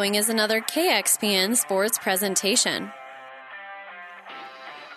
is 0.00 0.28
another 0.28 0.60
KXPN 0.60 1.56
Sports 1.56 1.98
presentation. 1.98 2.92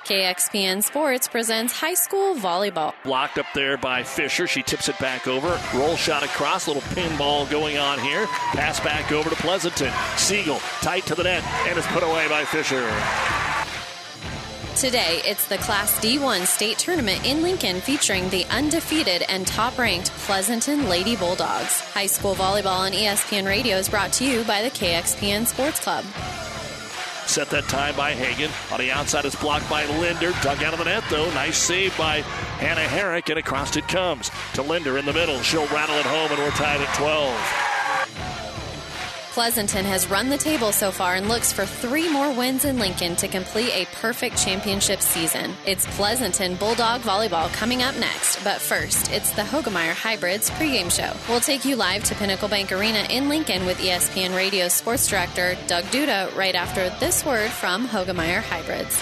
KXPN 0.05 0.83
Sports 0.83 1.27
presents 1.27 1.73
high 1.73 1.95
school 1.95 2.35
volleyball. 2.35 2.93
Blocked 3.03 3.39
up 3.39 3.47
there 3.55 3.77
by 3.77 4.03
Fisher. 4.03 4.45
She 4.45 4.61
tips 4.61 4.89
it 4.89 4.99
back 4.99 5.27
over. 5.27 5.59
Roll 5.73 5.95
shot 5.95 6.21
across. 6.21 6.67
Little 6.67 6.83
pinball 6.83 7.49
going 7.49 7.79
on 7.79 7.97
here. 7.99 8.27
Pass 8.53 8.79
back 8.79 9.11
over 9.11 9.27
to 9.27 9.35
Pleasanton. 9.37 9.91
Siegel 10.17 10.59
tight 10.83 11.07
to 11.07 11.15
the 11.15 11.23
net 11.23 11.43
and 11.67 11.79
is 11.79 11.87
put 11.87 12.03
away 12.03 12.29
by 12.29 12.45
Fisher. 12.45 12.87
Today, 14.75 15.21
it's 15.25 15.47
the 15.47 15.57
Class 15.57 15.99
D1 15.99 16.47
state 16.47 16.77
tournament 16.79 17.25
in 17.25 17.41
Lincoln 17.43 17.81
featuring 17.81 18.29
the 18.29 18.45
undefeated 18.45 19.23
and 19.27 19.45
top 19.45 19.77
ranked 19.77 20.11
Pleasanton 20.11 20.87
Lady 20.87 21.15
Bulldogs. 21.15 21.81
High 21.81 22.07
school 22.07 22.33
volleyball 22.33 22.79
on 22.79 22.91
ESPN 22.93 23.45
Radio 23.45 23.77
is 23.77 23.89
brought 23.89 24.13
to 24.13 24.25
you 24.25 24.43
by 24.45 24.63
the 24.63 24.69
KXPN 24.71 25.45
Sports 25.45 25.81
Club. 25.81 26.05
Set 27.27 27.49
that 27.49 27.65
time 27.65 27.95
by 27.95 28.13
Hagan. 28.13 28.49
On 28.71 28.79
the 28.79 28.91
outside 28.91 29.25
is 29.25 29.35
blocked 29.35 29.69
by 29.69 29.85
Linder. 29.99 30.31
Dug 30.41 30.63
out 30.63 30.73
of 30.73 30.79
the 30.79 30.85
net, 30.85 31.03
though. 31.09 31.29
Nice 31.31 31.57
save 31.57 31.95
by 31.97 32.21
Hannah 32.57 32.81
Herrick, 32.81 33.29
and 33.29 33.37
across 33.37 33.75
it 33.75 33.87
comes 33.87 34.31
to 34.53 34.61
Linder 34.61 34.97
in 34.97 35.05
the 35.05 35.13
middle. 35.13 35.39
She'll 35.41 35.67
rattle 35.67 35.97
it 35.97 36.05
home, 36.05 36.31
and 36.31 36.39
we're 36.39 36.49
tied 36.51 36.81
at 36.81 36.95
12. 36.95 37.70
Pleasanton 39.41 39.85
has 39.85 40.07
run 40.07 40.29
the 40.29 40.37
table 40.37 40.71
so 40.71 40.91
far 40.91 41.15
and 41.15 41.27
looks 41.27 41.51
for 41.51 41.65
three 41.65 42.07
more 42.07 42.31
wins 42.31 42.63
in 42.63 42.77
Lincoln 42.77 43.15
to 43.15 43.27
complete 43.27 43.71
a 43.73 43.87
perfect 43.95 44.37
championship 44.37 45.01
season. 45.01 45.55
It's 45.65 45.87
Pleasanton 45.97 46.53
Bulldog 46.53 47.01
Volleyball 47.01 47.51
coming 47.51 47.81
up 47.81 47.97
next, 47.97 48.43
but 48.43 48.61
first, 48.61 49.11
it's 49.11 49.31
the 49.31 49.41
Hoegemeyer 49.41 49.93
Hybrids 49.93 50.51
pregame 50.51 50.91
show. 50.91 51.11
We'll 51.27 51.41
take 51.41 51.65
you 51.65 51.75
live 51.75 52.03
to 52.03 52.13
Pinnacle 52.13 52.49
Bank 52.49 52.71
Arena 52.71 53.07
in 53.09 53.29
Lincoln 53.29 53.65
with 53.65 53.79
ESPN 53.79 54.35
Radio 54.35 54.67
sports 54.67 55.07
director 55.07 55.57
Doug 55.65 55.85
Duda 55.85 56.35
right 56.35 56.53
after 56.53 56.91
this 56.99 57.25
word 57.25 57.49
from 57.49 57.87
Hoegemeyer 57.87 58.43
Hybrids. 58.43 59.01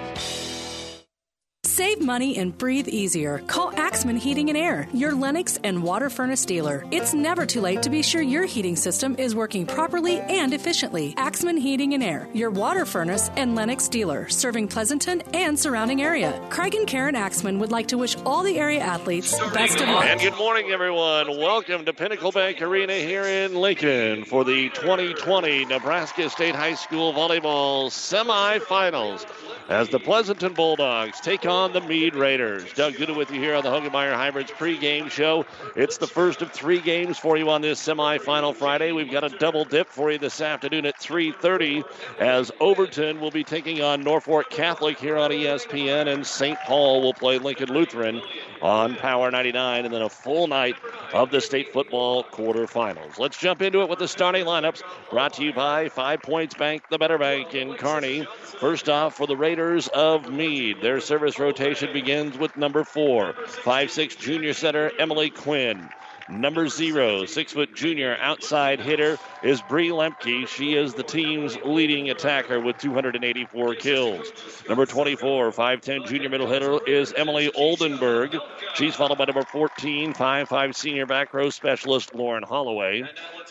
Save 1.71 2.01
money 2.01 2.35
and 2.35 2.57
breathe 2.57 2.89
easier. 2.89 3.41
Call 3.47 3.71
Axman 3.77 4.17
Heating 4.17 4.49
and 4.49 4.57
Air, 4.57 4.89
your 4.91 5.13
Lennox 5.13 5.57
and 5.63 5.81
water 5.81 6.09
furnace 6.09 6.43
dealer. 6.43 6.83
It's 6.91 7.13
never 7.13 7.45
too 7.45 7.61
late 7.61 7.81
to 7.83 7.89
be 7.89 8.03
sure 8.03 8.21
your 8.21 8.43
heating 8.43 8.75
system 8.75 9.15
is 9.17 9.33
working 9.33 9.65
properly 9.65 10.19
and 10.19 10.53
efficiently. 10.53 11.13
Axman 11.15 11.55
Heating 11.55 11.93
and 11.93 12.03
Air, 12.03 12.27
your 12.33 12.51
water 12.51 12.85
furnace 12.85 13.29
and 13.37 13.55
Lennox 13.55 13.87
dealer, 13.87 14.27
serving 14.27 14.67
Pleasanton 14.67 15.21
and 15.33 15.57
surrounding 15.57 16.01
area. 16.01 16.37
Craig 16.49 16.75
and 16.75 16.85
Karen 16.85 17.15
Axman 17.15 17.57
would 17.59 17.71
like 17.71 17.87
to 17.87 17.97
wish 17.97 18.17
all 18.25 18.43
the 18.43 18.59
area 18.59 18.81
athletes 18.81 19.39
best 19.53 19.79
of 19.79 19.87
luck. 19.87 20.03
And 20.03 20.19
good 20.19 20.35
morning, 20.35 20.71
everyone. 20.71 21.29
Welcome 21.29 21.85
to 21.85 21.93
Pinnacle 21.93 22.33
Bank 22.33 22.61
Arena 22.61 22.95
here 22.95 23.23
in 23.23 23.55
Lincoln 23.55 24.25
for 24.25 24.43
the 24.43 24.67
2020 24.71 25.63
Nebraska 25.63 26.29
State 26.29 26.53
High 26.53 26.75
School 26.75 27.13
Volleyball 27.13 27.87
semifinals 27.87 29.25
as 29.69 29.87
the 29.87 29.99
Pleasanton 29.99 30.53
Bulldogs 30.53 31.21
take 31.21 31.45
on 31.45 31.60
the 31.69 31.81
Mead 31.81 32.15
Raiders. 32.15 32.73
Doug 32.73 32.93
Duda 32.95 33.15
with 33.15 33.29
you 33.29 33.39
here 33.39 33.53
on 33.53 33.63
the 33.63 33.69
Hoegemeyer 33.69 34.13
Hybrids 34.13 34.49
pregame 34.49 35.11
show. 35.11 35.45
It's 35.75 35.97
the 35.97 36.07
first 36.07 36.41
of 36.41 36.51
three 36.51 36.79
games 36.81 37.19
for 37.19 37.37
you 37.37 37.51
on 37.51 37.61
this 37.61 37.79
semifinal 37.79 38.55
Friday. 38.55 38.91
We've 38.91 39.11
got 39.11 39.23
a 39.23 39.29
double 39.29 39.63
dip 39.63 39.87
for 39.87 40.11
you 40.11 40.17
this 40.17 40.41
afternoon 40.41 40.87
at 40.87 40.99
3:30 40.99 41.83
as 42.19 42.51
Overton 42.59 43.21
will 43.21 43.29
be 43.29 43.43
taking 43.43 43.81
on 43.83 44.01
Norfolk 44.01 44.49
Catholic 44.49 44.97
here 44.97 45.17
on 45.17 45.29
ESPN, 45.31 46.07
and 46.11 46.25
St. 46.25 46.57
Paul 46.65 47.01
will 47.03 47.13
play 47.13 47.37
Lincoln 47.37 47.71
Lutheran 47.71 48.21
on 48.63 48.95
Power 48.95 49.29
99, 49.29 49.85
and 49.85 49.93
then 49.93 50.01
a 50.01 50.09
full 50.09 50.47
night 50.47 50.75
of 51.13 51.29
the 51.29 51.41
state 51.41 51.71
football 51.71 52.23
quarterfinals. 52.23 53.19
Let's 53.19 53.37
jump 53.37 53.61
into 53.61 53.81
it 53.81 53.89
with 53.89 53.99
the 53.99 54.07
starting 54.07 54.45
lineups 54.45 54.81
brought 55.11 55.33
to 55.33 55.43
you 55.43 55.53
by 55.53 55.89
Five 55.89 56.21
Points 56.23 56.55
Bank, 56.55 56.83
the 56.89 56.97
Better 56.97 57.17
Bank 57.17 57.53
in 57.53 57.75
Kearney. 57.75 58.27
First 58.59 58.89
off, 58.89 59.15
for 59.15 59.27
the 59.27 59.37
Raiders 59.37 59.87
of 59.89 60.31
Mead, 60.31 60.81
their 60.81 60.99
service 60.99 61.39
rotation 61.51 61.91
begins 61.91 62.37
with 62.37 62.55
number 62.55 62.85
four, 62.85 63.33
five-six 63.45 64.15
junior 64.15 64.53
center 64.53 64.89
Emily 64.97 65.29
Quinn. 65.29 65.89
Number 66.29 66.69
zero, 66.69 67.25
six 67.25 67.51
foot 67.51 67.75
junior 67.75 68.15
outside 68.21 68.79
hitter 68.79 69.17
is 69.43 69.61
Bree 69.63 69.89
Lemke. 69.89 70.47
She 70.47 70.75
is 70.75 70.93
the 70.93 71.03
team's 71.03 71.57
leading 71.65 72.09
attacker 72.09 72.61
with 72.61 72.77
284 72.77 73.75
kills. 73.75 74.31
Number 74.69 74.85
24, 74.85 75.51
5'10 75.51 76.07
junior 76.07 76.29
middle 76.29 76.47
hitter 76.47 76.79
is 76.87 77.11
Emily 77.17 77.51
Oldenburg. 77.53 78.37
She's 78.75 78.95
followed 78.95 79.17
by 79.17 79.25
number 79.25 79.43
14, 79.43 80.13
5'5 80.13 80.73
senior 80.73 81.05
back 81.05 81.33
row 81.33 81.49
specialist 81.49 82.15
Lauren 82.15 82.43
Holloway. 82.43 83.03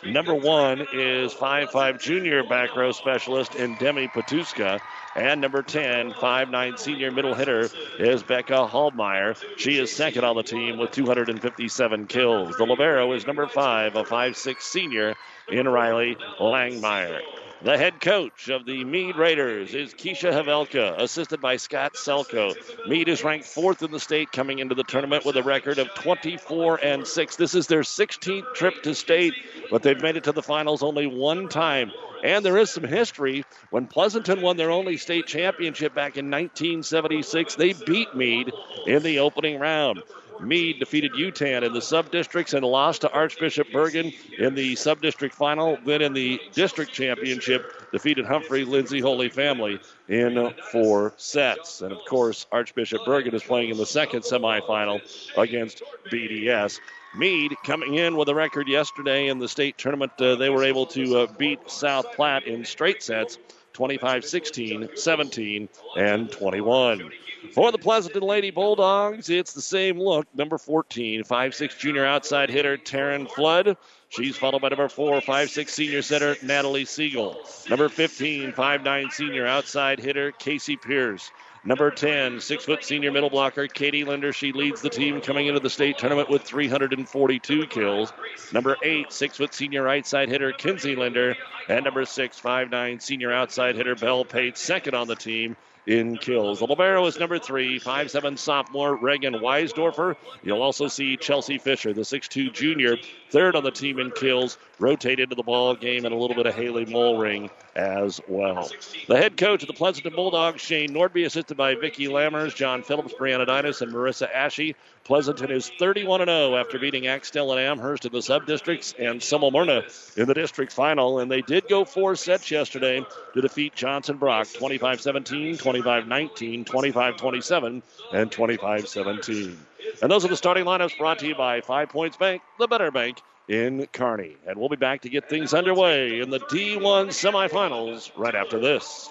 Number 0.03 0.35
one 0.35 0.87
is 0.95 1.35
5'5 1.35 2.01
junior 2.01 2.45
back 2.45 2.75
row 2.75 2.93
specialist 2.93 3.57
in 3.57 3.75
Demi 3.75 4.09
Patuska. 4.09 4.81
And 5.21 5.43
number 5.43 5.63
10, 5.63 6.13
5'9 6.13 6.79
senior 6.79 7.11
middle 7.11 7.35
hitter 7.35 7.69
is 7.99 8.23
Becca 8.23 8.67
Hallmeyer. 8.67 9.37
She 9.59 9.77
is 9.77 9.95
second 9.95 10.25
on 10.25 10.35
the 10.35 10.43
team 10.43 10.79
with 10.79 10.93
257 10.93 12.07
kills. 12.07 12.57
The 12.57 12.65
Libero 12.65 13.13
is 13.13 13.27
number 13.27 13.47
5, 13.47 13.97
a 13.97 14.05
5'6 14.05 14.63
senior 14.63 15.15
in 15.53 15.69
Riley 15.69 16.17
Langmeyer. 16.41 17.21
The 17.61 17.77
head 17.77 18.01
coach 18.01 18.49
of 18.49 18.65
the 18.65 18.83
Mead 18.83 19.17
Raiders 19.17 19.75
is 19.75 19.93
Keisha 19.93 20.33
Havelka, 20.33 20.99
assisted 20.99 21.43
by 21.43 21.59
Scott 21.59 21.97
Selko. 21.97 22.55
Mead 22.89 23.11
is 23.11 23.23
ranked 23.23 23.45
fourth 23.45 23.83
in 23.83 23.91
the 23.91 24.01
state 24.01 24.33
coming 24.33 24.61
into 24.61 24.75
the 24.75 24.85
tournament 24.85 25.27
with 25.27 25.37
a 25.37 25.43
record 25.43 25.79
of 25.79 25.93
24 25.97 26.83
and 26.83 27.07
6. 27.07 27.37
This 27.37 27.55
is 27.55 27.67
their 27.67 27.83
16th 27.83 28.55
trip 28.55 28.83
to 28.85 28.95
state, 28.95 29.35
but 29.71 29.83
they've 29.83 30.01
made 30.01 30.17
it 30.17 30.25
to 30.25 30.33
the 30.33 30.43
finals 30.43 30.83
only 30.83 31.07
one 31.07 31.47
time. 31.51 31.93
And 32.23 32.45
there 32.45 32.59
is 32.59 32.71
some 32.71 32.85
history. 32.85 33.45
When 33.71 33.87
Pleasanton 33.87 34.43
won 34.43 34.57
their 34.57 34.71
only 34.71 34.97
state 34.97 35.27
championship 35.27 35.95
back 35.95 36.17
in 36.17 36.31
1976, 36.31 37.55
they 37.55 37.73
beat 37.73 38.15
Mead 38.15 38.53
in 38.87 39.03
the 39.03 39.21
opening 39.21 39.59
round. 39.59 40.03
Mead 40.41 40.79
defeated 40.79 41.13
Yutan 41.13 41.63
in 41.63 41.73
the 41.73 41.83
sub 41.83 42.11
districts 42.11 42.55
and 42.55 42.65
lost 42.65 43.03
to 43.03 43.13
Archbishop 43.13 43.69
Bergan 43.69 44.15
in 44.39 44.55
the 44.55 44.75
sub 44.75 45.01
district 45.03 45.35
final. 45.35 45.79
Then 45.85 46.03
in 46.03 46.13
the 46.13 46.41
district 46.53 46.93
championship, 46.93 47.91
defeated 47.93 48.25
Humphrey 48.25 48.65
Lindsay 48.65 49.01
Holy 49.01 49.29
Family 49.29 49.81
in 50.09 50.55
four 50.71 51.15
sets. 51.17 51.83
And 51.83 51.93
of 51.93 52.05
course, 52.07 52.47
Archbishop 52.51 53.03
Bergan 53.03 53.35
is 53.35 53.43
playing 53.43 53.71
in 53.71 53.77
the 53.77 53.87
second 53.87 54.23
semifinal 54.23 55.01
against 55.37 55.83
BDS. 56.11 56.81
Mead 57.15 57.57
coming 57.65 57.95
in 57.95 58.17
with 58.17 58.29
a 58.29 58.35
record 58.35 58.69
yesterday 58.69 59.29
in 59.29 59.39
the 59.39 59.49
state 59.49 59.77
tournament. 59.77 60.13
Uh, 60.19 60.37
they 60.37 60.51
were 60.51 60.65
able 60.65 60.87
to 60.87 61.19
uh, 61.19 61.27
beat 61.39 61.71
South 61.71 62.13
Platte 62.15 62.47
in 62.47 62.65
straight 62.65 63.03
sets 63.03 63.39
25 63.73 64.25
16, 64.25 64.91
17, 64.95 65.69
and 65.97 66.31
21. 66.31 67.11
For 67.53 67.73
the 67.73 67.79
Pleasanton 67.79 68.23
Lady 68.23 68.51
Bulldogs, 68.51 69.31
it's 69.31 69.55
the 69.55 69.63
same 69.63 69.99
look. 69.99 70.27
Number 70.35 70.59
14, 70.59 71.25
5'6 71.25 71.79
junior 71.79 72.05
outside 72.05 72.51
hitter 72.51 72.77
Taryn 72.77 73.29
Flood. 73.29 73.77
She's 74.11 74.37
followed 74.37 74.61
by 74.61 74.69
number 74.69 74.89
4, 74.89 75.21
5'6 75.21 75.69
senior 75.69 76.03
center 76.03 76.37
Natalie 76.43 76.85
Siegel. 76.85 77.41
Number 77.69 77.89
15, 77.89 78.53
5'9 78.53 79.13
senior 79.13 79.47
outside 79.47 80.01
hitter 80.01 80.33
Casey 80.33 80.77
Pierce. 80.77 81.31
Number 81.63 81.91
10, 81.91 82.41
six 82.41 82.65
foot 82.65 82.83
senior 82.85 83.13
middle 83.13 83.29
blocker, 83.29 83.67
Katie 83.67 84.05
Linder. 84.05 84.33
She 84.33 84.53
leads 84.53 84.81
the 84.81 84.89
team 84.89 85.21
coming 85.21 85.47
into 85.47 85.61
the 85.61 85.69
state 85.69 85.99
tournament 85.99 86.31
with 86.31 86.43
342 86.43 87.67
kills. 87.67 88.13
Number 88.53 88.79
8, 88.83 89.13
six 89.13 89.37
foot 89.37 89.53
senior 89.53 89.83
right 89.83 90.07
side 90.07 90.31
hitter, 90.31 90.53
Kinsey 90.53 90.97
Linder. 90.97 91.37
And 91.69 91.85
number 91.85 92.07
6, 92.07 92.41
5'9 92.41 93.03
senior 93.03 93.31
outside 93.31 93.77
hitter, 93.77 93.95
Belle 93.95 94.25
Pate, 94.25 94.57
second 94.57 94.95
on 94.95 95.07
the 95.07 95.17
team 95.17 95.57
in 95.87 96.17
kills. 96.17 96.59
The 96.59 96.67
Libero 96.67 97.05
is 97.07 97.19
number 97.19 97.39
three, 97.39 97.79
five-seven 97.79 98.37
sophomore 98.37 98.97
Reagan 98.97 99.35
Weisdorfer. 99.35 100.17
You'll 100.43 100.63
also 100.63 100.89
see 100.89 101.17
Chelsea 101.17 101.59
Fisher, 101.59 101.93
the 101.93 102.05
six-two 102.05 102.51
junior, 102.51 102.97
third 103.31 103.57
on 103.57 103.65
the 103.65 103.71
team 103.71 103.99
in 103.99 104.11
kills, 104.11 104.59
rotate 104.79 105.21
into 105.21 105.35
the 105.35 105.43
ball 105.43 105.75
game, 105.75 106.05
and 106.05 106.15
a 106.15 106.19
little 106.19 106.37
bit 106.37 106.47
of 106.47 106.55
Haley 106.55 106.87
Mulring 106.87 107.51
as 107.75 108.21
well. 108.29 108.71
The 109.09 109.17
head 109.17 109.37
coach 109.37 109.63
of 109.63 109.69
the 109.69 109.75
Pleasanton 109.75 110.15
Bulldogs, 110.15 110.61
Shane 110.61 110.91
Nordby, 110.91 111.25
assisted 111.25 111.57
by 111.57 111.75
Vicki 111.75 112.07
Lammers, 112.07 112.55
John 112.55 112.83
Phillips, 112.83 113.15
Brianna 113.15 113.47
Dinas, 113.47 113.81
and 113.81 113.93
Marissa 113.93 114.29
Ashe. 114.33 114.75
Pleasanton 115.05 115.51
is 115.51 115.71
31 115.79 116.27
0 116.27 116.57
after 116.57 116.79
beating 116.79 117.07
Axtell 117.07 117.53
and 117.53 117.61
Amherst 117.61 118.05
in 118.05 118.13
the 118.13 118.23
sub 118.23 118.47
districts 118.47 118.95
and 118.99 119.21
Simulmurna 119.21 120.17
in 120.17 120.27
the 120.27 120.35
district 120.35 120.73
final. 120.73 121.19
And 121.19 121.31
they 121.31 121.43
did 121.43 121.69
go 121.69 121.85
four 121.85 122.15
sets 122.17 122.51
yesterday 122.51 123.05
to 123.35 123.41
defeat 123.41 123.75
Johnson 123.75 124.19
Brock 124.19 124.49
25 124.53 125.01
17, 125.01 125.57
25 125.57 126.07
19, 126.07 126.65
25 126.65 127.17
27, 127.17 127.83
and 128.13 128.31
25 128.31 128.89
17. 128.89 129.59
And 130.03 130.11
those 130.11 130.25
are 130.25 130.29
the 130.29 130.37
starting 130.37 130.65
lineups 130.65 130.97
brought 130.99 131.19
to 131.21 131.27
you 131.27 131.35
by 131.35 131.61
Five 131.61 131.89
Points 131.89 132.17
Bank, 132.17 132.43
the 132.59 132.67
better 132.67 132.91
bank 132.91 133.21
in 133.49 133.87
Kearney. 133.93 134.37
And 134.47 134.59
we'll 134.59 134.69
be 134.69 134.77
back 134.77 135.03
to 135.03 135.09
get 135.09 135.29
things 135.29 135.55
underway 135.55 136.21
in 136.21 136.31
the 136.31 136.41
D1 136.41 137.09
semifinals 137.09 138.11
right 138.17 138.35
after 138.35 138.61
this. 138.61 139.09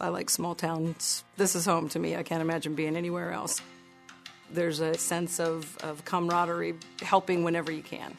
I 0.00 0.08
like 0.08 0.28
small 0.28 0.54
towns. 0.54 1.24
This 1.36 1.54
is 1.54 1.64
home 1.64 1.88
to 1.90 1.98
me. 1.98 2.16
I 2.16 2.22
can't 2.22 2.42
imagine 2.42 2.74
being 2.74 2.96
anywhere 2.96 3.32
else. 3.32 3.62
There's 4.50 4.80
a 4.80 4.94
sense 4.94 5.40
of, 5.40 5.76
of 5.78 6.04
camaraderie, 6.04 6.74
helping 7.02 7.44
whenever 7.44 7.72
you 7.72 7.82
can. 7.82 8.14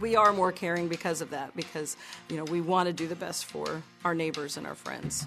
We 0.00 0.16
are 0.16 0.32
more 0.32 0.52
caring 0.52 0.88
because 0.88 1.20
of 1.20 1.30
that, 1.30 1.54
because 1.56 1.96
you 2.28 2.36
know 2.36 2.44
we 2.44 2.60
want 2.60 2.86
to 2.86 2.92
do 2.92 3.06
the 3.06 3.16
best 3.16 3.46
for 3.46 3.82
our 4.04 4.14
neighbors 4.14 4.56
and 4.56 4.66
our 4.66 4.74
friends. 4.74 5.26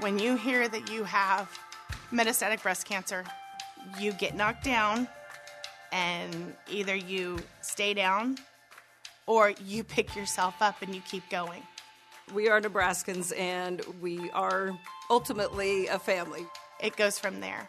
When 0.00 0.18
you 0.18 0.36
hear 0.36 0.68
that 0.68 0.90
you 0.90 1.04
have 1.04 1.48
metastatic 2.12 2.62
breast 2.62 2.86
cancer, 2.86 3.24
you 3.98 4.12
get 4.12 4.34
knocked 4.34 4.64
down, 4.64 5.08
and 5.92 6.54
either 6.68 6.94
you 6.94 7.38
stay 7.60 7.94
down 7.94 8.38
or 9.26 9.54
you 9.64 9.84
pick 9.96 10.16
yourself 10.16 10.54
up 10.60 10.82
and 10.82 10.94
you 10.94 11.00
keep 11.08 11.28
going. 11.30 11.62
We 12.34 12.48
are 12.48 12.60
Nebraskans, 12.60 13.36
and 13.38 13.80
we 14.02 14.30
are 14.32 14.78
ultimately 15.08 15.86
a 15.86 15.98
family. 15.98 16.44
It 16.80 16.96
goes 16.96 17.18
from 17.18 17.40
there. 17.40 17.68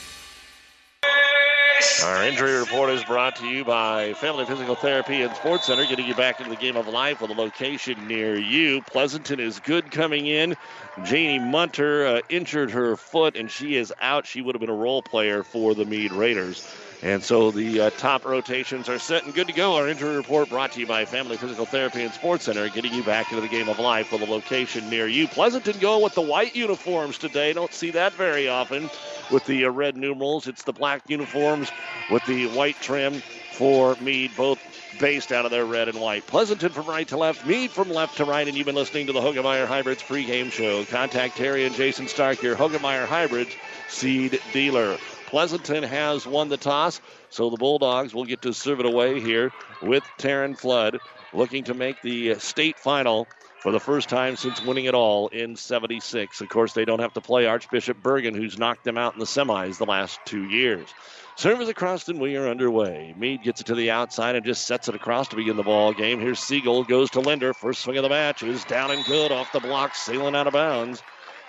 Our 2.03 2.23
injury 2.23 2.59
report 2.59 2.89
is 2.91 3.03
brought 3.03 3.35
to 3.37 3.47
you 3.47 3.63
by 3.63 4.13
Family 4.13 4.45
Physical 4.45 4.75
Therapy 4.75 5.21
and 5.21 5.35
Sports 5.35 5.65
Center, 5.65 5.85
getting 5.85 6.05
you 6.05 6.15
back 6.15 6.39
into 6.39 6.49
the 6.49 6.55
game 6.55 6.75
of 6.75 6.87
life 6.87 7.21
with 7.21 7.31
a 7.31 7.33
location 7.33 8.07
near 8.07 8.37
you. 8.37 8.81
Pleasanton 8.81 9.39
is 9.39 9.59
good 9.59 9.91
coming 9.91 10.27
in. 10.27 10.55
Janie 11.03 11.39
Munter 11.39 12.05
uh, 12.05 12.21
injured 12.29 12.71
her 12.71 12.95
foot, 12.95 13.35
and 13.35 13.49
she 13.49 13.75
is 13.75 13.93
out. 14.01 14.25
She 14.25 14.41
would 14.41 14.55
have 14.55 14.59
been 14.59 14.69
a 14.69 14.73
role 14.73 15.01
player 15.01 15.43
for 15.43 15.73
the 15.73 15.85
Mead 15.85 16.11
Raiders. 16.11 16.67
And 17.03 17.23
so 17.23 17.49
the 17.49 17.81
uh, 17.81 17.89
top 17.91 18.25
rotations 18.25 18.87
are 18.87 18.99
set 18.99 19.25
and 19.25 19.33
good 19.33 19.47
to 19.47 19.53
go. 19.53 19.75
Our 19.75 19.87
injury 19.87 20.15
report 20.15 20.49
brought 20.49 20.73
to 20.73 20.79
you 20.79 20.85
by 20.85 21.05
Family 21.05 21.35
Physical 21.35 21.65
Therapy 21.65 22.03
and 22.03 22.13
Sports 22.13 22.45
Center, 22.45 22.69
getting 22.69 22.93
you 22.93 23.03
back 23.03 23.31
into 23.31 23.41
the 23.41 23.47
game 23.47 23.69
of 23.69 23.79
life 23.79 24.11
with 24.11 24.21
a 24.21 24.25
location 24.25 24.87
near 24.87 25.07
you. 25.07 25.27
Pleasanton 25.27 25.79
going 25.79 26.03
with 26.03 26.13
the 26.13 26.21
white 26.21 26.55
uniforms 26.55 27.17
today. 27.17 27.53
Don't 27.53 27.73
see 27.73 27.89
that 27.91 28.13
very 28.13 28.47
often 28.47 28.87
with 29.31 29.43
the 29.45 29.65
uh, 29.65 29.69
red 29.69 29.97
numerals. 29.97 30.47
It's 30.47 30.63
the 30.63 30.73
black 30.73 31.01
uniforms 31.07 31.71
with 32.11 32.23
the 32.25 32.45
white 32.49 32.79
trim 32.81 33.23
for 33.51 33.95
Mead, 33.99 34.31
both 34.37 34.59
based 34.99 35.31
out 35.31 35.45
of 35.45 35.51
their 35.51 35.65
red 35.65 35.89
and 35.89 35.99
white. 35.99 36.27
Pleasanton 36.27 36.69
from 36.69 36.85
right 36.85 37.07
to 37.07 37.17
left, 37.17 37.47
Mead 37.47 37.71
from 37.71 37.89
left 37.89 38.17
to 38.17 38.25
right, 38.25 38.47
and 38.47 38.55
you've 38.55 38.67
been 38.67 38.75
listening 38.75 39.07
to 39.07 39.13
the 39.13 39.21
Hoegemeyer 39.21 39.65
Hybrids 39.65 40.03
pregame 40.03 40.51
show. 40.51 40.85
Contact 40.85 41.35
Terry 41.35 41.65
and 41.65 41.73
Jason 41.73 42.07
Stark, 42.07 42.43
your 42.43 42.55
Hoegemeyer 42.55 43.07
Hybrids 43.07 43.55
seed 43.87 44.39
dealer. 44.53 44.97
Pleasanton 45.31 45.81
has 45.81 46.27
won 46.27 46.49
the 46.49 46.57
toss, 46.57 46.99
so 47.29 47.49
the 47.49 47.55
Bulldogs 47.55 48.13
will 48.13 48.25
get 48.25 48.41
to 48.41 48.53
serve 48.53 48.81
it 48.81 48.85
away 48.85 49.21
here 49.21 49.53
with 49.81 50.03
Taryn 50.17 50.57
Flood, 50.57 50.99
looking 51.31 51.63
to 51.63 51.73
make 51.73 52.01
the 52.01 52.35
state 52.35 52.77
final 52.77 53.29
for 53.61 53.71
the 53.71 53.79
first 53.79 54.09
time 54.09 54.35
since 54.35 54.61
winning 54.61 54.85
it 54.85 54.93
all 54.93 55.29
in 55.29 55.55
76. 55.55 56.41
Of 56.41 56.49
course, 56.49 56.73
they 56.73 56.83
don't 56.83 56.99
have 56.99 57.13
to 57.13 57.21
play 57.21 57.45
Archbishop 57.45 58.03
Bergan, 58.03 58.35
who's 58.35 58.59
knocked 58.59 58.83
them 58.83 58.97
out 58.97 59.13
in 59.13 59.19
the 59.19 59.25
semis 59.25 59.77
the 59.77 59.85
last 59.85 60.19
two 60.25 60.43
years. 60.49 60.93
Service 61.37 61.69
across 61.69 62.09
and 62.09 62.19
we 62.19 62.35
are 62.35 62.49
underway. 62.49 63.15
Mead 63.17 63.41
gets 63.41 63.61
it 63.61 63.67
to 63.67 63.75
the 63.75 63.89
outside 63.89 64.35
and 64.35 64.45
just 64.45 64.67
sets 64.67 64.89
it 64.89 64.95
across 64.95 65.29
to 65.29 65.37
begin 65.37 65.55
the 65.55 65.63
ball 65.63 65.93
game. 65.93 66.19
Here's 66.19 66.39
Siegel, 66.39 66.83
goes 66.83 67.09
to 67.11 67.21
Linder. 67.21 67.53
First 67.53 67.83
swing 67.83 67.95
of 67.95 68.03
the 68.03 68.09
match 68.09 68.43
is 68.43 68.65
down 68.65 68.91
and 68.91 69.05
good 69.05 69.31
off 69.31 69.53
the 69.53 69.61
block, 69.61 69.95
sailing 69.95 70.35
out 70.35 70.47
of 70.47 70.53
bounds. 70.53 71.01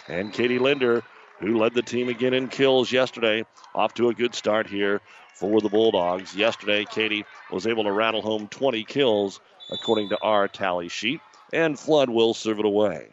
And 0.06 0.32
Katie 0.32 0.60
Linder 0.60 1.02
who 1.42 1.58
led 1.58 1.74
the 1.74 1.82
team 1.82 2.08
again 2.08 2.34
in 2.34 2.48
kills 2.48 2.90
yesterday. 2.90 3.44
Off 3.74 3.94
to 3.94 4.08
a 4.08 4.14
good 4.14 4.34
start 4.34 4.66
here 4.66 5.00
for 5.34 5.60
the 5.60 5.68
Bulldogs. 5.68 6.34
Yesterday, 6.36 6.84
Katie 6.84 7.24
was 7.50 7.66
able 7.66 7.84
to 7.84 7.92
rattle 7.92 8.22
home 8.22 8.48
20 8.48 8.84
kills 8.84 9.40
according 9.70 10.10
to 10.10 10.18
our 10.20 10.48
tally 10.48 10.88
sheet, 10.88 11.20
and 11.52 11.78
Flood 11.78 12.10
will 12.10 12.34
serve 12.34 12.58
it 12.58 12.64
away. 12.64 13.08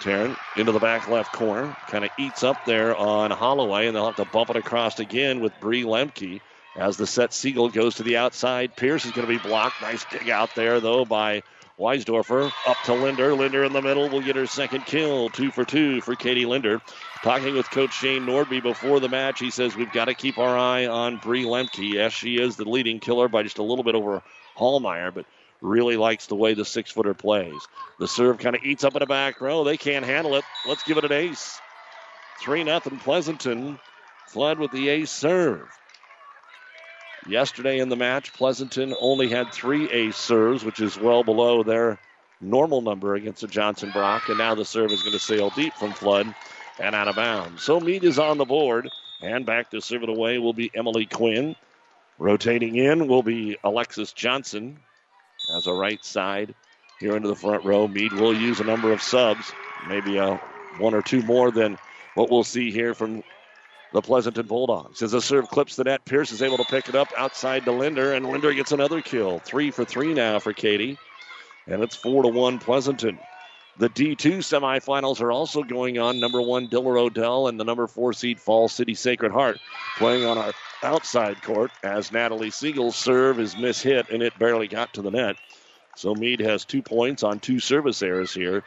Taryn 0.00 0.36
into 0.56 0.72
the 0.72 0.80
back 0.80 1.08
left 1.08 1.32
corner, 1.32 1.76
kind 1.88 2.04
of 2.04 2.10
eats 2.18 2.42
up 2.42 2.64
there 2.64 2.96
on 2.96 3.30
Holloway, 3.30 3.86
and 3.86 3.96
they'll 3.96 4.06
have 4.06 4.16
to 4.16 4.24
bump 4.24 4.50
it 4.50 4.56
across 4.56 4.98
again 4.98 5.40
with 5.40 5.52
Bree 5.60 5.84
Lemke. 5.84 6.40
As 6.76 6.96
the 6.96 7.06
set 7.06 7.32
Siegel 7.32 7.68
goes 7.68 7.96
to 7.96 8.02
the 8.02 8.16
outside, 8.16 8.76
Pierce 8.76 9.04
is 9.04 9.12
going 9.12 9.26
to 9.26 9.32
be 9.32 9.38
blocked. 9.38 9.80
Nice 9.80 10.04
dig 10.10 10.28
out 10.28 10.54
there, 10.56 10.80
though, 10.80 11.04
by 11.04 11.42
Weisdorfer 11.78 12.52
up 12.66 12.76
to 12.84 12.94
Linder. 12.94 13.34
Linder 13.34 13.64
in 13.64 13.72
the 13.72 13.82
middle 13.82 14.08
will 14.08 14.20
get 14.20 14.36
her 14.36 14.46
second 14.46 14.86
kill. 14.86 15.28
Two 15.28 15.50
for 15.50 15.64
two 15.64 16.00
for 16.00 16.14
Katie 16.14 16.46
Linder. 16.46 16.80
Talking 17.22 17.54
with 17.54 17.70
Coach 17.70 17.92
Shane 17.92 18.22
Nordby 18.26 18.62
before 18.62 19.00
the 19.00 19.08
match, 19.08 19.40
he 19.40 19.50
says 19.50 19.76
we've 19.76 19.92
got 19.92 20.04
to 20.04 20.14
keep 20.14 20.38
our 20.38 20.56
eye 20.56 20.86
on 20.86 21.16
Bree 21.18 21.44
Lemke. 21.44 21.94
Yes, 21.94 22.12
she 22.12 22.36
is 22.36 22.56
the 22.56 22.68
leading 22.68 23.00
killer 23.00 23.28
by 23.28 23.42
just 23.42 23.58
a 23.58 23.62
little 23.62 23.84
bit 23.84 23.96
over 23.96 24.22
Hallmeyer, 24.56 25.12
but 25.12 25.26
really 25.60 25.96
likes 25.96 26.26
the 26.26 26.36
way 26.36 26.54
the 26.54 26.64
six 26.64 26.92
footer 26.92 27.14
plays. 27.14 27.66
The 27.98 28.06
serve 28.06 28.38
kind 28.38 28.54
of 28.54 28.62
eats 28.62 28.84
up 28.84 28.94
in 28.94 29.00
the 29.00 29.06
back 29.06 29.40
row. 29.40 29.64
They 29.64 29.76
can't 29.76 30.04
handle 30.04 30.36
it. 30.36 30.44
Let's 30.66 30.82
give 30.84 30.98
it 30.98 31.04
an 31.04 31.12
ace. 31.12 31.58
3 32.42 32.64
0 32.64 32.80
Pleasanton. 32.80 33.80
Flood 34.28 34.58
with 34.58 34.70
the 34.70 34.88
ace 34.90 35.10
serve. 35.10 35.68
Yesterday 37.26 37.78
in 37.78 37.88
the 37.88 37.96
match, 37.96 38.32
Pleasanton 38.34 38.94
only 39.00 39.28
had 39.28 39.52
three 39.52 39.90
ace 39.90 40.16
serves, 40.16 40.64
which 40.64 40.80
is 40.80 40.98
well 40.98 41.24
below 41.24 41.62
their 41.62 41.98
normal 42.40 42.82
number 42.82 43.14
against 43.14 43.40
the 43.40 43.46
Johnson 43.46 43.90
Brock. 43.92 44.28
And 44.28 44.36
now 44.36 44.54
the 44.54 44.64
serve 44.64 44.92
is 44.92 45.00
going 45.02 45.12
to 45.12 45.18
sail 45.18 45.50
deep 45.50 45.72
from 45.74 45.92
Flood 45.92 46.34
and 46.78 46.94
out 46.94 47.08
of 47.08 47.16
bounds. 47.16 47.62
So 47.62 47.80
Mead 47.80 48.04
is 48.04 48.18
on 48.18 48.36
the 48.36 48.44
board. 48.44 48.90
And 49.22 49.46
back 49.46 49.70
to 49.70 49.80
serve 49.80 50.02
it 50.02 50.10
away 50.10 50.38
will 50.38 50.52
be 50.52 50.70
Emily 50.74 51.06
Quinn. 51.06 51.56
Rotating 52.18 52.76
in 52.76 53.08
will 53.08 53.22
be 53.22 53.56
Alexis 53.64 54.12
Johnson 54.12 54.78
as 55.54 55.66
a 55.66 55.72
right 55.72 56.04
side 56.04 56.54
here 57.00 57.16
into 57.16 57.28
the 57.28 57.34
front 57.34 57.64
row. 57.64 57.88
Mead 57.88 58.12
will 58.12 58.34
use 58.34 58.60
a 58.60 58.64
number 58.64 58.92
of 58.92 59.00
subs, 59.00 59.52
maybe 59.88 60.18
a 60.18 60.40
one 60.78 60.94
or 60.94 61.02
two 61.02 61.22
more 61.22 61.50
than 61.50 61.78
what 62.14 62.30
we'll 62.30 62.44
see 62.44 62.70
here 62.70 62.92
from 62.92 63.22
the 63.94 64.02
Pleasanton 64.02 64.46
Bulldogs. 64.46 65.02
As 65.02 65.12
the 65.12 65.22
serve 65.22 65.48
clips 65.48 65.76
the 65.76 65.84
net, 65.84 66.04
Pierce 66.04 66.32
is 66.32 66.42
able 66.42 66.56
to 66.56 66.64
pick 66.64 66.88
it 66.88 66.96
up 66.96 67.08
outside 67.16 67.64
to 67.64 67.70
Linder, 67.70 68.12
and 68.12 68.26
Linder 68.26 68.52
gets 68.52 68.72
another 68.72 69.00
kill. 69.00 69.38
Three 69.38 69.70
for 69.70 69.84
three 69.84 70.12
now 70.12 70.40
for 70.40 70.52
Katie. 70.52 70.98
And 71.68 71.80
it's 71.80 71.94
four 71.94 72.24
to 72.24 72.28
one 72.28 72.58
Pleasanton. 72.58 73.16
The 73.78 73.88
D2 73.88 74.38
semifinals 74.38 75.20
are 75.20 75.30
also 75.30 75.62
going 75.62 75.98
on. 75.98 76.18
Number 76.18 76.42
one, 76.42 76.66
Diller 76.66 76.98
Odell, 76.98 77.46
and 77.46 77.58
the 77.58 77.64
number 77.64 77.86
four 77.86 78.12
seed 78.12 78.40
Falls 78.40 78.72
City 78.72 78.94
Sacred 78.94 79.30
Heart 79.30 79.60
playing 79.96 80.24
on 80.24 80.38
our 80.38 80.52
outside 80.82 81.40
court 81.42 81.70
as 81.84 82.10
Natalie 82.10 82.50
Siegel's 82.50 82.96
serve 82.96 83.38
is 83.38 83.54
mishit 83.54 84.10
and 84.10 84.24
it 84.24 84.36
barely 84.40 84.66
got 84.66 84.92
to 84.94 85.02
the 85.02 85.10
net. 85.12 85.36
So 85.94 86.14
Mead 86.16 86.40
has 86.40 86.64
two 86.64 86.82
points 86.82 87.22
on 87.22 87.38
two 87.38 87.60
service 87.60 88.02
errors 88.02 88.34
here 88.34 88.64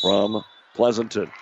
from 0.00 0.44
Pleasanton. 0.74 1.32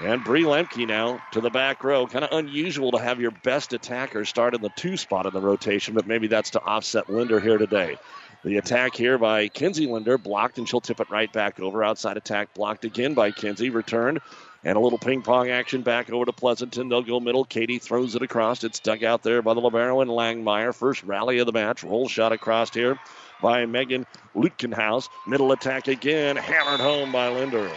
And 0.00 0.22
Bree 0.22 0.44
Lemke 0.44 0.86
now 0.86 1.20
to 1.32 1.40
the 1.40 1.50
back 1.50 1.82
row. 1.82 2.06
Kind 2.06 2.24
of 2.24 2.32
unusual 2.32 2.92
to 2.92 2.98
have 2.98 3.20
your 3.20 3.32
best 3.32 3.72
attacker 3.72 4.24
start 4.24 4.54
in 4.54 4.62
the 4.62 4.70
two 4.76 4.96
spot 4.96 5.26
in 5.26 5.32
the 5.32 5.40
rotation, 5.40 5.94
but 5.94 6.06
maybe 6.06 6.28
that's 6.28 6.50
to 6.50 6.62
offset 6.62 7.10
Linder 7.10 7.40
here 7.40 7.58
today. 7.58 7.96
The 8.44 8.58
attack 8.58 8.94
here 8.94 9.18
by 9.18 9.48
Kinsey 9.48 9.88
Linder 9.88 10.16
blocked, 10.16 10.58
and 10.58 10.68
she'll 10.68 10.80
tip 10.80 11.00
it 11.00 11.10
right 11.10 11.32
back 11.32 11.58
over. 11.58 11.82
Outside 11.82 12.16
attack 12.16 12.54
blocked 12.54 12.84
again 12.84 13.14
by 13.14 13.32
Kinsey. 13.32 13.70
Returned 13.70 14.20
And 14.64 14.76
a 14.76 14.80
little 14.80 14.98
ping 14.98 15.22
pong 15.22 15.50
action 15.50 15.82
back 15.82 16.10
over 16.10 16.24
to 16.24 16.32
Pleasanton. 16.32 16.88
They'll 16.88 17.02
go 17.02 17.18
middle. 17.18 17.44
Katie 17.44 17.78
throws 17.78 18.14
it 18.14 18.22
across. 18.22 18.62
It's 18.62 18.78
dug 18.78 19.02
out 19.02 19.24
there 19.24 19.42
by 19.42 19.54
the 19.54 19.60
Libero 19.60 20.00
and 20.00 20.10
Langmeyer. 20.10 20.72
First 20.72 21.02
rally 21.02 21.40
of 21.40 21.46
the 21.46 21.52
match. 21.52 21.82
Roll 21.82 22.06
shot 22.06 22.30
across 22.30 22.72
here 22.72 23.00
by 23.42 23.66
Megan 23.66 24.06
Lutkenhaus. 24.36 25.08
Middle 25.26 25.50
attack 25.50 25.88
again. 25.88 26.36
Hammered 26.36 26.80
home 26.80 27.10
by 27.10 27.28
Linder. 27.28 27.68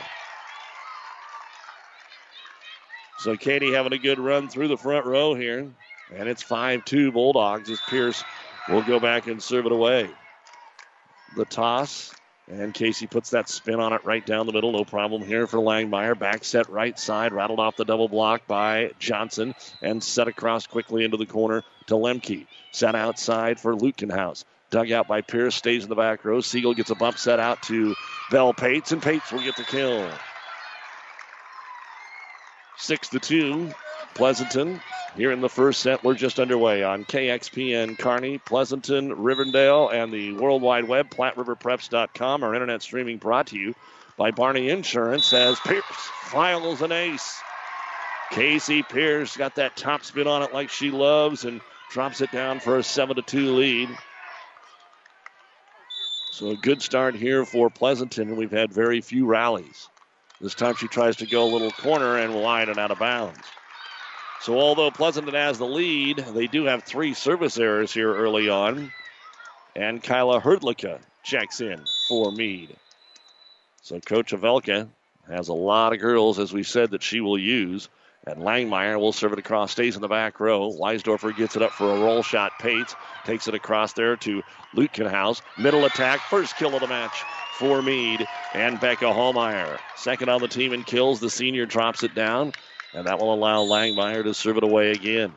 So 3.22 3.38
Katie 3.38 3.72
having 3.72 3.94
a 3.94 4.00
good 4.00 4.18
run 4.18 4.50
through 4.50 4.68
the 4.68 4.78
front 4.78 5.06
row 5.06 5.36
here. 5.36 5.72
And 6.12 6.28
it's 6.28 6.42
5 6.42 6.84
2 6.86 7.12
Bulldogs 7.12 7.70
as 7.70 7.80
Pierce 7.88 8.24
will 8.68 8.82
go 8.82 9.00
back 9.00 9.28
and 9.28 9.42
serve 9.42 9.68
it 9.68 9.72
away. 9.72 10.10
The 11.38 11.46
toss 11.46 12.16
and 12.50 12.74
Casey 12.74 13.06
puts 13.06 13.30
that 13.30 13.48
spin 13.48 13.80
on 13.80 13.94
it 13.94 14.04
right 14.06 14.26
down 14.26 14.48
the 14.48 14.52
middle. 14.52 14.72
No 14.72 14.86
problem 14.86 15.22
here 15.22 15.46
for 15.46 15.60
Langmeyer. 15.60 16.18
Back 16.18 16.44
set 16.44 16.68
right 16.70 16.98
side. 16.98 17.32
Rattled 17.32 17.60
off 17.60 17.76
the 17.76 17.86
double 17.86 18.10
block 18.10 18.48
by 18.48 18.90
Johnson 18.98 19.54
and 19.84 20.04
set 20.04 20.28
across 20.28 20.66
quickly 20.66 21.06
into 21.06 21.18
the 21.18 21.28
corner 21.28 21.64
to 21.86 21.94
Lemke. 21.94 22.48
Set 22.72 22.96
outside 22.96 23.60
for 23.60 23.76
Lutkenhaus. 23.76 24.46
Dug 24.72 24.92
out 24.92 25.08
by 25.08 25.22
Pierce. 25.22 25.54
Stays 25.54 25.84
in 25.84 25.90
the 25.90 25.96
back 25.96 26.26
row. 26.26 26.42
Siegel 26.42 26.74
gets 26.74 26.90
a 26.90 26.96
bump 26.96 27.20
set 27.20 27.40
out 27.40 27.62
to 27.64 27.94
Bell 28.32 28.52
Pates, 28.52 28.92
and 28.92 29.02
Pates 29.02 29.32
will 29.32 29.44
get 29.44 29.58
the 29.58 29.64
kill. 29.64 30.10
Six 32.82 33.10
to 33.10 33.20
two. 33.20 33.72
Pleasanton 34.16 34.82
here 35.16 35.32
in 35.32 35.40
the 35.40 35.48
first 35.48 35.82
set. 35.82 36.04
We're 36.04 36.16
just 36.16 36.40
underway 36.40 36.84
on 36.84 37.06
KXPN 37.06 38.00
Kearney, 38.00 38.40
Pleasanton, 38.40 39.22
Riverdale, 39.22 39.90
and 39.90 40.12
the 40.12 40.34
World 40.34 40.64
Wide 40.64 40.88
Web, 40.88 41.12
PlatteRiverPreps.com. 41.12 42.44
Our 42.44 42.56
internet 42.56 42.82
streaming 42.82 43.20
brought 43.20 43.48
to 43.48 43.60
you 43.60 43.76
by 44.18 44.32
Barney 44.32 44.70
Insurance 44.70 45.32
as 45.32 45.60
Pierce 45.60 45.84
files 46.24 46.82
an 46.82 46.92
ace. 46.92 47.40
Casey 48.32 48.82
Pierce 48.82 49.38
got 49.38 49.56
that 49.56 49.78
top 49.78 50.04
spin 50.04 50.26
on 50.26 50.42
it 50.42 50.52
like 50.52 50.72
she 50.72 50.90
loves 50.90 51.46
and 51.46 51.62
drops 51.92 52.22
it 52.22 52.32
down 52.32 52.60
for 52.60 52.80
a 52.80 52.84
7 52.84 53.16
to 53.16 53.22
2 53.22 53.54
lead. 53.54 53.90
So 56.32 56.50
a 56.50 56.56
good 56.56 56.82
start 56.82 57.14
here 57.14 57.46
for 57.46 57.70
Pleasanton, 57.70 58.30
and 58.30 58.38
we've 58.38 58.50
had 58.50 58.74
very 58.74 59.02
few 59.02 59.28
rallies. 59.28 59.88
This 60.42 60.56
time 60.56 60.76
she 60.76 60.88
tries 60.88 61.18
to 61.18 61.28
go 61.28 61.44
a 61.44 61.54
little 61.54 61.70
corner 61.70 62.18
and 62.18 62.34
wide 62.34 62.68
and 62.68 62.80
out 62.80 62.90
of 62.90 62.98
bounds. 62.98 63.40
So 64.42 64.60
although 64.60 64.90
Pleasanton 64.90 65.36
has 65.36 65.60
the 65.60 65.68
lead, 65.68 66.18
they 66.18 66.48
do 66.48 66.66
have 66.66 66.84
three 66.84 67.14
service 67.14 67.60
errors 67.60 67.94
here 67.94 68.12
early 68.12 68.50
on. 68.50 68.92
And 69.76 70.02
Kyla 70.02 70.42
Herdlicka 70.42 71.00
checks 71.24 71.62
in 71.62 71.86
for 72.08 72.32
Mead. 72.32 72.76
So 73.84 74.00
Coach 74.00 74.32
Havelka 74.32 74.90
has 75.28 75.50
a 75.50 75.54
lot 75.54 75.94
of 75.94 76.00
girls, 76.00 76.40
as 76.40 76.52
we 76.52 76.64
said, 76.64 76.92
that 76.92 77.04
she 77.04 77.22
will 77.22 77.38
use. 77.38 77.88
And 78.26 78.42
Langmeyer 78.42 79.00
will 79.00 79.14
serve 79.14 79.34
it 79.34 79.40
across, 79.40 79.72
stays 79.72 79.96
in 79.96 80.02
the 80.02 80.08
back 80.08 80.40
row. 80.40 80.72
Weisdorfer 80.72 81.38
gets 81.38 81.56
it 81.56 81.62
up 81.62 81.72
for 81.72 81.92
a 81.92 82.00
roll 82.00 82.24
shot. 82.24 82.54
Pates 82.60 82.96
takes 83.26 83.48
it 83.48 83.54
across 83.54 83.94
there 83.94 84.16
to 84.18 84.42
Lutkenhaus. 84.76 85.42
Middle 85.60 85.86
attack, 85.86 86.20
first 86.20 86.58
kill 86.58 86.74
of 86.74 86.82
the 86.82 86.88
match 86.88 87.24
for 87.62 87.84
Mead 87.84 88.26
and 88.56 88.80
Becca 88.80 89.06
Hallmeyer. 89.06 89.78
Second 89.96 90.30
on 90.30 90.42
the 90.42 90.48
team 90.48 90.74
in 90.74 90.84
kills. 90.84 91.20
The 91.20 91.30
senior 91.30 91.68
drops 91.68 92.02
it 92.02 92.16
down. 92.16 92.54
And 92.96 93.06
that 93.06 93.20
will 93.20 93.32
allow 93.32 93.64
Langmeyer 93.64 94.24
to 94.24 94.34
serve 94.34 94.58
it 94.58 94.64
away 94.64 94.90
again. 94.90 95.32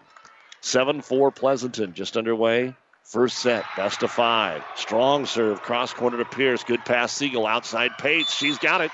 7 0.63 1.03
4 1.03 1.31
Pleasanton 1.33 1.93
just 1.93 2.17
underway. 2.17 2.75
First 3.03 3.41
set, 3.41 3.67
best 3.77 4.03
of 4.03 4.11
five. 4.11 4.65
Strong 4.75 5.27
serve, 5.27 5.61
cross 5.61 5.93
corner 5.93 6.17
to 6.17 6.25
Pierce. 6.25 6.65
Good 6.65 6.83
pass, 6.87 7.13
Siegel 7.13 7.47
outside 7.47 7.91
Pates. 7.99 8.35
She's 8.35 8.57
got 8.57 8.81
it. 8.81 8.91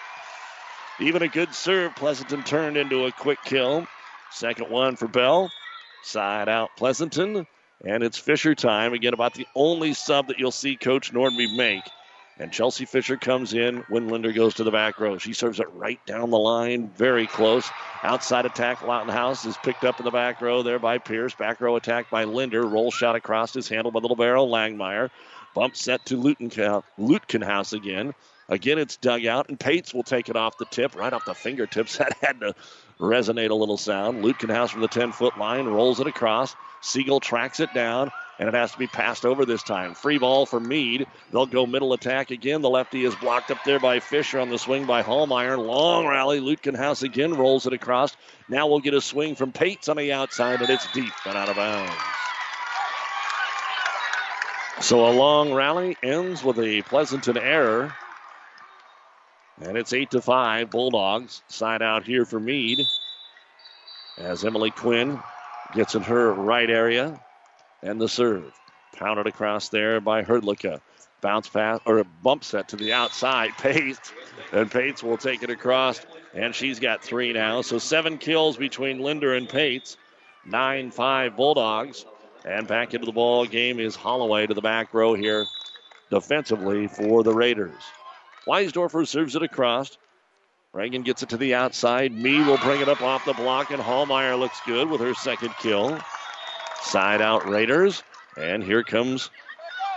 Even 0.98 1.22
a 1.22 1.28
good 1.28 1.54
serve. 1.54 1.94
Pleasanton 1.94 2.42
turned 2.42 2.76
into 2.76 3.06
a 3.06 3.12
quick 3.12 3.38
kill. 3.44 3.86
Second 4.32 4.70
one 4.70 4.96
for 4.96 5.06
Bell. 5.06 5.52
Side 6.02 6.48
out 6.48 6.70
Pleasanton. 6.76 7.46
And 7.84 8.02
it's 8.02 8.18
Fisher 8.18 8.56
time. 8.56 8.92
Again, 8.92 9.14
about 9.14 9.34
the 9.34 9.46
only 9.54 9.94
sub 9.94 10.26
that 10.26 10.40
you'll 10.40 10.50
see 10.50 10.74
Coach 10.74 11.14
Nordby 11.14 11.56
make 11.56 11.84
and 12.40 12.50
Chelsea 12.50 12.86
Fisher 12.86 13.18
comes 13.18 13.52
in 13.52 13.84
when 13.88 14.08
Linder 14.08 14.32
goes 14.32 14.54
to 14.54 14.64
the 14.64 14.70
back 14.70 14.98
row. 14.98 15.18
She 15.18 15.34
serves 15.34 15.60
it 15.60 15.70
right 15.74 16.04
down 16.06 16.30
the 16.30 16.38
line, 16.38 16.88
very 16.96 17.26
close. 17.26 17.70
Outside 18.02 18.46
attack, 18.46 18.78
House 18.78 19.44
is 19.44 19.58
picked 19.58 19.84
up 19.84 20.00
in 20.00 20.04
the 20.04 20.10
back 20.10 20.40
row 20.40 20.62
there 20.62 20.78
by 20.78 20.96
Pierce. 20.96 21.34
Back 21.34 21.60
row 21.60 21.76
attack 21.76 22.08
by 22.08 22.24
Linder. 22.24 22.66
Roll 22.66 22.90
shot 22.90 23.14
across 23.14 23.54
is 23.56 23.68
handled 23.68 23.92
by 23.92 24.00
Little 24.00 24.16
Barrel 24.16 24.48
Langmeyer. 24.48 25.10
Bump 25.54 25.76
set 25.76 26.06
to 26.06 26.16
Lutkenhaus 26.16 27.72
again. 27.74 28.14
Again, 28.48 28.78
it's 28.78 28.96
dug 28.96 29.26
out, 29.26 29.48
and 29.50 29.60
Pates 29.60 29.92
will 29.92 30.02
take 30.02 30.28
it 30.28 30.34
off 30.34 30.56
the 30.56 30.64
tip, 30.64 30.96
right 30.96 31.12
off 31.12 31.26
the 31.26 31.34
fingertips. 31.34 31.98
That 31.98 32.16
had 32.22 32.40
to 32.40 32.54
resonate 32.98 33.50
a 33.50 33.54
little 33.54 33.76
sound. 33.76 34.24
Lutkenhaus 34.24 34.70
from 34.70 34.80
the 34.80 34.88
10 34.88 35.12
foot 35.12 35.36
line 35.38 35.66
rolls 35.66 36.00
it 36.00 36.06
across. 36.06 36.56
Siegel 36.80 37.20
tracks 37.20 37.60
it 37.60 37.72
down 37.74 38.10
and 38.40 38.48
it 38.48 38.54
has 38.54 38.72
to 38.72 38.78
be 38.78 38.86
passed 38.86 39.26
over 39.26 39.44
this 39.44 39.62
time. 39.62 39.92
Free 39.92 40.16
ball 40.16 40.46
for 40.46 40.58
Mead. 40.58 41.06
They'll 41.30 41.44
go 41.44 41.66
middle 41.66 41.92
attack 41.92 42.30
again. 42.30 42.62
The 42.62 42.70
lefty 42.70 43.04
is 43.04 43.14
blocked 43.16 43.50
up 43.50 43.62
there 43.64 43.78
by 43.78 44.00
Fisher 44.00 44.40
on 44.40 44.48
the 44.48 44.58
swing 44.58 44.86
by 44.86 45.02
Hallmeyer. 45.02 45.58
Long 45.62 46.06
rally. 46.06 46.40
Lutkenhaus 46.40 47.02
again 47.02 47.34
rolls 47.34 47.66
it 47.66 47.74
across. 47.74 48.16
Now 48.48 48.66
we'll 48.66 48.80
get 48.80 48.94
a 48.94 49.00
swing 49.02 49.34
from 49.34 49.52
Pates 49.52 49.90
on 49.90 49.98
the 49.98 50.14
outside, 50.14 50.62
and 50.62 50.70
it's 50.70 50.90
deep 50.92 51.12
and 51.26 51.36
out 51.36 51.50
of 51.50 51.56
bounds. 51.56 51.92
So 54.80 55.06
a 55.06 55.12
long 55.12 55.52
rally 55.52 55.98
ends 56.02 56.42
with 56.42 56.58
a 56.58 56.80
Pleasanton 56.80 57.36
error. 57.36 57.94
And 59.60 59.76
it's 59.76 59.92
8 59.92 60.12
to 60.12 60.22
5. 60.22 60.70
Bulldogs 60.70 61.42
side 61.48 61.82
out 61.82 62.04
here 62.04 62.24
for 62.24 62.40
Mead. 62.40 62.86
As 64.16 64.46
Emily 64.46 64.70
Quinn 64.70 65.20
gets 65.74 65.94
in 65.94 66.00
her 66.00 66.32
right 66.32 66.70
area. 66.70 67.20
And 67.82 68.00
the 68.00 68.08
serve. 68.08 68.52
Pounded 68.96 69.26
across 69.26 69.68
there 69.68 70.00
by 70.00 70.22
Herdlicka. 70.22 70.80
Bounce 71.20 71.48
pass 71.48 71.80
or 71.84 71.98
a 71.98 72.04
bump 72.04 72.44
set 72.44 72.68
to 72.68 72.76
the 72.76 72.92
outside. 72.92 73.50
Pates. 73.58 74.12
And 74.52 74.70
Pates 74.70 75.02
will 75.02 75.16
take 75.16 75.42
it 75.42 75.50
across. 75.50 76.04
And 76.34 76.54
she's 76.54 76.78
got 76.78 77.02
three 77.02 77.32
now. 77.32 77.62
So 77.62 77.78
seven 77.78 78.18
kills 78.18 78.56
between 78.56 79.00
Linder 79.00 79.34
and 79.34 79.48
Pates. 79.48 79.96
9 80.46 80.90
5 80.90 81.36
Bulldogs. 81.36 82.06
And 82.44 82.66
back 82.66 82.94
into 82.94 83.06
the 83.06 83.12
ball 83.12 83.44
game 83.44 83.78
is 83.78 83.94
Holloway 83.94 84.46
to 84.46 84.54
the 84.54 84.62
back 84.62 84.94
row 84.94 85.14
here 85.14 85.44
defensively 86.10 86.88
for 86.88 87.22
the 87.22 87.32
Raiders. 87.32 87.82
Weisdorfer 88.46 89.06
serves 89.06 89.36
it 89.36 89.42
across. 89.42 89.98
Reagan 90.72 91.02
gets 91.02 91.22
it 91.22 91.28
to 91.30 91.36
the 91.36 91.54
outside. 91.54 92.12
Me 92.12 92.40
will 92.42 92.56
bring 92.58 92.80
it 92.80 92.88
up 92.88 93.02
off 93.02 93.24
the 93.24 93.32
block, 93.32 93.70
and 93.70 93.82
Hallmeyer 93.82 94.38
looks 94.38 94.60
good 94.64 94.88
with 94.88 95.00
her 95.00 95.14
second 95.14 95.54
kill. 95.58 95.98
Side 96.82 97.20
out 97.20 97.48
Raiders. 97.48 98.02
And 98.36 98.62
here 98.62 98.82
comes 98.82 99.30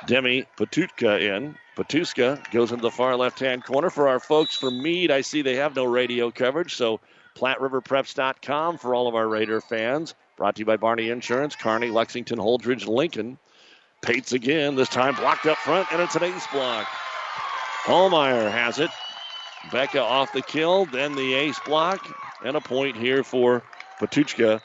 Demi 0.05 0.45
Patutka 0.57 1.21
in. 1.21 1.55
Patuska 1.75 2.51
goes 2.51 2.71
into 2.71 2.81
the 2.81 2.91
far 2.91 3.15
left 3.15 3.39
hand 3.39 3.63
corner. 3.63 3.89
For 3.89 4.07
our 4.07 4.19
folks 4.19 4.55
from 4.55 4.81
Mead, 4.81 5.11
I 5.11 5.21
see 5.21 5.41
they 5.41 5.55
have 5.55 5.75
no 5.75 5.85
radio 5.85 6.29
coverage, 6.29 6.75
so 6.75 6.99
PlatteRiverPreps.com 7.35 8.77
for 8.77 8.93
all 8.93 9.07
of 9.07 9.15
our 9.15 9.27
Raider 9.27 9.61
fans. 9.61 10.13
Brought 10.37 10.55
to 10.55 10.59
you 10.59 10.65
by 10.65 10.77
Barney 10.77 11.09
Insurance, 11.09 11.55
Kearney, 11.55 11.89
Lexington, 11.89 12.37
Holdrege, 12.37 12.87
Lincoln. 12.87 13.37
Pates 14.01 14.33
again, 14.33 14.75
this 14.75 14.89
time 14.89 15.15
blocked 15.15 15.45
up 15.45 15.57
front, 15.59 15.91
and 15.91 16.01
it's 16.01 16.15
an 16.15 16.23
ace 16.23 16.47
block. 16.47 16.87
Hallmeyer 17.83 18.51
has 18.51 18.79
it. 18.79 18.91
Becca 19.71 20.01
off 20.01 20.33
the 20.33 20.41
kill, 20.41 20.85
then 20.85 21.15
the 21.15 21.33
ace 21.33 21.59
block, 21.59 22.05
and 22.43 22.57
a 22.57 22.61
point 22.61 22.97
here 22.97 23.23
for 23.23 23.63
Patuchka 23.99 24.61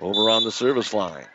over 0.00 0.30
on 0.30 0.44
the 0.44 0.52
service 0.52 0.94
line. 0.94 1.26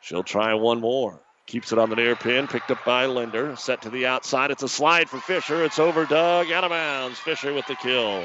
She'll 0.00 0.22
try 0.22 0.54
one 0.54 0.80
more. 0.80 1.20
Keeps 1.46 1.72
it 1.72 1.78
on 1.78 1.88
the 1.88 1.96
near 1.96 2.14
pin, 2.14 2.46
picked 2.46 2.70
up 2.70 2.84
by 2.84 3.06
Linder. 3.06 3.56
Set 3.56 3.82
to 3.82 3.90
the 3.90 4.06
outside. 4.06 4.50
It's 4.50 4.62
a 4.62 4.68
slide 4.68 5.08
for 5.08 5.18
Fisher. 5.18 5.64
It's 5.64 5.78
over 5.78 6.04
Doug, 6.04 6.50
out 6.52 6.64
of 6.64 6.70
bounds. 6.70 7.18
Fisher 7.18 7.54
with 7.54 7.66
the 7.66 7.76
kill. 7.76 8.22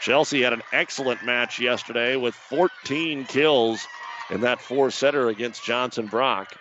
Chelsea 0.00 0.42
had 0.42 0.52
an 0.52 0.62
excellent 0.72 1.24
match 1.24 1.58
yesterday 1.58 2.16
with 2.16 2.34
14 2.34 3.24
kills 3.24 3.86
in 4.30 4.42
that 4.42 4.60
four 4.60 4.90
setter 4.90 5.28
against 5.28 5.64
Johnson 5.64 6.06
Brock. 6.06 6.54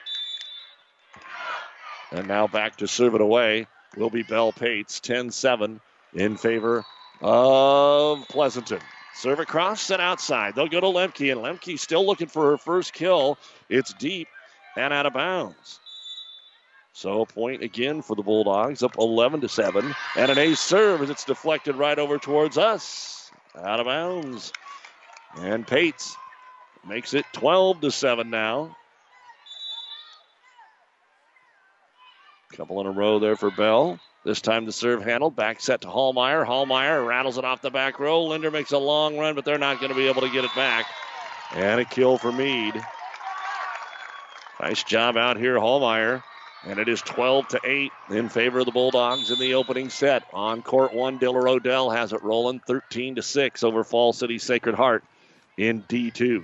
And 2.11 2.27
now 2.27 2.47
back 2.47 2.77
to 2.77 2.87
serve 2.87 3.15
it 3.15 3.21
away 3.21 3.67
will 3.97 4.09
be 4.09 4.23
Bell 4.23 4.51
Pates, 4.51 4.99
10 5.01 5.31
7 5.31 5.81
in 6.13 6.37
favor 6.37 6.85
of 7.21 8.25
Pleasanton. 8.29 8.79
Serve 9.15 9.39
across, 9.39 9.81
set 9.81 10.01
outside. 10.01 10.55
They'll 10.55 10.67
go 10.67 10.81
to 10.81 10.87
Lemke, 10.87 11.31
and 11.31 11.41
Lemke 11.41 11.79
still 11.79 12.05
looking 12.05 12.27
for 12.27 12.51
her 12.51 12.57
first 12.57 12.91
kill. 12.91 13.37
It's 13.69 13.93
deep 13.93 14.27
and 14.75 14.93
out 14.93 15.05
of 15.05 15.13
bounds. 15.13 15.79
So 16.91 17.21
a 17.21 17.25
point 17.25 17.63
again 17.63 18.01
for 18.01 18.15
the 18.15 18.23
Bulldogs, 18.23 18.83
up 18.83 18.97
11 18.97 19.41
to 19.41 19.49
7. 19.49 19.95
And 20.17 20.31
an 20.31 20.37
ace 20.37 20.59
serve 20.59 21.01
as 21.01 21.09
it's 21.09 21.23
deflected 21.23 21.75
right 21.75 21.97
over 21.97 22.17
towards 22.17 22.57
us. 22.57 23.31
Out 23.57 23.79
of 23.79 23.85
bounds. 23.85 24.51
And 25.37 25.65
Pates 25.65 26.15
makes 26.87 27.13
it 27.13 27.25
12 27.33 27.81
to 27.81 27.91
7 27.91 28.29
now. 28.29 28.75
Couple 32.51 32.81
in 32.81 32.87
a 32.87 32.91
row 32.91 33.19
there 33.19 33.35
for 33.35 33.51
Bell. 33.51 33.99
This 34.25 34.41
time 34.41 34.65
the 34.65 34.71
serve 34.71 35.03
handled. 35.03 35.35
Back 35.35 35.61
set 35.61 35.81
to 35.81 35.87
Hallmeyer. 35.87 36.47
Hallmeyer 36.47 37.05
rattles 37.05 37.37
it 37.37 37.45
off 37.45 37.61
the 37.61 37.69
back 37.69 37.99
row. 37.99 38.23
Linder 38.23 38.49
makes 38.49 38.71
a 38.71 38.77
long 38.79 39.19
run, 39.19 39.35
but 39.35 39.45
they're 39.45 39.59
not 39.59 39.79
going 39.79 39.91
to 39.91 39.95
be 39.95 40.07
able 40.07 40.23
to 40.23 40.31
get 40.31 40.43
it 40.43 40.55
back. 40.55 40.87
And 41.53 41.79
a 41.79 41.85
kill 41.85 42.17
for 42.17 42.31
Mead. 42.31 42.73
Nice 44.59 44.83
job 44.83 45.15
out 45.15 45.37
here, 45.37 45.57
Hallmeyer. 45.57 46.23
And 46.63 46.79
it 46.79 46.89
is 46.89 47.03
12 47.03 47.49
to 47.49 47.59
8 47.63 47.91
in 48.09 48.29
favor 48.29 48.59
of 48.59 48.65
the 48.65 48.71
Bulldogs 48.71 49.29
in 49.29 49.37
the 49.37 49.53
opening 49.53 49.89
set. 49.89 50.23
On 50.33 50.63
court 50.63 50.91
one, 50.91 51.19
Diller 51.19 51.47
Odell 51.47 51.91
has 51.91 52.11
it 52.11 52.23
rolling 52.23 52.59
13 52.61 53.15
to 53.15 53.21
6 53.21 53.63
over 53.63 53.83
Falls 53.83 54.17
City 54.17 54.39
Sacred 54.39 54.73
Heart 54.73 55.03
in 55.55 55.83
D2. 55.83 56.43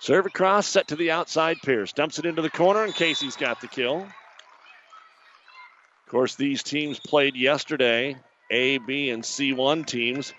Serve 0.00 0.24
across, 0.24 0.66
set 0.66 0.88
to 0.88 0.96
the 0.96 1.10
outside. 1.10 1.58
Pierce 1.62 1.92
dumps 1.92 2.18
it 2.18 2.24
into 2.24 2.40
the 2.40 2.48
corner, 2.48 2.82
and 2.82 2.94
Casey's 2.94 3.36
got 3.36 3.60
the 3.60 3.68
kill. 3.68 4.06
Of 6.14 6.18
course, 6.18 6.36
these 6.36 6.62
teams 6.62 7.00
played 7.00 7.34
yesterday. 7.34 8.16
A, 8.48 8.78
B, 8.78 9.10
and 9.10 9.24
C1 9.24 9.84
teams 9.84 10.32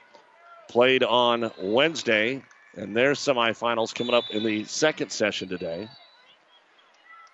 played 0.69 1.03
on 1.03 1.51
Wednesday, 1.61 2.41
and 2.77 2.95
their 2.95 3.11
semifinals 3.11 3.93
coming 3.93 4.15
up 4.15 4.23
in 4.31 4.45
the 4.45 4.63
second 4.63 5.11
session 5.11 5.49
today. 5.49 5.89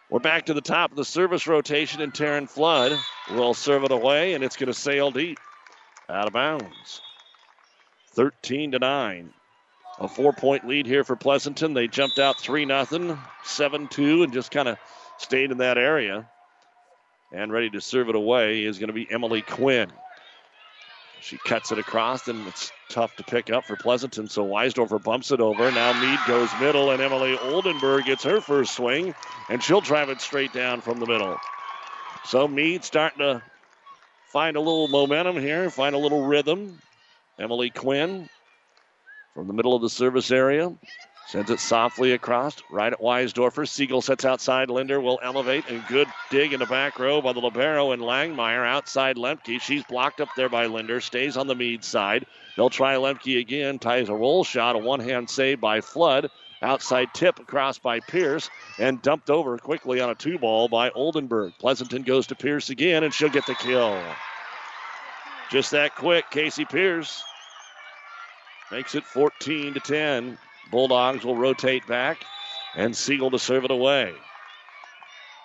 We're 0.10 0.22
back 0.22 0.48
to 0.48 0.56
the 0.56 0.62
top 0.62 0.90
of 0.90 0.98
the 0.98 1.06
service 1.06 1.46
rotation, 1.46 2.02
and 2.02 2.12
Taryn 2.12 2.50
Flood 2.50 2.98
will 3.30 3.54
serve 3.54 3.84
it 3.84 3.92
away, 3.92 4.34
and 4.34 4.44
it's 4.44 4.56
going 4.56 4.74
to 4.74 4.74
sail 4.74 5.12
deep 5.12 5.38
out 6.10 6.26
of 6.26 6.34
bounds. 6.34 7.00
13 8.14 8.72
to 8.72 8.80
9. 8.80 9.34
A 10.00 10.08
four 10.08 10.34
point 10.34 10.68
lead 10.68 10.88
here 10.88 11.04
for 11.04 11.16
Pleasanton. 11.16 11.76
They 11.76 11.88
jumped 11.88 12.18
out 12.18 12.40
3 12.40 12.66
0, 12.66 13.20
7 13.44 13.88
2, 13.88 14.24
and 14.24 14.34
just 14.34 14.50
kind 14.50 14.68
of 14.68 14.80
stayed 15.20 15.52
in 15.52 15.60
that 15.60 15.78
area. 15.78 16.28
And 17.32 17.52
ready 17.52 17.70
to 17.70 17.82
serve 17.82 18.10
it 18.10 18.16
away 18.16 18.64
is 18.64 18.78
going 18.78 18.88
to 18.88 18.94
be 18.94 19.10
Emily 19.10 19.42
Quinn. 19.42 19.90
She 21.22 21.38
cuts 21.38 21.72
it 21.72 21.78
across, 21.78 22.28
and 22.28 22.48
it's 22.48 22.72
tough 22.90 23.16
to 23.18 23.24
pick 23.24 23.52
up 23.52 23.66
for 23.66 23.76
Pleasanton. 23.76 24.28
So 24.28 24.46
Weisdorfer 24.46 25.02
bumps 25.02 25.32
it 25.32 25.40
over. 25.40 25.72
Now 25.72 25.94
Mead 26.02 26.20
goes 26.28 26.50
middle, 26.60 26.92
and 26.92 27.02
Emily 27.02 27.38
Oldenburg 27.38 28.06
gets 28.06 28.24
her 28.24 28.42
first 28.42 28.76
swing, 28.76 29.14
and 29.50 29.62
she'll 29.64 29.82
drive 29.82 30.10
it 30.10 30.20
straight 30.20 30.52
down 30.52 30.82
from 30.82 31.00
the 31.00 31.06
middle. 31.06 31.38
So 32.26 32.48
Mead 32.48 32.84
starting 32.84 33.20
to 33.20 33.42
find 34.32 34.58
a 34.58 34.60
little 34.60 34.88
momentum 34.88 35.38
here, 35.38 35.70
find 35.70 35.96
a 35.96 36.00
little 36.00 36.26
rhythm. 36.26 36.80
Emily 37.40 37.70
Quinn 37.70 38.28
from 39.34 39.48
the 39.48 39.54
middle 39.54 39.76
of 39.76 39.82
the 39.82 39.90
service 39.90 40.32
area 40.32 40.76
Sends 41.28 41.50
it 41.50 41.60
softly 41.60 42.12
across, 42.12 42.58
right 42.70 42.92
at 42.92 43.00
Weisdorfer. 43.00 43.68
Siegel 43.68 44.02
sets 44.02 44.26
outside. 44.26 44.70
Linder 44.70 45.00
will 45.00 45.20
elevate, 45.24 45.64
and 45.70 45.86
good 45.88 46.08
dig 46.30 46.52
in 46.52 46.60
the 46.60 46.66
back 46.66 47.00
row 47.00 47.22
by 47.22 47.32
the 47.32 47.40
Libero 47.40 47.92
and 47.92 48.02
Langmeyer 48.02 48.68
outside 48.68 49.16
Lemke. 49.16 49.62
She's 49.62 49.84
blocked 49.86 50.20
up 50.20 50.30
there 50.36 50.50
by 50.50 50.66
Linder, 50.66 51.00
stays 51.00 51.38
on 51.38 51.48
the 51.48 51.56
Mead 51.56 51.86
side. 51.86 52.26
They'll 52.58 52.70
try 52.70 52.96
Lemke 52.96 53.40
again, 53.40 53.80
ties 53.80 54.10
a 54.10 54.14
roll 54.14 54.44
shot, 54.44 54.76
a 54.76 54.80
one 54.80 55.00
hand 55.00 55.30
save 55.30 55.62
by 55.62 55.80
Flood. 55.82 56.30
Outside 56.64 57.08
tip 57.14 57.40
across 57.40 57.80
by 57.80 58.02
Pierce 58.02 58.50
and 58.78 59.02
dumped 59.02 59.32
over 59.32 59.58
quickly 59.58 60.00
on 60.00 60.12
a 60.12 60.16
two 60.16 60.38
ball 60.38 60.68
by 60.68 60.92
Oldenburg. 60.92 61.54
Pleasanton 61.60 62.04
goes 62.04 62.28
to 62.28 62.36
Pierce 62.36 62.70
again, 62.70 63.04
and 63.04 63.12
she'll 63.12 63.30
get 63.30 63.48
the 63.48 63.56
kill. 63.56 64.00
Just 65.50 65.72
that 65.72 65.96
quick, 65.96 66.30
Casey 66.30 66.66
Pierce 66.66 67.24
makes 68.72 68.94
it 68.96 69.04
14 69.06 69.74
to 69.74 69.80
10. 69.80 70.38
Bulldogs 70.72 71.26
will 71.26 71.36
rotate 71.36 71.86
back 71.86 72.24
and 72.76 72.96
Siegel 72.96 73.32
to 73.32 73.40
serve 73.40 73.66
it 73.66 73.72
away. 73.72 74.14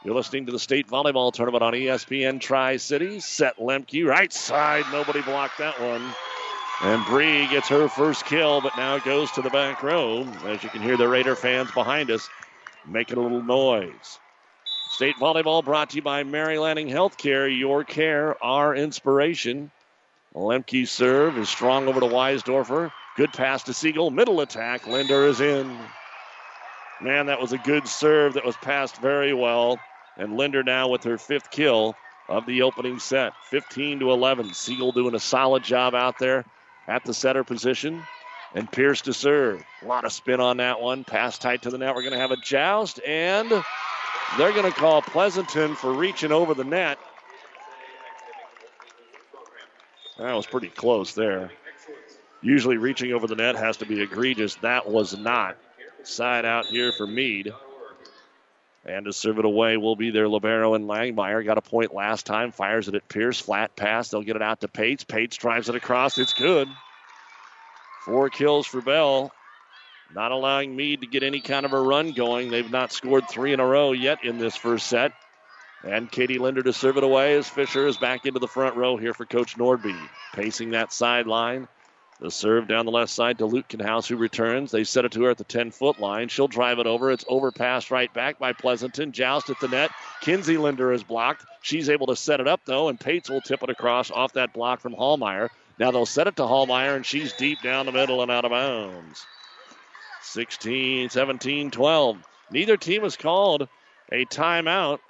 You're 0.04 0.14
listening 0.14 0.47
to 0.47 0.52
the 0.52 0.59
state 0.59 0.87
volleyball 0.87 1.33
tournament 1.33 1.64
on 1.64 1.73
ESPN 1.73 2.40
Tri 2.40 2.76
City. 2.76 3.18
Set 3.18 3.59
Lemke, 3.59 4.06
right 4.06 4.33
side. 4.33 4.85
Nobody 4.92 5.21
blocked 5.23 5.59
that 5.59 5.80
one. 5.80 6.14
And 6.83 7.04
Bree 7.06 7.49
gets 7.49 7.68
her 7.68 7.88
first 7.88 8.25
kill, 8.26 8.61
but 8.61 8.76
now 8.76 8.99
goes 8.99 9.30
to 9.33 9.42
the 9.42 9.50
back 9.50 9.83
row. 9.83 10.23
As 10.45 10.62
you 10.62 10.68
can 10.68 10.83
hear 10.83 10.97
the 10.97 11.09
Raider 11.09 11.35
fans 11.35 11.73
behind 11.73 12.11
us 12.11 12.28
making 12.87 13.16
a 13.16 13.21
little 13.21 13.42
noise. 13.42 14.21
State 14.90 15.16
volleyball 15.16 15.64
brought 15.64 15.90
to 15.90 15.97
you 15.97 16.02
by 16.02 16.23
Mary 16.23 16.59
Lanning 16.59 16.88
Healthcare. 16.88 17.59
Your 17.59 17.83
care, 17.83 18.42
our 18.45 18.76
inspiration. 18.76 19.73
Lemke's 20.35 20.90
serve 20.90 21.37
is 21.38 21.49
strong 21.49 21.88
over 21.88 21.99
to 21.99 22.06
Weisdorfer. 22.06 22.92
Good 23.16 23.32
pass 23.32 23.62
to 23.64 23.73
Siegel. 23.73 24.11
Middle 24.11 24.42
attack. 24.42 24.87
Linder 24.87 25.26
is 25.26 25.40
in. 25.40 25.75
Man, 27.00 27.26
that 27.26 27.40
was 27.40 27.52
a 27.52 27.58
good 27.58 27.88
serve 27.88 28.35
that 28.35 28.44
was 28.44 28.56
passed 28.58 28.99
very 28.99 29.32
well. 29.32 29.78
And 30.18 30.37
Linder 30.37 30.62
now 30.62 30.88
with 30.88 31.04
her 31.04 31.16
fifth 31.16 31.50
kill 31.50 31.94
of 32.28 32.44
the 32.44 32.62
opening 32.62 32.99
set. 32.99 33.32
15 33.50 34.00
to 34.00 34.11
11. 34.11 34.52
Siegel 34.52 34.92
doing 34.92 35.14
a 35.14 35.20
solid 35.20 35.62
job 35.62 35.94
out 35.94 36.18
there 36.18 36.44
at 36.87 37.04
the 37.04 37.14
setter 37.14 37.42
position. 37.42 38.02
And 38.54 38.70
Pierce 38.70 39.00
to 39.02 39.14
serve. 39.14 39.64
A 39.82 39.87
lot 39.87 40.04
of 40.04 40.12
spin 40.12 40.40
on 40.40 40.58
that 40.58 40.80
one. 40.80 41.04
Pass 41.04 41.38
tight 41.38 41.62
to 41.62 41.70
the 41.70 41.78
net. 41.78 41.94
We're 41.94 42.02
going 42.02 42.12
to 42.12 42.18
have 42.18 42.32
a 42.32 42.37
joust. 42.37 43.00
And 43.06 43.50
they're 44.36 44.52
going 44.52 44.71
to 44.71 44.78
call 44.78 45.00
Pleasanton 45.00 45.75
for 45.75 45.93
reaching 45.93 46.32
over 46.32 46.52
the 46.52 46.64
net. 46.64 46.99
That 50.19 50.34
was 50.34 50.47
pretty 50.47 50.69
close 50.69 51.14
there. 51.14 51.50
Usually 52.42 52.76
reaching 52.76 53.12
over 53.12 53.26
the 53.26 53.34
net 53.34 53.56
has 53.56 53.78
to 53.78 53.86
be 53.86 54.00
egregious. 54.00 54.54
That 54.56 54.88
was 54.88 55.16
not. 55.16 55.56
Side 56.02 56.44
out 56.44 56.66
here 56.66 56.92
for 56.92 57.06
Mead. 57.06 57.52
And 58.84 59.06
to 59.06 59.12
serve 59.12 59.40
it 59.40 59.44
away 59.44 59.76
will 59.76 59.96
be 59.96 60.10
their 60.10 60.28
Libero 60.28 60.75
and 60.75 60.84
Langmeyer. 60.86 61.44
Got 61.44 61.58
a 61.58 61.62
point 61.62 61.92
last 61.92 62.25
time. 62.25 62.52
Fires 62.52 62.86
it 62.86 62.94
at 62.94 63.08
Pierce. 63.08 63.40
Flat 63.40 63.75
pass. 63.75 64.10
They'll 64.10 64.22
get 64.22 64.36
it 64.36 64.42
out 64.42 64.60
to 64.60 64.68
Pates. 64.68 65.02
Pates 65.02 65.36
drives 65.36 65.68
it 65.68 65.75
across. 65.75 66.18
It's 66.18 66.34
good. 66.34 66.68
Four 68.04 68.30
kills 68.30 68.66
for 68.66 68.80
Bell. 68.80 69.32
Not 70.14 70.30
allowing 70.30 70.76
Mead 70.76 71.00
to 71.00 71.08
get 71.08 71.25
any 71.25 71.40
kind 71.40 71.66
of 71.66 71.72
a 71.72 71.80
run 71.80 72.12
going. 72.12 72.50
They've 72.50 72.70
not 72.70 72.92
scored 72.92 73.28
three 73.28 73.52
in 73.52 73.58
a 73.58 73.66
row 73.66 73.90
yet 73.90 74.22
in 74.22 74.38
this 74.38 74.54
first 74.54 74.86
set. 74.86 75.12
And 75.82 76.10
Katie 76.10 76.38
Linder 76.38 76.62
to 76.62 76.72
serve 76.72 76.96
it 76.96 77.02
away 77.02 77.34
as 77.36 77.49
Fisher 77.49 77.88
is 77.88 77.96
back 77.96 78.25
into 78.25 78.38
the 78.38 78.46
front 78.46 78.76
row 78.76 78.96
here 78.96 79.14
for 79.14 79.25
Coach 79.26 79.56
Nordby. 79.56 79.99
Pacing 80.32 80.70
that 80.70 80.92
sideline. 80.92 81.66
The 82.19 82.31
serve 82.31 82.67
down 82.67 82.87
the 82.87 82.93
left 82.93 83.11
side 83.11 83.39
to 83.39 83.47
Lutkenhaus, 83.47 84.07
who 84.09 84.17
returns. 84.17 84.71
They 84.71 84.85
set 84.85 85.05
it 85.05 85.13
to 85.13 85.25
her 85.25 85.31
at 85.31 85.37
the 85.37 85.45
10 85.45 85.71
foot 85.71 86.00
line. 86.00 86.29
She'll 86.29 86.49
drive 86.49 86.79
it 86.79 86.87
over. 86.87 87.11
It's 87.11 87.26
overpassed 87.29 87.91
right 87.91 88.13
back 88.13 88.39
by 88.39 88.55
Pleasanton. 88.55 89.13
Joust 89.13 89.50
at 89.50 89.61
the 89.61 89.69
net. 89.69 89.91
Kinsey 90.23 90.57
Linder 90.57 90.93
is 90.95 91.02
blocked. 91.02 91.45
She's 91.61 91.91
able 91.91 92.07
to 92.07 92.17
set 92.17 92.41
it 92.41 92.49
up, 92.49 92.63
though, 92.65 92.89
and 92.89 92.99
Pates 92.99 93.29
will 93.29 93.43
tip 93.43 93.63
it 93.63 93.69
across 93.69 94.11
off 94.11 94.33
that 94.33 94.55
block 94.55 94.81
from 94.81 94.95
Hallmeyer. 94.95 95.50
Now 95.79 95.91
they'll 95.91 96.07
set 96.07 96.26
it 96.26 96.37
to 96.37 96.43
Hallmeyer, 96.43 96.97
and 96.97 97.05
she's 97.05 97.35
deep 97.35 97.61
down 97.61 97.85
the 97.85 97.93
middle 97.93 98.23
and 98.23 98.31
out 98.31 98.47
of 98.47 98.50
bounds. 98.50 99.26
16, 100.23 101.11
17, 101.11 101.71
12. 101.71 102.19
Neither 102.50 102.76
team 102.79 103.02
has 103.02 103.17
called 103.17 103.69
a 104.11 104.25
timeout. 104.25 105.00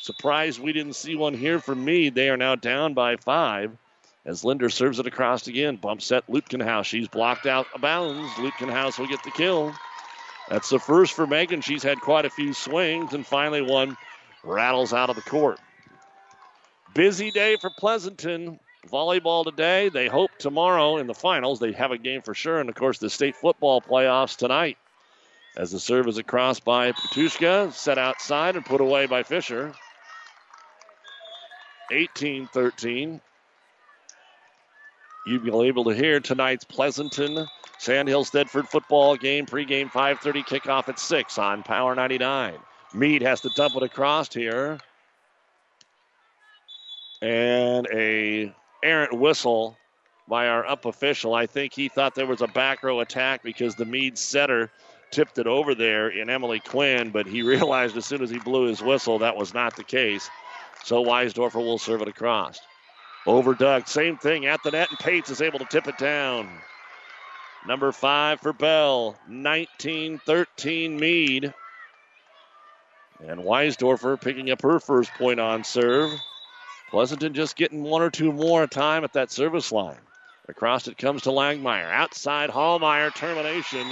Surprised 0.00 0.58
we 0.58 0.72
didn't 0.72 0.96
see 0.96 1.16
one 1.16 1.34
here 1.34 1.58
from 1.58 1.84
me. 1.84 2.08
They 2.08 2.30
are 2.30 2.38
now 2.38 2.54
down 2.54 2.94
by 2.94 3.16
five 3.16 3.76
as 4.24 4.44
Linder 4.44 4.68
serves 4.68 4.98
it 4.98 5.06
across 5.06 5.46
again. 5.46 5.76
Bump 5.76 6.02
set 6.02 6.26
Lutkenhaus. 6.28 6.84
She's 6.84 7.08
blocked 7.08 7.46
out 7.46 7.66
of 7.74 7.80
bounds. 7.80 8.30
Lutkenhaus 8.34 8.98
will 8.98 9.06
get 9.06 9.22
the 9.22 9.30
kill. 9.30 9.74
That's 10.48 10.68
the 10.68 10.78
first 10.78 11.14
for 11.14 11.26
Megan. 11.26 11.60
She's 11.60 11.82
had 11.82 12.00
quite 12.00 12.24
a 12.24 12.30
few 12.30 12.52
swings, 12.52 13.14
and 13.14 13.26
finally 13.26 13.62
one 13.62 13.96
rattles 14.42 14.92
out 14.92 15.10
of 15.10 15.16
the 15.16 15.22
court. 15.22 15.58
Busy 16.94 17.30
day 17.30 17.56
for 17.60 17.70
Pleasanton. 17.70 18.58
Volleyball 18.90 19.44
today. 19.44 19.90
They 19.90 20.08
hope 20.08 20.30
tomorrow 20.38 20.96
in 20.96 21.06
the 21.06 21.14
finals 21.14 21.60
they 21.60 21.72
have 21.72 21.92
a 21.92 21.98
game 21.98 22.22
for 22.22 22.34
sure. 22.34 22.60
And 22.60 22.68
of 22.68 22.74
course, 22.74 22.98
the 22.98 23.10
state 23.10 23.36
football 23.36 23.80
playoffs 23.80 24.36
tonight. 24.36 24.78
As 25.56 25.70
the 25.70 25.80
serve 25.80 26.08
is 26.08 26.18
across 26.18 26.60
by 26.60 26.92
Patushka, 26.92 27.72
set 27.72 27.98
outside 27.98 28.56
and 28.56 28.64
put 28.64 28.80
away 28.80 29.06
by 29.06 29.22
Fisher. 29.22 29.74
18 31.92 32.46
13. 32.46 33.20
You'll 35.24 35.60
be 35.60 35.68
able 35.68 35.84
to 35.84 35.94
hear 35.94 36.20
tonight's 36.20 36.64
Pleasanton 36.64 37.46
Sandhill 37.78 38.24
Thedford 38.24 38.68
football 38.68 39.16
game. 39.16 39.46
Pregame 39.46 39.90
5:30 39.90 40.44
kickoff 40.44 40.88
at 40.88 40.98
six 40.98 41.38
on 41.38 41.62
Power 41.62 41.94
99. 41.94 42.58
Mead 42.94 43.22
has 43.22 43.40
to 43.42 43.50
dump 43.50 43.76
it 43.76 43.82
across 43.82 44.32
here, 44.32 44.78
and 47.22 47.86
a 47.92 48.54
errant 48.82 49.12
whistle 49.18 49.76
by 50.28 50.48
our 50.48 50.66
up 50.66 50.86
official. 50.86 51.34
I 51.34 51.46
think 51.46 51.74
he 51.74 51.88
thought 51.88 52.14
there 52.14 52.26
was 52.26 52.40
a 52.42 52.48
back 52.48 52.82
row 52.82 53.00
attack 53.00 53.42
because 53.42 53.74
the 53.74 53.84
Mead 53.84 54.18
setter 54.18 54.70
tipped 55.10 55.38
it 55.38 55.46
over 55.46 55.74
there 55.74 56.08
in 56.08 56.30
Emily 56.30 56.60
Quinn, 56.60 57.10
but 57.10 57.26
he 57.26 57.42
realized 57.54 57.96
as 57.96 58.06
soon 58.06 58.22
as 58.22 58.30
he 58.30 58.38
blew 58.38 58.66
his 58.68 58.82
whistle 58.82 59.18
that 59.18 59.36
was 59.36 59.54
not 59.54 59.76
the 59.76 59.84
case. 59.84 60.30
So 60.84 61.04
Weisdorfer 61.04 61.56
will 61.56 61.78
serve 61.78 62.02
it 62.02 62.08
across. 62.08 62.60
Over 63.26 63.54
Doug, 63.54 63.86
same 63.86 64.16
thing 64.16 64.46
at 64.46 64.62
the 64.62 64.70
net, 64.70 64.88
and 64.90 64.98
Pates 64.98 65.30
is 65.30 65.42
able 65.42 65.58
to 65.58 65.66
tip 65.66 65.86
it 65.86 65.98
down. 65.98 66.48
Number 67.66 67.92
five 67.92 68.40
for 68.40 68.52
Bell, 68.52 69.18
19 69.28 70.18
13 70.24 70.98
Mead. 70.98 71.52
And 73.20 73.40
Weisdorfer 73.40 74.18
picking 74.20 74.50
up 74.50 74.62
her 74.62 74.80
first 74.80 75.12
point 75.14 75.38
on 75.38 75.62
serve. 75.64 76.10
Pleasanton 76.88 77.34
just 77.34 77.56
getting 77.56 77.82
one 77.82 78.00
or 78.00 78.10
two 78.10 78.32
more 78.32 78.66
time 78.66 79.04
at 79.04 79.12
that 79.12 79.30
service 79.30 79.70
line. 79.70 80.00
Across 80.48 80.88
it 80.88 80.96
comes 80.96 81.22
to 81.22 81.28
Langmeyer. 81.28 81.92
Outside 81.92 82.50
Hallmeyer 82.50 83.14
termination 83.14 83.86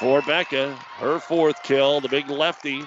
for 0.00 0.20
Becca. 0.22 0.74
Her 0.74 1.20
fourth 1.20 1.62
kill, 1.62 2.00
the 2.00 2.08
big 2.08 2.28
lefty. 2.28 2.82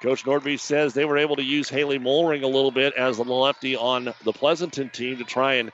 Coach 0.00 0.24
Nordby 0.24 0.60
says 0.60 0.94
they 0.94 1.04
were 1.04 1.18
able 1.18 1.36
to 1.36 1.42
use 1.42 1.68
Haley 1.68 1.98
Molring 1.98 2.42
a 2.42 2.48
little 2.48 2.70
bit 2.70 2.94
as 2.94 3.16
the 3.16 3.24
lefty 3.24 3.76
on 3.76 4.14
the 4.24 4.32
Pleasanton 4.32 4.90
team 4.90 5.18
to 5.18 5.24
try 5.24 5.54
and 5.54 5.72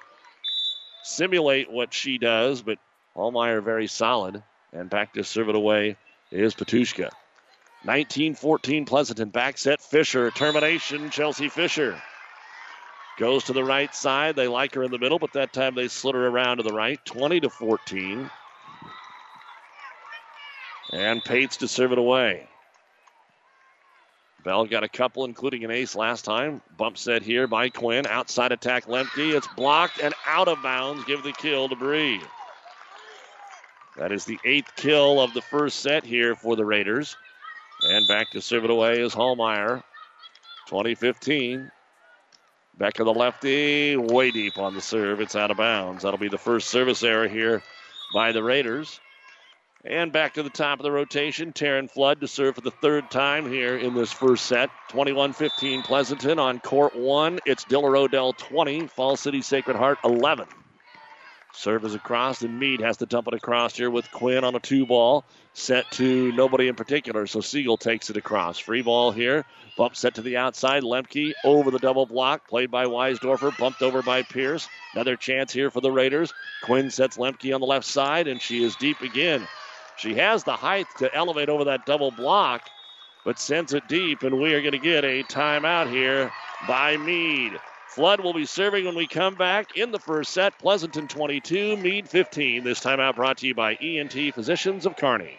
simulate 1.03 1.71
what 1.71 1.93
she 1.93 2.17
does, 2.17 2.63
but 2.63 2.79
Hallmeyer 3.15 3.63
very 3.63 3.87
solid. 3.87 4.43
And 4.73 4.89
back 4.89 5.13
to 5.13 5.25
serve 5.25 5.51
it 5.51 5.55
away 5.55 5.97
is 6.31 6.55
Patushka. 6.55 7.11
19-14 7.85 8.87
Pleasanton. 8.87 9.29
Back 9.29 9.59
set 9.59 9.83
Fisher. 9.83 10.31
Termination 10.31 11.11
Chelsea 11.11 11.51
Fisher. 11.51 12.01
Goes 13.19 13.45
to 13.45 13.53
the 13.53 13.63
right 13.63 13.95
side. 13.95 14.37
They 14.37 14.49
like 14.49 14.75
her 14.75 14.83
in 14.83 14.91
the 14.91 14.99
middle, 14.99 15.19
but 15.19 15.35
that 15.35 15.53
time 15.53 15.75
they 15.75 15.89
slid 15.89 16.15
her 16.15 16.27
around 16.27 16.57
to 16.57 16.63
the 16.63 16.73
right. 16.73 16.99
20 17.05 17.41
to 17.41 17.51
14. 17.51 18.31
And 20.93 21.23
Pates 21.23 21.59
to 21.59 21.69
serve 21.69 21.93
it 21.93 21.99
away. 21.99 22.49
Bell 24.45 24.67
got 24.67 24.85
a 24.85 24.89
couple, 24.89 25.25
including 25.25 25.65
an 25.65 25.71
ace 25.71 25.97
last 25.97 26.27
time. 26.27 26.61
Bump 26.77 26.99
set 26.99 27.23
here 27.23 27.47
by 27.47 27.71
Quinn. 27.71 28.07
Outside 28.07 28.53
attack 28.53 28.85
Lemke. 28.87 29.35
It's 29.35 29.49
blocked 29.57 30.01
and 30.01 30.15
out 30.27 30.49
of 30.49 30.63
bounds. 30.63 31.05
Give 31.05 31.23
the 31.23 31.33
kill 31.33 31.71
to 31.71 31.77
Bree. 31.77 32.21
That 33.97 34.13
is 34.13 34.27
the 34.27 34.39
eighth 34.45 34.77
kill 34.77 35.21
of 35.21 35.33
the 35.33 35.41
first 35.41 35.81
set 35.81 36.05
here 36.05 36.35
for 36.35 36.57
the 36.57 36.65
Raiders. 36.65 37.17
And 37.83 38.07
back 38.07 38.31
to 38.31 38.43
serve 38.43 38.65
it 38.65 38.71
away 38.71 39.01
is 39.01 39.15
Hallmeyer. 39.15 39.83
2015. 40.69 41.71
Back 42.77 42.95
to 42.95 43.05
the 43.05 43.15
lefty, 43.15 43.97
way 43.97 44.31
deep 44.31 44.59
on 44.59 44.75
the 44.75 44.81
serve. 44.81 45.21
It's 45.21 45.37
out 45.37 45.53
of 45.53 45.57
bounds. 45.57 46.03
That'll 46.03 46.19
be 46.19 46.29
the 46.29 46.37
first 46.37 46.69
service 46.69 47.03
error 47.03 47.29
here 47.29 47.63
by 48.13 48.33
the 48.33 48.43
Raiders. 48.43 49.01
And 49.87 50.13
back 50.13 50.35
to 50.35 50.43
the 50.43 50.49
top 50.49 50.79
of 50.79 50.83
the 50.83 50.91
rotation, 50.91 51.53
Taryn 51.53 51.91
Flood 51.91 52.23
to 52.23 52.29
serve 52.29 52.55
for 52.55 52.63
the 52.63 52.71
third 52.71 53.11
time 53.11 53.47
here 53.47 53.77
in 53.77 53.93
this 53.93 54.11
first 54.11 54.47
set. 54.47 54.71
21 54.89 55.35
15 55.35 55.83
Pleasanton 55.83 56.39
on 56.39 56.59
court 56.61 56.97
one. 56.97 57.39
It's 57.45 57.65
Diller 57.65 57.95
Odell 57.95 58.33
20, 58.33 58.87
Falls 58.87 59.21
City 59.21 59.43
Sacred 59.43 59.77
Heart 59.77 59.99
11. 60.03 60.47
Serve 61.53 61.85
is 61.85 61.95
across, 61.95 62.41
and 62.41 62.59
Mead 62.59 62.81
has 62.81 62.97
to 62.97 63.07
dump 63.07 63.29
it 63.29 63.35
across 63.35 63.77
here 63.77 63.91
with 63.91 64.11
Quinn 64.11 64.43
on 64.43 64.55
a 64.55 64.59
two 64.59 64.87
ball. 64.87 65.27
Set 65.53 65.89
to 65.93 66.33
nobody 66.33 66.69
in 66.69 66.77
particular, 66.77 67.27
so 67.27 67.43
Siegel 67.43 67.77
takes 67.77 68.09
it 68.09 68.17
across. 68.17 68.59
Free 68.59 68.81
ball 68.81 69.13
here. 69.13 69.45
Bump 69.77 69.97
set 69.97 70.15
to 70.15 70.23
the 70.23 70.39
outside. 70.39 70.83
Lemke 70.83 71.33
over 71.45 71.71
the 71.71 71.79
double 71.79 72.07
block, 72.07 72.49
played 72.49 72.71
by 72.71 72.87
Weisdorfer, 72.87 73.57
bumped 73.59 73.83
over 73.83 74.01
by 74.01 74.23
Pierce. 74.23 74.67
Another 74.95 75.17
chance 75.17 75.53
here 75.53 75.71
for 75.71 75.83
the 75.83 75.93
Raiders. 75.93 76.33
Quinn 76.63 76.91
sets 76.91 77.19
Lemke 77.19 77.55
on 77.55 77.61
the 77.61 77.67
left 77.67 77.87
side, 77.87 78.29
and 78.29 78.41
she 78.41 78.65
is 78.65 78.75
deep 78.77 79.03
again. 79.03 79.47
She 79.97 80.15
has 80.15 80.45
the 80.45 80.57
height 80.57 80.87
to 80.99 81.15
elevate 81.15 81.49
over 81.49 81.65
that 81.65 81.87
double 81.87 82.11
block, 82.11 82.69
but 83.25 83.39
sends 83.39 83.73
it 83.73 83.89
deep, 83.89 84.23
and 84.23 84.41
we 84.41 84.55
are 84.55 84.61
going 84.61 84.73
to 84.73 84.79
get 84.79 85.05
a 85.05 85.23
timeout 85.25 85.91
here 85.91 86.33
by 86.67 86.97
Mead. 86.97 87.53
Flood 87.89 88.21
will 88.21 88.35
be 88.35 88.45
serving 88.45 88.87
when 88.87 88.97
we 88.97 89.07
come 89.07 89.37
back 89.37 89.77
in 89.77 89.93
the 89.93 90.01
first 90.01 90.33
set. 90.33 90.59
Pleasanton 90.59 91.07
22, 91.07 91.77
Mead 91.77 92.09
15. 92.09 92.65
This 92.65 92.81
timeout 92.81 93.15
brought 93.15 93.39
to 93.39 93.47
you 93.47 93.55
by 93.55 93.75
ENT 93.75 94.35
Physicians 94.35 94.85
of 94.85 94.97
Kearney. 94.97 95.39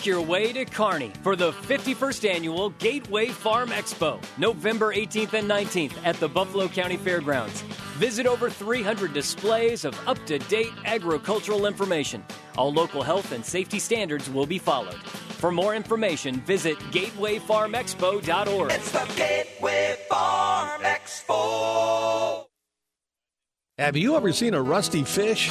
Make 0.00 0.06
your 0.06 0.22
way 0.22 0.50
to 0.54 0.64
Kearney 0.64 1.12
for 1.22 1.36
the 1.36 1.52
51st 1.52 2.26
annual 2.26 2.70
Gateway 2.70 3.28
Farm 3.28 3.68
Expo, 3.68 4.18
November 4.38 4.94
18th 4.94 5.34
and 5.34 5.46
19th 5.46 5.92
at 6.06 6.16
the 6.16 6.26
Buffalo 6.26 6.68
County 6.68 6.96
Fairgrounds. 6.96 7.60
Visit 7.98 8.26
over 8.26 8.48
300 8.48 9.12
displays 9.12 9.84
of 9.84 9.94
up 10.08 10.16
to 10.24 10.38
date 10.38 10.72
agricultural 10.86 11.66
information. 11.66 12.24
All 12.56 12.72
local 12.72 13.02
health 13.02 13.32
and 13.32 13.44
safety 13.44 13.78
standards 13.78 14.30
will 14.30 14.46
be 14.46 14.56
followed. 14.58 15.02
For 15.36 15.52
more 15.52 15.74
information, 15.74 16.40
visit 16.46 16.78
gatewayfarmexpo.org. 16.92 18.72
It's 18.72 18.92
the 18.92 19.06
Gateway 19.16 19.96
Farm 20.08 20.80
Expo. 20.80 22.46
Have 23.76 23.98
you 23.98 24.16
ever 24.16 24.32
seen 24.32 24.54
a 24.54 24.62
rusty 24.62 25.04
fish? 25.04 25.50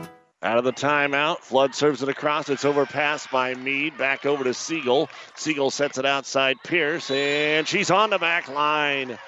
Out 0.43 0.57
of 0.57 0.63
the 0.63 0.73
timeout, 0.73 1.39
Flood 1.39 1.75
serves 1.75 2.01
it 2.01 2.09
across. 2.09 2.49
It's 2.49 2.65
overpassed 2.65 3.29
by 3.29 3.53
Mead. 3.53 3.95
Back 3.97 4.25
over 4.25 4.43
to 4.43 4.55
Siegel. 4.55 5.07
Siegel 5.35 5.69
sets 5.69 5.99
it 5.99 6.05
outside 6.05 6.57
Pierce, 6.63 7.11
and 7.11 7.67
she's 7.67 7.91
on 7.91 8.09
the 8.09 8.17
back 8.17 8.47
line. 8.47 9.19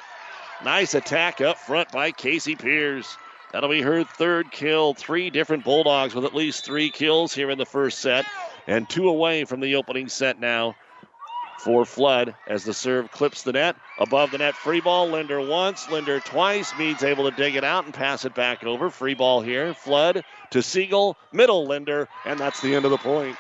Nice 0.64 0.96
attack 0.96 1.40
up 1.40 1.60
front 1.60 1.92
by 1.92 2.12
Casey 2.12 2.56
Pierce. 2.56 3.16
That'll 3.52 3.70
be 3.70 3.82
her 3.82 4.04
third 4.04 4.52
kill. 4.52 4.96
Three 4.96 5.30
different 5.30 5.64
Bulldogs 5.64 6.16
with 6.16 6.26
at 6.26 6.34
least 6.34 6.66
three 6.66 6.90
kills 6.90 7.32
here 7.32 7.52
in 7.52 7.60
the 7.60 7.66
first 7.66 8.00
set, 8.00 8.26
and 8.66 8.90
two 8.90 9.08
away 9.08 9.46
from 9.46 9.60
the 9.60 9.76
opening 9.76 10.10
set 10.10 10.40
now 10.40 10.76
for 11.64 11.86
Flood 11.86 12.36
as 12.46 12.66
the 12.66 12.74
serve 12.74 13.12
clips 13.12 13.44
the 13.44 13.54
net. 13.54 13.76
Above 13.98 14.32
the 14.32 14.38
net, 14.38 14.56
free 14.56 14.82
ball. 14.82 15.10
Linder 15.10 15.40
once, 15.40 15.90
Linder 15.90 16.20
twice. 16.20 16.78
Mead's 16.78 17.04
able 17.04 17.30
to 17.30 17.36
dig 17.36 17.56
it 17.56 17.64
out 17.64 17.86
and 17.86 17.94
pass 17.94 18.26
it 18.26 18.36
back 18.36 18.64
over. 18.64 18.90
Free 18.90 19.14
ball 19.14 19.42
here. 19.42 19.74
Flood 19.74 20.24
to 20.52 20.62
Siegel, 20.62 21.18
middle 21.32 21.66
Linder, 21.66 22.10
and 22.26 22.40
that's 22.40 22.62
the 22.62 22.76
end 22.76 22.86
of 22.86 22.92
the 22.92 22.98
point. 22.98 23.38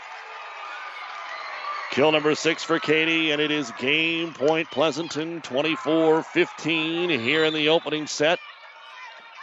Kill 1.92 2.12
number 2.12 2.34
six 2.34 2.64
for 2.64 2.80
Katie, 2.80 3.32
and 3.32 3.42
it 3.42 3.52
is 3.52 3.72
game 3.78 4.34
point 4.34 4.72
Pleasanton 4.72 5.42
24 5.42 6.24
15 6.24 7.10
here 7.10 7.44
in 7.44 7.54
the 7.54 7.70
opening 7.70 8.08
set. 8.08 8.40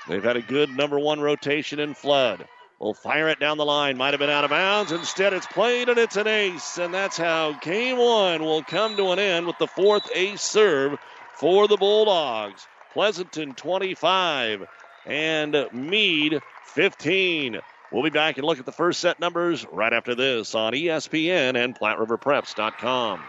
They've 0.08 0.24
had 0.24 0.36
a 0.36 0.42
good 0.42 0.70
number 0.70 0.98
one 0.98 1.20
rotation 1.20 1.78
in 1.78 1.94
Flood. 1.94 2.48
Will 2.80 2.94
fire 2.94 3.28
it 3.28 3.38
down 3.38 3.58
the 3.58 3.64
line. 3.64 3.98
Might 3.98 4.14
have 4.14 4.20
been 4.20 4.30
out 4.30 4.44
of 4.44 4.50
bounds. 4.50 4.90
Instead, 4.90 5.34
it's 5.34 5.46
played 5.46 5.90
and 5.90 5.98
it's 5.98 6.16
an 6.16 6.26
ace. 6.26 6.78
And 6.78 6.94
that's 6.94 7.18
how 7.18 7.52
game 7.60 7.98
one 7.98 8.42
will 8.42 8.62
come 8.62 8.96
to 8.96 9.10
an 9.10 9.18
end 9.18 9.46
with 9.46 9.58
the 9.58 9.66
fourth 9.66 10.08
ace 10.14 10.40
serve 10.40 10.98
for 11.34 11.68
the 11.68 11.76
Bulldogs. 11.76 12.66
Pleasanton 12.94 13.52
25 13.54 14.66
and 15.04 15.68
Mead 15.72 16.40
15. 16.64 17.60
We'll 17.92 18.02
be 18.02 18.10
back 18.10 18.38
and 18.38 18.46
look 18.46 18.58
at 18.58 18.66
the 18.66 18.72
first 18.72 19.00
set 19.00 19.20
numbers 19.20 19.66
right 19.70 19.92
after 19.92 20.14
this 20.14 20.54
on 20.54 20.72
ESPN 20.72 21.62
and 21.62 21.78
PlatteRiverPreps.com. 21.78 23.20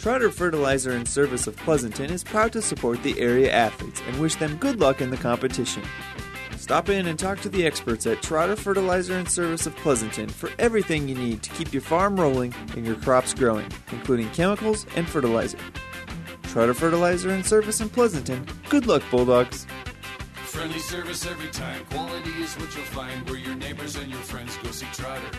Trotter 0.00 0.30
Fertilizer 0.30 0.92
and 0.92 1.06
Service 1.06 1.46
of 1.46 1.54
Pleasanton 1.56 2.10
is 2.10 2.24
proud 2.24 2.54
to 2.54 2.62
support 2.62 3.02
the 3.02 3.20
area 3.20 3.52
athletes 3.52 4.00
and 4.06 4.18
wish 4.18 4.34
them 4.36 4.56
good 4.56 4.80
luck 4.80 5.02
in 5.02 5.10
the 5.10 5.16
competition. 5.18 5.82
Stop 6.56 6.88
in 6.88 7.06
and 7.06 7.18
talk 7.18 7.38
to 7.40 7.50
the 7.50 7.66
experts 7.66 8.06
at 8.06 8.22
Trotter 8.22 8.56
Fertilizer 8.56 9.12
and 9.18 9.28
Service 9.28 9.66
of 9.66 9.76
Pleasanton 9.76 10.30
for 10.30 10.48
everything 10.58 11.06
you 11.06 11.14
need 11.14 11.42
to 11.42 11.50
keep 11.50 11.74
your 11.74 11.82
farm 11.82 12.18
rolling 12.18 12.54
and 12.74 12.86
your 12.86 12.96
crops 12.96 13.34
growing, 13.34 13.70
including 13.92 14.30
chemicals 14.30 14.86
and 14.96 15.06
fertilizer. 15.06 15.58
Trotter 16.44 16.72
Fertilizer 16.72 17.28
and 17.28 17.44
Service 17.44 17.82
in 17.82 17.90
Pleasanton. 17.90 18.46
Good 18.70 18.86
luck, 18.86 19.02
Bulldogs. 19.10 19.66
Friendly 20.46 20.78
service 20.78 21.26
every 21.26 21.50
time. 21.50 21.84
Quality 21.90 22.30
is 22.42 22.54
what 22.54 22.74
you'll 22.74 22.84
find 22.86 23.28
where 23.28 23.38
your 23.38 23.54
neighbors 23.54 23.96
and 23.96 24.10
your 24.10 24.20
friends 24.20 24.56
go 24.62 24.70
see 24.70 24.86
Trotter. 24.94 25.38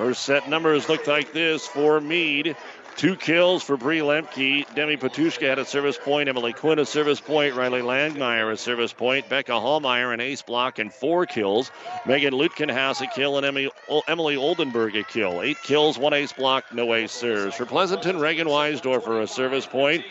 First 0.00 0.22
set 0.22 0.48
numbers 0.48 0.88
looked 0.88 1.08
like 1.08 1.34
this 1.34 1.66
for 1.66 2.00
Mead. 2.00 2.56
Two 2.96 3.16
kills 3.16 3.62
for 3.62 3.76
Bree 3.76 3.98
Lemke. 3.98 4.64
Demi 4.74 4.96
Patushka 4.96 5.46
had 5.46 5.58
a 5.58 5.64
service 5.66 5.98
point. 6.02 6.26
Emily 6.26 6.54
Quinn 6.54 6.78
a 6.78 6.86
service 6.86 7.20
point. 7.20 7.54
Riley 7.54 7.82
Langmeyer 7.82 8.50
a 8.50 8.56
service 8.56 8.94
point. 8.94 9.28
Becca 9.28 9.52
Hallmeyer 9.52 10.14
an 10.14 10.22
ace 10.22 10.40
block 10.40 10.78
and 10.78 10.90
four 10.90 11.26
kills. 11.26 11.70
Megan 12.06 12.32
Lutkenhaus 12.32 13.02
a 13.02 13.08
kill 13.08 13.36
and 13.36 13.44
Emily, 13.44 13.70
Emily 14.08 14.36
Oldenburg 14.36 14.96
a 14.96 15.04
kill. 15.04 15.42
Eight 15.42 15.58
kills, 15.64 15.98
one 15.98 16.14
ace 16.14 16.32
block, 16.32 16.72
no 16.72 16.94
ace 16.94 17.12
serves. 17.12 17.56
For 17.56 17.66
Pleasanton, 17.66 18.20
Reagan 18.20 18.48
Weisdorfer 18.48 19.22
a 19.22 19.26
service 19.26 19.66
point. 19.66 20.02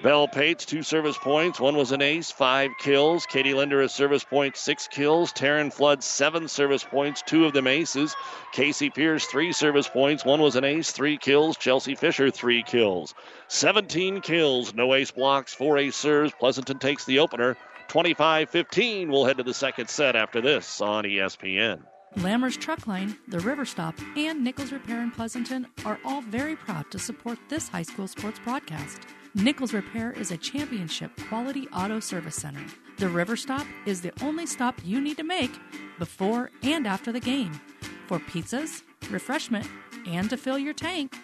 Bell 0.00 0.28
Pates, 0.28 0.64
two 0.64 0.84
service 0.84 1.18
points. 1.18 1.58
One 1.58 1.76
was 1.76 1.90
an 1.90 2.02
ace, 2.02 2.30
five 2.30 2.70
kills. 2.78 3.26
Katie 3.26 3.52
Linder, 3.52 3.80
a 3.80 3.88
service 3.88 4.22
point, 4.22 4.56
six 4.56 4.86
kills. 4.86 5.32
Taryn 5.32 5.72
Flood, 5.72 6.04
seven 6.04 6.46
service 6.46 6.84
points, 6.84 7.20
two 7.22 7.46
of 7.46 7.52
them 7.52 7.66
aces. 7.66 8.14
Casey 8.52 8.90
Pierce, 8.90 9.26
three 9.26 9.52
service 9.52 9.88
points. 9.88 10.24
One 10.24 10.40
was 10.40 10.54
an 10.54 10.62
ace, 10.62 10.92
three 10.92 11.18
kills. 11.18 11.56
Chelsea 11.56 11.96
Fisher, 11.96 12.30
three 12.30 12.62
kills. 12.62 13.12
17 13.48 14.20
kills, 14.20 14.72
no 14.72 14.94
ace 14.94 15.10
blocks, 15.10 15.52
four 15.52 15.78
ace 15.78 15.96
serves. 15.96 16.32
Pleasanton 16.38 16.78
takes 16.78 17.04
the 17.04 17.18
opener. 17.18 17.56
25 17.88 18.50
15. 18.50 19.10
We'll 19.10 19.24
head 19.24 19.38
to 19.38 19.42
the 19.42 19.54
second 19.54 19.90
set 19.90 20.14
after 20.14 20.40
this 20.40 20.80
on 20.80 21.04
ESPN. 21.04 21.82
Lammers 22.18 22.58
Truck 22.58 22.86
Line, 22.86 23.16
the 23.26 23.40
River 23.40 23.64
Stop, 23.64 23.94
and 24.16 24.44
Nichols 24.44 24.72
Repair 24.72 25.02
in 25.02 25.10
Pleasanton 25.10 25.66
are 25.84 25.98
all 26.04 26.20
very 26.22 26.54
proud 26.54 26.90
to 26.92 26.98
support 26.98 27.38
this 27.48 27.68
high 27.68 27.82
school 27.82 28.06
sports 28.06 28.38
broadcast. 28.44 29.00
Nichols 29.34 29.74
Repair 29.74 30.12
is 30.12 30.30
a 30.30 30.36
championship 30.36 31.10
quality 31.28 31.68
auto 31.68 32.00
service 32.00 32.36
center. 32.36 32.64
The 32.96 33.08
River 33.08 33.36
Stop 33.36 33.66
is 33.86 34.00
the 34.00 34.12
only 34.22 34.46
stop 34.46 34.80
you 34.84 35.00
need 35.00 35.18
to 35.18 35.22
make 35.22 35.52
before 35.98 36.50
and 36.62 36.86
after 36.86 37.12
the 37.12 37.20
game 37.20 37.60
for 38.06 38.18
pizzas, 38.18 38.82
refreshment, 39.10 39.68
and 40.06 40.30
to 40.30 40.36
fill 40.36 40.58
your 40.58 40.72
tank. 40.72 41.16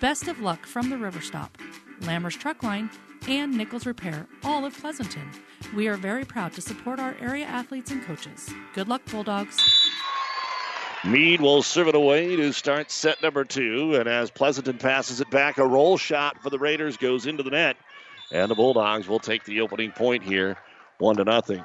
Best 0.00 0.28
of 0.28 0.40
luck 0.40 0.66
from 0.66 0.90
the 0.90 0.98
River 0.98 1.20
Stop, 1.20 1.56
Lammers 2.02 2.38
Truck 2.38 2.62
Line, 2.62 2.90
and 3.26 3.56
Nichols 3.56 3.86
Repair, 3.86 4.26
all 4.44 4.64
of 4.64 4.76
Pleasanton. 4.76 5.28
We 5.74 5.88
are 5.88 5.96
very 5.96 6.24
proud 6.24 6.52
to 6.52 6.60
support 6.60 7.00
our 7.00 7.16
area 7.20 7.46
athletes 7.46 7.90
and 7.90 8.02
coaches. 8.04 8.50
Good 8.74 8.88
luck, 8.88 9.02
Bulldogs. 9.06 9.87
Mead 11.08 11.40
will 11.40 11.62
serve 11.62 11.88
it 11.88 11.94
away 11.94 12.36
to 12.36 12.52
start 12.52 12.90
set 12.90 13.22
number 13.22 13.42
two. 13.42 13.94
And 13.94 14.06
as 14.06 14.30
Pleasanton 14.30 14.76
passes 14.76 15.22
it 15.22 15.30
back, 15.30 15.56
a 15.56 15.66
roll 15.66 15.96
shot 15.96 16.42
for 16.42 16.50
the 16.50 16.58
Raiders 16.58 16.98
goes 16.98 17.24
into 17.24 17.42
the 17.42 17.50
net. 17.50 17.76
And 18.30 18.50
the 18.50 18.54
Bulldogs 18.54 19.08
will 19.08 19.18
take 19.18 19.44
the 19.44 19.62
opening 19.62 19.90
point 19.90 20.22
here, 20.22 20.58
one 20.98 21.16
to 21.16 21.24
nothing. 21.24 21.64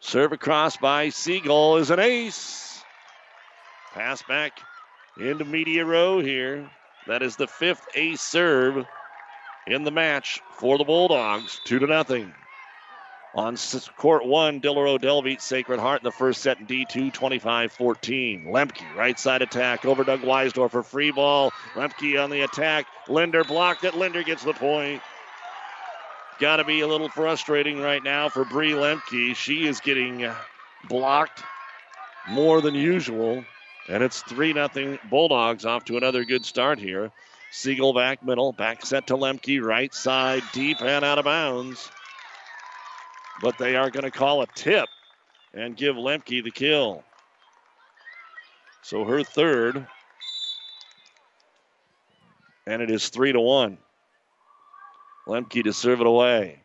Serve 0.00 0.32
across 0.32 0.78
by 0.78 1.10
Siegel 1.10 1.76
is 1.76 1.90
an 1.90 2.00
ace. 2.00 2.82
Pass 3.92 4.22
back 4.22 4.60
into 5.20 5.44
media 5.44 5.84
row 5.84 6.20
here. 6.20 6.70
That 7.06 7.22
is 7.22 7.36
the 7.36 7.48
fifth 7.48 7.86
ace 7.94 8.22
serve 8.22 8.86
in 9.66 9.84
the 9.84 9.90
match 9.90 10.40
for 10.52 10.78
the 10.78 10.84
Bulldogs, 10.84 11.60
two 11.64 11.78
to 11.80 11.86
nothing. 11.86 12.32
On 13.34 13.56
court 13.96 14.24
one, 14.24 14.58
Diller 14.58 14.86
Odell 14.86 15.22
Sacred 15.38 15.78
Heart 15.78 16.00
in 16.00 16.04
the 16.04 16.12
first 16.12 16.40
set 16.40 16.60
in 16.60 16.66
D2, 16.66 17.12
25 17.12 17.72
14. 17.72 18.44
Lemke, 18.46 18.96
right 18.96 19.18
side 19.18 19.42
attack 19.42 19.84
over 19.84 20.02
Doug 20.02 20.22
Weisdorf 20.22 20.70
for 20.70 20.82
free 20.82 21.10
ball. 21.10 21.52
Lemke 21.74 22.22
on 22.22 22.30
the 22.30 22.40
attack. 22.40 22.86
Linder 23.06 23.44
blocked 23.44 23.84
it. 23.84 23.94
Linder 23.94 24.22
gets 24.22 24.44
the 24.44 24.54
point. 24.54 25.02
Got 26.38 26.56
to 26.56 26.64
be 26.64 26.80
a 26.80 26.86
little 26.86 27.10
frustrating 27.10 27.80
right 27.80 28.02
now 28.02 28.28
for 28.28 28.44
Bree 28.44 28.72
Lemke. 28.72 29.36
She 29.36 29.66
is 29.66 29.80
getting 29.80 30.30
blocked 30.88 31.42
more 32.28 32.60
than 32.62 32.74
usual. 32.74 33.44
And 33.88 34.02
it's 34.02 34.22
3 34.22 34.54
0 34.54 34.98
Bulldogs 35.10 35.64
off 35.64 35.84
to 35.86 35.96
another 35.96 36.24
good 36.24 36.46
start 36.46 36.78
here. 36.78 37.10
Siegel 37.50 37.92
back 37.92 38.24
middle, 38.24 38.52
back 38.52 38.84
set 38.86 39.08
to 39.08 39.16
Lemke, 39.16 39.62
right 39.62 39.92
side, 39.94 40.42
deep 40.52 40.80
and 40.80 41.04
out 41.04 41.18
of 41.18 41.24
bounds 41.24 41.90
but 43.42 43.58
they 43.58 43.76
are 43.76 43.90
going 43.90 44.04
to 44.04 44.10
call 44.10 44.42
a 44.42 44.46
tip 44.54 44.88
and 45.54 45.76
give 45.76 45.96
Lemke 45.96 46.42
the 46.42 46.50
kill. 46.50 47.04
So 48.82 49.04
her 49.04 49.22
third, 49.22 49.86
and 52.66 52.82
it 52.82 52.90
is 52.90 53.08
three 53.08 53.32
to 53.32 53.40
one. 53.40 53.78
Lemke 55.26 55.62
to 55.64 55.72
serve 55.72 56.00
it 56.00 56.06
away. 56.06 56.62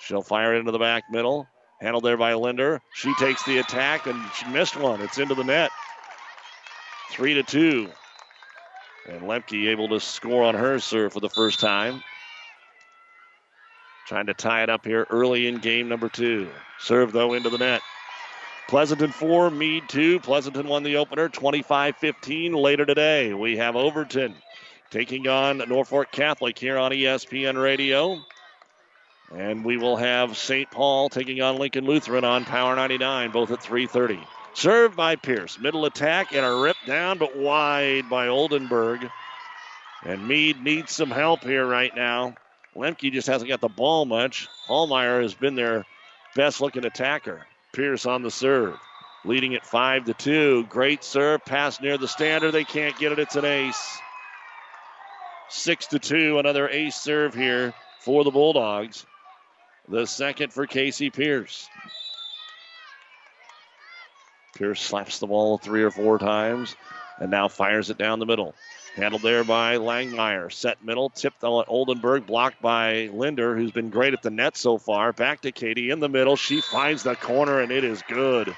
She'll 0.00 0.22
fire 0.22 0.54
it 0.54 0.58
into 0.58 0.72
the 0.72 0.78
back 0.78 1.04
middle. 1.10 1.46
Handled 1.80 2.04
there 2.04 2.16
by 2.16 2.34
Linder. 2.34 2.80
She 2.94 3.12
takes 3.14 3.44
the 3.44 3.58
attack 3.58 4.06
and 4.06 4.18
she 4.34 4.46
missed 4.48 4.76
one. 4.76 5.00
It's 5.02 5.18
into 5.18 5.34
the 5.34 5.44
net. 5.44 5.70
Three 7.10 7.34
to 7.34 7.42
two. 7.42 7.90
And 9.08 9.22
Lemke 9.22 9.68
able 9.68 9.88
to 9.88 10.00
score 10.00 10.44
on 10.44 10.54
her 10.54 10.78
serve 10.78 11.12
for 11.12 11.20
the 11.20 11.28
first 11.28 11.60
time. 11.60 12.02
Trying 14.06 14.26
to 14.26 14.34
tie 14.34 14.62
it 14.62 14.70
up 14.70 14.84
here 14.84 15.06
early 15.08 15.46
in 15.46 15.58
game 15.58 15.88
number 15.88 16.08
two. 16.08 16.48
Serve, 16.78 17.12
though, 17.12 17.32
into 17.32 17.48
the 17.48 17.58
net. 17.58 17.80
Pleasanton 18.68 19.12
4, 19.12 19.50
Mead 19.50 19.88
2. 19.88 20.20
Pleasanton 20.20 20.68
won 20.68 20.82
the 20.82 20.96
opener 20.96 21.28
25 21.28 21.96
15. 21.96 22.52
Later 22.52 22.86
today, 22.86 23.32
we 23.34 23.56
have 23.58 23.76
Overton 23.76 24.34
taking 24.90 25.26
on 25.28 25.58
Norfolk 25.68 26.10
Catholic 26.12 26.58
here 26.58 26.78
on 26.78 26.92
ESPN 26.92 27.60
Radio. 27.60 28.20
And 29.34 29.64
we 29.64 29.76
will 29.76 29.96
have 29.96 30.36
St. 30.36 30.70
Paul 30.70 31.08
taking 31.08 31.42
on 31.42 31.58
Lincoln 31.58 31.84
Lutheran 31.84 32.24
on 32.24 32.44
Power 32.44 32.76
99, 32.76 33.30
both 33.30 33.50
at 33.50 33.62
3:30. 33.62 34.20
Served 34.52 34.96
by 34.96 35.16
Pierce, 35.16 35.58
middle 35.58 35.84
attack 35.84 36.32
and 36.32 36.46
a 36.46 36.54
rip 36.54 36.76
down, 36.86 37.18
but 37.18 37.36
wide 37.36 38.08
by 38.08 38.28
Oldenburg. 38.28 39.10
And 40.04 40.28
Mead 40.28 40.62
needs 40.62 40.92
some 40.92 41.10
help 41.10 41.42
here 41.42 41.66
right 41.66 41.94
now. 41.96 42.34
Lemke 42.76 43.12
just 43.12 43.28
hasn't 43.28 43.48
got 43.48 43.60
the 43.60 43.68
ball 43.68 44.04
much. 44.04 44.48
Hallmeyer 44.68 45.22
has 45.22 45.34
been 45.34 45.54
their 45.54 45.84
best 46.34 46.60
looking 46.60 46.84
attacker. 46.84 47.46
Pierce 47.72 48.06
on 48.06 48.22
the 48.22 48.30
serve, 48.30 48.78
leading 49.24 49.54
at 49.54 49.66
five 49.66 50.04
to 50.04 50.14
two. 50.14 50.64
Great 50.68 51.04
serve, 51.04 51.44
pass 51.44 51.80
near 51.80 51.98
the 51.98 52.08
standard. 52.08 52.52
They 52.52 52.64
can't 52.64 52.98
get 52.98 53.12
it. 53.12 53.18
It's 53.18 53.36
an 53.36 53.44
ace. 53.44 53.98
Six 55.48 55.86
to 55.88 55.98
two. 55.98 56.38
Another 56.38 56.68
ace 56.68 56.96
serve 56.96 57.34
here 57.34 57.74
for 58.00 58.24
the 58.24 58.30
Bulldogs. 58.30 59.06
The 59.88 60.06
second 60.06 60.52
for 60.52 60.66
Casey 60.66 61.10
Pierce. 61.10 61.68
Pierce 64.56 64.80
slaps 64.80 65.18
the 65.18 65.26
ball 65.26 65.58
three 65.58 65.82
or 65.82 65.90
four 65.90 66.18
times 66.18 66.74
and 67.18 67.30
now 67.30 67.48
fires 67.48 67.90
it 67.90 67.98
down 67.98 68.18
the 68.18 68.26
middle. 68.26 68.54
Handled 68.94 69.22
there 69.22 69.42
by 69.42 69.76
Langmeyer. 69.76 70.52
Set 70.52 70.84
middle, 70.84 71.10
tipped 71.10 71.42
on 71.42 71.64
Oldenburg, 71.66 72.26
blocked 72.26 72.62
by 72.62 73.10
Linder, 73.12 73.56
who's 73.56 73.72
been 73.72 73.90
great 73.90 74.14
at 74.14 74.22
the 74.22 74.30
net 74.30 74.56
so 74.56 74.78
far. 74.78 75.12
Back 75.12 75.40
to 75.40 75.50
Katie 75.50 75.90
in 75.90 75.98
the 75.98 76.08
middle. 76.08 76.36
She 76.36 76.60
finds 76.60 77.02
the 77.02 77.16
corner, 77.16 77.60
and 77.60 77.72
it 77.72 77.82
is 77.82 78.02
good. 78.08 78.54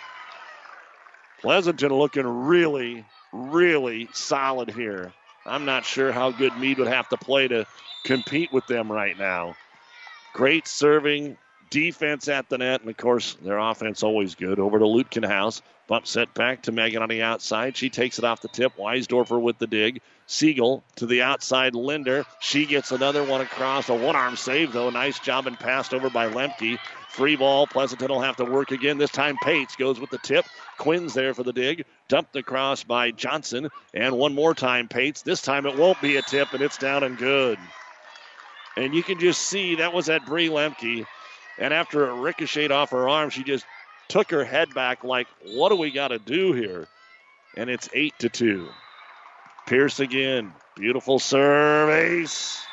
Pleasanton 1.41 1.93
looking 1.95 2.27
really, 2.27 3.07
really 3.33 4.09
solid 4.13 4.71
here. 4.71 5.13
I'm 5.47 5.65
not 5.65 5.87
sure 5.87 6.13
how 6.13 6.33
good 6.33 6.55
Mead 6.59 6.79
would 6.79 6.89
have 6.89 7.09
to 7.11 7.17
play 7.17 7.49
to 7.49 7.67
compete 8.05 8.53
with 8.53 8.67
them 8.67 8.93
right 8.93 9.17
now. 9.17 9.57
Great 10.35 10.69
serving, 10.69 11.39
defense 11.71 12.29
at 12.29 12.51
the 12.51 12.59
net, 12.59 12.83
and 12.83 12.91
of 12.91 12.97
course, 12.99 13.39
their 13.43 13.59
offense 13.59 14.03
always 14.03 14.35
good. 14.35 14.59
Over 14.59 14.81
to 14.81 14.85
Lutkenhaus. 14.85 15.63
Bump 15.87 16.07
set 16.07 16.35
back 16.35 16.63
to 16.63 16.73
Megan 16.73 17.03
on 17.03 17.09
the 17.09 17.23
outside. 17.23 17.77
She 17.77 17.91
takes 17.91 18.19
it 18.19 18.25
off 18.25 18.41
the 18.41 18.49
tip. 18.49 18.77
Weisdorfer 18.77 19.41
with 19.41 19.59
the 19.59 19.69
dig. 19.69 20.01
Siegel 20.27 20.83
to 20.97 21.07
the 21.07 21.23
outside. 21.23 21.77
Linder. 21.77 22.25
She 22.41 22.67
gets 22.67 22.91
another 22.91 23.23
one 23.23 23.41
across. 23.41 23.89
A 23.89 23.95
one 23.95 24.17
arm 24.17 24.37
save, 24.37 24.73
though. 24.73 24.91
Nice 24.91 25.21
job 25.21 25.47
and 25.47 25.59
passed 25.59 25.95
over 25.95 26.11
by 26.11 26.29
Lemke. 26.29 26.79
Free 27.11 27.37
ball. 27.37 27.69
Pleasanton 27.69 28.09
will 28.09 28.21
have 28.21 28.37
to 28.37 28.45
work 28.45 28.73
again. 28.73 28.99
This 28.99 29.13
time, 29.13 29.37
Pates 29.43 29.77
goes 29.77 30.01
with 30.01 30.11
the 30.11 30.19
tip. 30.19 30.45
Quinn's 30.77 31.15
there 31.15 31.35
for 31.35 31.45
the 31.45 31.53
dig. 31.53 31.85
Dumped 32.09 32.35
across 32.35 32.83
by 32.83 33.13
Johnson. 33.13 33.69
And 33.95 34.19
one 34.19 34.35
more 34.35 34.55
time, 34.55 34.89
Pates. 34.89 35.23
This 35.23 35.41
time 35.41 35.67
it 35.67 35.79
won't 35.79 36.03
be 36.03 36.17
a 36.17 36.23
tip, 36.23 36.53
and 36.53 36.63
it's 36.63 36.79
down 36.79 37.05
and 37.05 37.17
good. 37.17 37.59
And 38.77 38.93
you 38.93 39.05
can 39.05 39.21
just 39.21 39.43
see 39.43 39.77
that 39.77 39.95
was 39.95 40.09
at 40.09 40.27
Bree 40.27 40.49
Lemke. 40.49 41.07
And 41.59 41.73
after 41.73 42.09
it 42.09 42.15
ricocheted 42.15 42.73
off 42.73 42.91
her 42.91 43.09
arm, 43.09 43.31
she 43.31 43.45
just 43.45 43.65
took 44.09 44.31
her 44.31 44.45
head 44.45 44.75
back 44.75 45.05
like, 45.05 45.27
what 45.45 45.71
do 45.71 45.77
we 45.77 45.91
got 45.91 46.09
to 46.09 46.19
do 46.19 46.53
here? 46.53 46.87
And 47.57 47.71
it's 47.71 47.89
8 47.93 48.15
to 48.21 48.29
2. 48.29 48.69
Pierce 49.67 50.01
again. 50.01 50.53
Beautiful 50.77 51.19
service. 51.19 52.67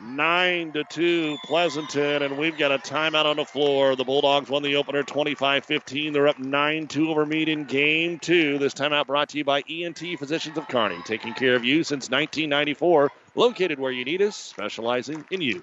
9 0.00 0.72
to 0.72 0.84
2 0.84 1.38
Pleasanton, 1.44 2.22
and 2.22 2.36
we've 2.36 2.58
got 2.58 2.72
a 2.72 2.78
timeout 2.78 3.26
on 3.26 3.36
the 3.36 3.44
floor. 3.44 3.94
The 3.94 4.04
Bulldogs 4.04 4.50
won 4.50 4.62
the 4.62 4.76
opener 4.76 5.04
25 5.04 5.64
15. 5.64 6.12
They're 6.12 6.26
up 6.26 6.38
9 6.38 6.88
2 6.88 7.10
over 7.10 7.24
Mead 7.24 7.48
in 7.48 7.64
game 7.64 8.18
two. 8.18 8.58
This 8.58 8.74
timeout 8.74 9.06
brought 9.06 9.28
to 9.30 9.38
you 9.38 9.44
by 9.44 9.62
ENT 9.68 10.00
Physicians 10.18 10.58
of 10.58 10.66
Kearney, 10.66 10.98
taking 11.04 11.34
care 11.34 11.54
of 11.54 11.64
you 11.64 11.84
since 11.84 12.10
1994. 12.10 13.12
Located 13.36 13.78
where 13.78 13.92
you 13.92 14.04
need 14.04 14.22
us, 14.22 14.36
specializing 14.36 15.24
in 15.30 15.40
you. 15.40 15.62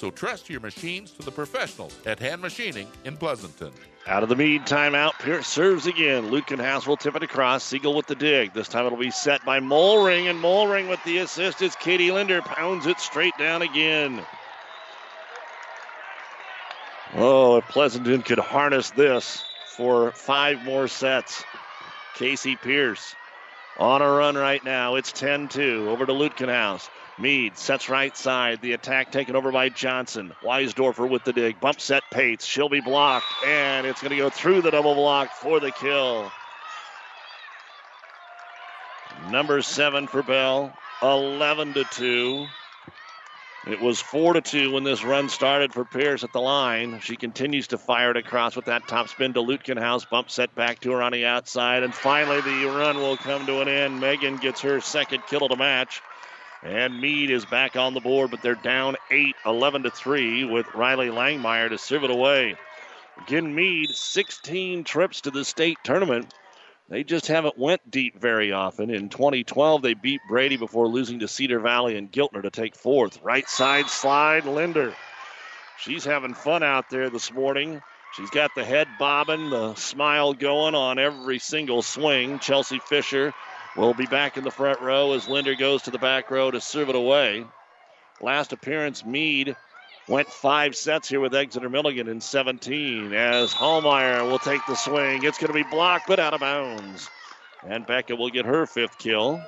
So 0.00 0.10
trust 0.10 0.48
your 0.48 0.60
machines 0.60 1.10
to 1.10 1.22
the 1.22 1.30
professionals 1.30 1.94
at 2.06 2.18
Hand 2.18 2.40
Machining 2.40 2.88
in 3.04 3.18
Pleasanton. 3.18 3.70
Out 4.06 4.22
of 4.22 4.30
the 4.30 4.34
Mead 4.34 4.62
timeout, 4.62 5.12
Pierce 5.18 5.46
serves 5.46 5.86
again. 5.86 6.30
Lutkenhaus 6.30 6.86
will 6.86 6.96
tip 6.96 7.16
it 7.16 7.22
across. 7.22 7.64
Siegel 7.64 7.94
with 7.94 8.06
the 8.06 8.14
dig. 8.14 8.54
This 8.54 8.66
time 8.66 8.86
it'll 8.86 8.96
be 8.96 9.10
set 9.10 9.44
by 9.44 9.60
Molring, 9.60 10.30
and 10.30 10.42
Molring 10.42 10.88
with 10.88 11.04
the 11.04 11.18
assist 11.18 11.60
is 11.60 11.76
Katie 11.76 12.10
Linder. 12.10 12.40
Pounds 12.40 12.86
it 12.86 12.98
straight 12.98 13.36
down 13.38 13.60
again. 13.60 14.24
Oh, 17.14 17.58
if 17.58 17.68
Pleasanton 17.68 18.22
could 18.22 18.38
harness 18.38 18.92
this 18.92 19.44
for 19.76 20.12
five 20.12 20.64
more 20.64 20.88
sets. 20.88 21.44
Casey 22.14 22.56
Pierce 22.56 23.14
on 23.76 24.00
a 24.00 24.08
run 24.08 24.34
right 24.34 24.64
now. 24.64 24.94
It's 24.94 25.12
10 25.12 25.48
2 25.48 25.90
over 25.90 26.06
to 26.06 26.12
Lutkenhaus. 26.12 26.88
Mead 27.20 27.58
sets 27.58 27.90
right 27.90 28.16
side. 28.16 28.62
The 28.62 28.72
attack 28.72 29.12
taken 29.12 29.36
over 29.36 29.52
by 29.52 29.68
Johnson. 29.68 30.32
Weisdorfer 30.42 31.08
with 31.08 31.24
the 31.24 31.34
dig. 31.34 31.60
Bump 31.60 31.78
set 31.80 32.02
Pates. 32.10 32.46
She'll 32.46 32.70
be 32.70 32.80
blocked, 32.80 33.26
and 33.46 33.86
it's 33.86 34.00
going 34.00 34.10
to 34.10 34.16
go 34.16 34.30
through 34.30 34.62
the 34.62 34.70
double 34.70 34.94
block 34.94 35.30
for 35.32 35.60
the 35.60 35.70
kill. 35.70 36.32
Number 39.30 39.60
seven 39.60 40.06
for 40.06 40.22
Belle. 40.22 40.72
11 41.02 41.74
to 41.74 41.84
2. 41.84 42.46
It 43.66 43.80
was 43.80 44.00
4 44.00 44.34
to 44.34 44.40
2 44.40 44.72
when 44.72 44.84
this 44.84 45.04
run 45.04 45.28
started 45.28 45.74
for 45.74 45.84
Pierce 45.84 46.24
at 46.24 46.32
the 46.32 46.40
line. 46.40 47.00
She 47.00 47.16
continues 47.16 47.68
to 47.68 47.78
fire 47.78 48.10
it 48.10 48.16
across 48.16 48.56
with 48.56 48.64
that 48.66 48.88
top 48.88 49.08
spin 49.08 49.34
to 49.34 49.40
Lutkenhaus. 49.40 50.08
Bump 50.08 50.30
set 50.30 50.54
back 50.54 50.80
to 50.80 50.92
her 50.92 51.02
on 51.02 51.12
the 51.12 51.26
outside. 51.26 51.82
And 51.82 51.94
finally, 51.94 52.40
the 52.40 52.66
run 52.70 52.96
will 52.96 53.18
come 53.18 53.44
to 53.46 53.60
an 53.60 53.68
end. 53.68 54.00
Megan 54.00 54.36
gets 54.36 54.62
her 54.62 54.80
second 54.80 55.22
kill 55.26 55.44
of 55.44 55.50
the 55.50 55.56
match. 55.56 56.00
And 56.62 57.00
Mead 57.00 57.30
is 57.30 57.46
back 57.46 57.76
on 57.76 57.94
the 57.94 58.00
board, 58.00 58.30
but 58.30 58.42
they're 58.42 58.54
down 58.54 58.96
8, 59.10 59.34
11 59.46 59.84
to 59.84 59.90
3 59.90 60.44
with 60.44 60.74
Riley 60.74 61.08
Langmeyer 61.08 61.70
to 61.70 61.78
serve 61.78 62.04
it 62.04 62.10
away. 62.10 62.56
Again, 63.22 63.54
Mead, 63.54 63.90
16 63.90 64.84
trips 64.84 65.22
to 65.22 65.30
the 65.30 65.44
state 65.44 65.78
tournament. 65.82 66.32
They 66.90 67.04
just 67.04 67.28
haven't 67.28 67.56
went 67.56 67.90
deep 67.90 68.20
very 68.20 68.52
often. 68.52 68.90
In 68.90 69.08
2012, 69.08 69.80
they 69.80 69.94
beat 69.94 70.20
Brady 70.28 70.56
before 70.56 70.88
losing 70.88 71.20
to 71.20 71.28
Cedar 71.28 71.60
Valley 71.60 71.96
and 71.96 72.10
Giltner 72.10 72.42
to 72.42 72.50
take 72.50 72.74
fourth. 72.74 73.22
Right 73.22 73.48
side 73.48 73.88
slide, 73.88 74.44
Linder. 74.44 74.94
She's 75.78 76.04
having 76.04 76.34
fun 76.34 76.62
out 76.62 76.90
there 76.90 77.08
this 77.08 77.32
morning. 77.32 77.80
She's 78.16 78.30
got 78.30 78.50
the 78.54 78.64
head 78.64 78.88
bobbing, 78.98 79.50
the 79.50 79.76
smile 79.76 80.34
going 80.34 80.74
on 80.74 80.98
every 80.98 81.38
single 81.38 81.80
swing. 81.80 82.40
Chelsea 82.40 82.80
Fisher 82.80 83.32
will 83.76 83.94
be 83.94 84.06
back 84.06 84.36
in 84.36 84.44
the 84.44 84.50
front 84.50 84.80
row 84.80 85.12
as 85.12 85.28
Linder 85.28 85.54
goes 85.54 85.82
to 85.82 85.90
the 85.90 85.98
back 85.98 86.30
row 86.30 86.50
to 86.50 86.60
serve 86.60 86.88
it 86.88 86.96
away. 86.96 87.44
Last 88.20 88.52
appearance, 88.52 89.04
Mead 89.04 89.56
went 90.08 90.28
five 90.28 90.74
sets 90.74 91.08
here 91.08 91.20
with 91.20 91.34
Exeter 91.34 91.68
Milligan 91.68 92.08
in 92.08 92.20
17 92.20 93.12
as 93.12 93.54
Hallmeyer 93.54 94.28
will 94.28 94.38
take 94.38 94.64
the 94.66 94.74
swing. 94.74 95.24
It's 95.24 95.38
going 95.38 95.48
to 95.48 95.64
be 95.64 95.70
blocked 95.70 96.08
but 96.08 96.18
out 96.18 96.34
of 96.34 96.40
bounds. 96.40 97.08
And 97.66 97.86
Becca 97.86 98.16
will 98.16 98.30
get 98.30 98.46
her 98.46 98.66
fifth 98.66 98.98
kill. 98.98 99.40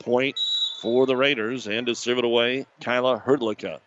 Point 0.00 0.38
for 0.80 1.06
the 1.06 1.16
Raiders 1.16 1.66
and 1.66 1.86
to 1.86 1.94
serve 1.94 2.18
it 2.18 2.24
away, 2.24 2.66
Kyla 2.80 3.20
Herdlicka. 3.24 3.80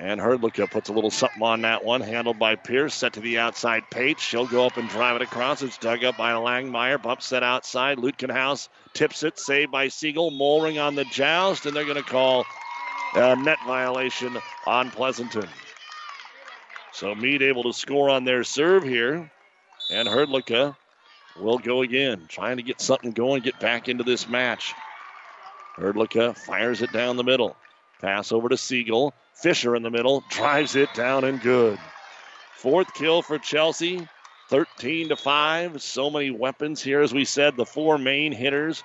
And 0.00 0.20
Herdlicka 0.20 0.70
puts 0.70 0.88
a 0.90 0.92
little 0.92 1.10
something 1.10 1.42
on 1.42 1.62
that 1.62 1.84
one, 1.84 2.00
handled 2.00 2.38
by 2.38 2.54
Pierce, 2.54 2.94
set 2.94 3.14
to 3.14 3.20
the 3.20 3.38
outside 3.38 3.82
Pate. 3.90 4.20
She'll 4.20 4.46
go 4.46 4.64
up 4.64 4.76
and 4.76 4.88
drive 4.88 5.16
it 5.16 5.22
across. 5.22 5.60
It's 5.60 5.76
dug 5.76 6.04
up 6.04 6.16
by 6.16 6.32
Langmeyer, 6.34 7.02
bump 7.02 7.20
set 7.20 7.42
outside. 7.42 7.98
Lutkenhaus 7.98 8.68
tips 8.94 9.24
it, 9.24 9.40
saved 9.40 9.72
by 9.72 9.88
Siegel. 9.88 10.30
Molring 10.30 10.80
on 10.80 10.94
the 10.94 11.04
joust, 11.04 11.66
and 11.66 11.74
they're 11.74 11.84
going 11.84 11.96
to 11.96 12.08
call 12.08 12.44
a 13.16 13.34
net 13.34 13.58
violation 13.66 14.38
on 14.68 14.92
Pleasanton. 14.92 15.48
So 16.92 17.12
Mead 17.16 17.42
able 17.42 17.64
to 17.64 17.72
score 17.72 18.08
on 18.08 18.24
their 18.24 18.44
serve 18.44 18.84
here. 18.84 19.32
And 19.90 20.06
Herdlicka 20.06 20.76
will 21.40 21.58
go 21.58 21.82
again, 21.82 22.26
trying 22.28 22.58
to 22.58 22.62
get 22.62 22.80
something 22.80 23.10
going, 23.10 23.42
get 23.42 23.58
back 23.58 23.88
into 23.88 24.04
this 24.04 24.28
match. 24.28 24.74
Herdlicka 25.76 26.38
fires 26.38 26.82
it 26.82 26.92
down 26.92 27.16
the 27.16 27.24
middle. 27.24 27.56
Pass 28.00 28.30
over 28.30 28.48
to 28.48 28.56
Siegel. 28.56 29.12
Fisher 29.40 29.76
in 29.76 29.82
the 29.82 29.90
middle, 29.90 30.24
drives 30.28 30.74
it 30.74 30.92
down 30.94 31.24
and 31.24 31.40
good. 31.40 31.78
Fourth 32.54 32.92
kill 32.94 33.22
for 33.22 33.38
Chelsea, 33.38 34.08
13 34.48 35.10
to 35.10 35.16
5. 35.16 35.80
So 35.80 36.10
many 36.10 36.30
weapons 36.30 36.82
here, 36.82 37.00
as 37.02 37.14
we 37.14 37.24
said, 37.24 37.56
the 37.56 37.64
four 37.64 37.98
main 37.98 38.32
hitters 38.32 38.82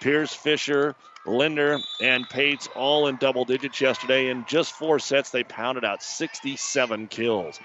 Pierce, 0.00 0.34
Fisher, 0.34 0.94
Linder, 1.24 1.78
and 2.02 2.28
Pates 2.28 2.68
all 2.74 3.06
in 3.06 3.16
double 3.16 3.46
digits 3.46 3.80
yesterday. 3.80 4.28
In 4.28 4.44
just 4.46 4.72
four 4.72 4.98
sets, 4.98 5.30
they 5.30 5.44
pounded 5.44 5.84
out 5.84 6.02
67 6.02 7.06
kills. 7.08 7.58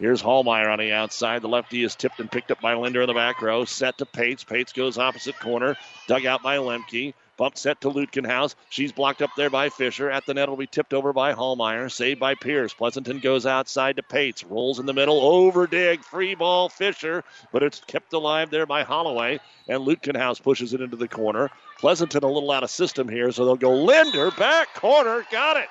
Here's 0.00 0.20
Hallmeyer 0.20 0.72
on 0.72 0.80
the 0.80 0.90
outside. 0.90 1.42
The 1.42 1.48
lefty 1.48 1.84
is 1.84 1.94
tipped 1.94 2.18
and 2.18 2.30
picked 2.30 2.50
up 2.50 2.60
by 2.60 2.74
Linder 2.74 3.02
in 3.02 3.06
the 3.06 3.14
back 3.14 3.40
row. 3.40 3.64
Set 3.64 3.98
to 3.98 4.06
Pates. 4.06 4.42
Pates 4.42 4.72
goes 4.72 4.98
opposite 4.98 5.38
corner. 5.38 5.76
Dug 6.08 6.26
out 6.26 6.42
by 6.42 6.56
Lemke. 6.56 7.14
Bump 7.36 7.58
set 7.58 7.80
to 7.80 7.90
Lutkenhaus. 7.90 8.54
She's 8.70 8.92
blocked 8.92 9.20
up 9.20 9.30
there 9.36 9.50
by 9.50 9.68
Fisher. 9.68 10.08
At 10.10 10.24
the 10.24 10.34
net 10.34 10.48
will 10.48 10.56
be 10.56 10.68
tipped 10.68 10.94
over 10.94 11.12
by 11.12 11.34
Hallmeyer. 11.34 11.90
Saved 11.90 12.20
by 12.20 12.34
Pierce. 12.34 12.72
Pleasanton 12.72 13.18
goes 13.18 13.44
outside 13.44 13.96
to 13.96 14.02
Pates. 14.02 14.44
Rolls 14.44 14.78
in 14.78 14.86
the 14.86 14.92
middle. 14.92 15.20
Over 15.20 15.66
dig. 15.66 16.04
Free 16.04 16.34
ball 16.34 16.68
Fisher. 16.68 17.24
But 17.52 17.64
it's 17.64 17.80
kept 17.80 18.12
alive 18.12 18.50
there 18.50 18.66
by 18.66 18.84
Holloway. 18.84 19.40
And 19.68 19.84
Lutkenhaus 19.84 20.40
pushes 20.40 20.74
it 20.74 20.80
into 20.80 20.96
the 20.96 21.08
corner. 21.08 21.50
Pleasanton 21.78 22.22
a 22.22 22.30
little 22.30 22.52
out 22.52 22.62
of 22.62 22.70
system 22.70 23.08
here. 23.08 23.32
So 23.32 23.44
they'll 23.44 23.56
go 23.56 23.74
Linder. 23.74 24.30
Back 24.30 24.72
corner. 24.74 25.26
Got 25.32 25.56
it. 25.56 25.68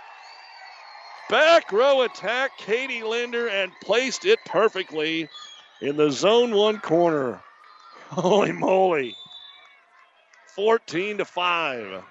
Back 1.29 1.71
row 1.71 2.01
attack. 2.01 2.57
Katie 2.57 3.03
Linder 3.03 3.47
and 3.47 3.71
placed 3.81 4.25
it 4.25 4.39
perfectly 4.45 5.29
in 5.81 5.95
the 5.95 6.11
zone 6.11 6.53
one 6.53 6.79
corner. 6.79 7.41
Holy 8.09 8.51
moly. 8.51 9.15
14 10.55 11.17
to 11.17 11.25
5. 11.25 12.03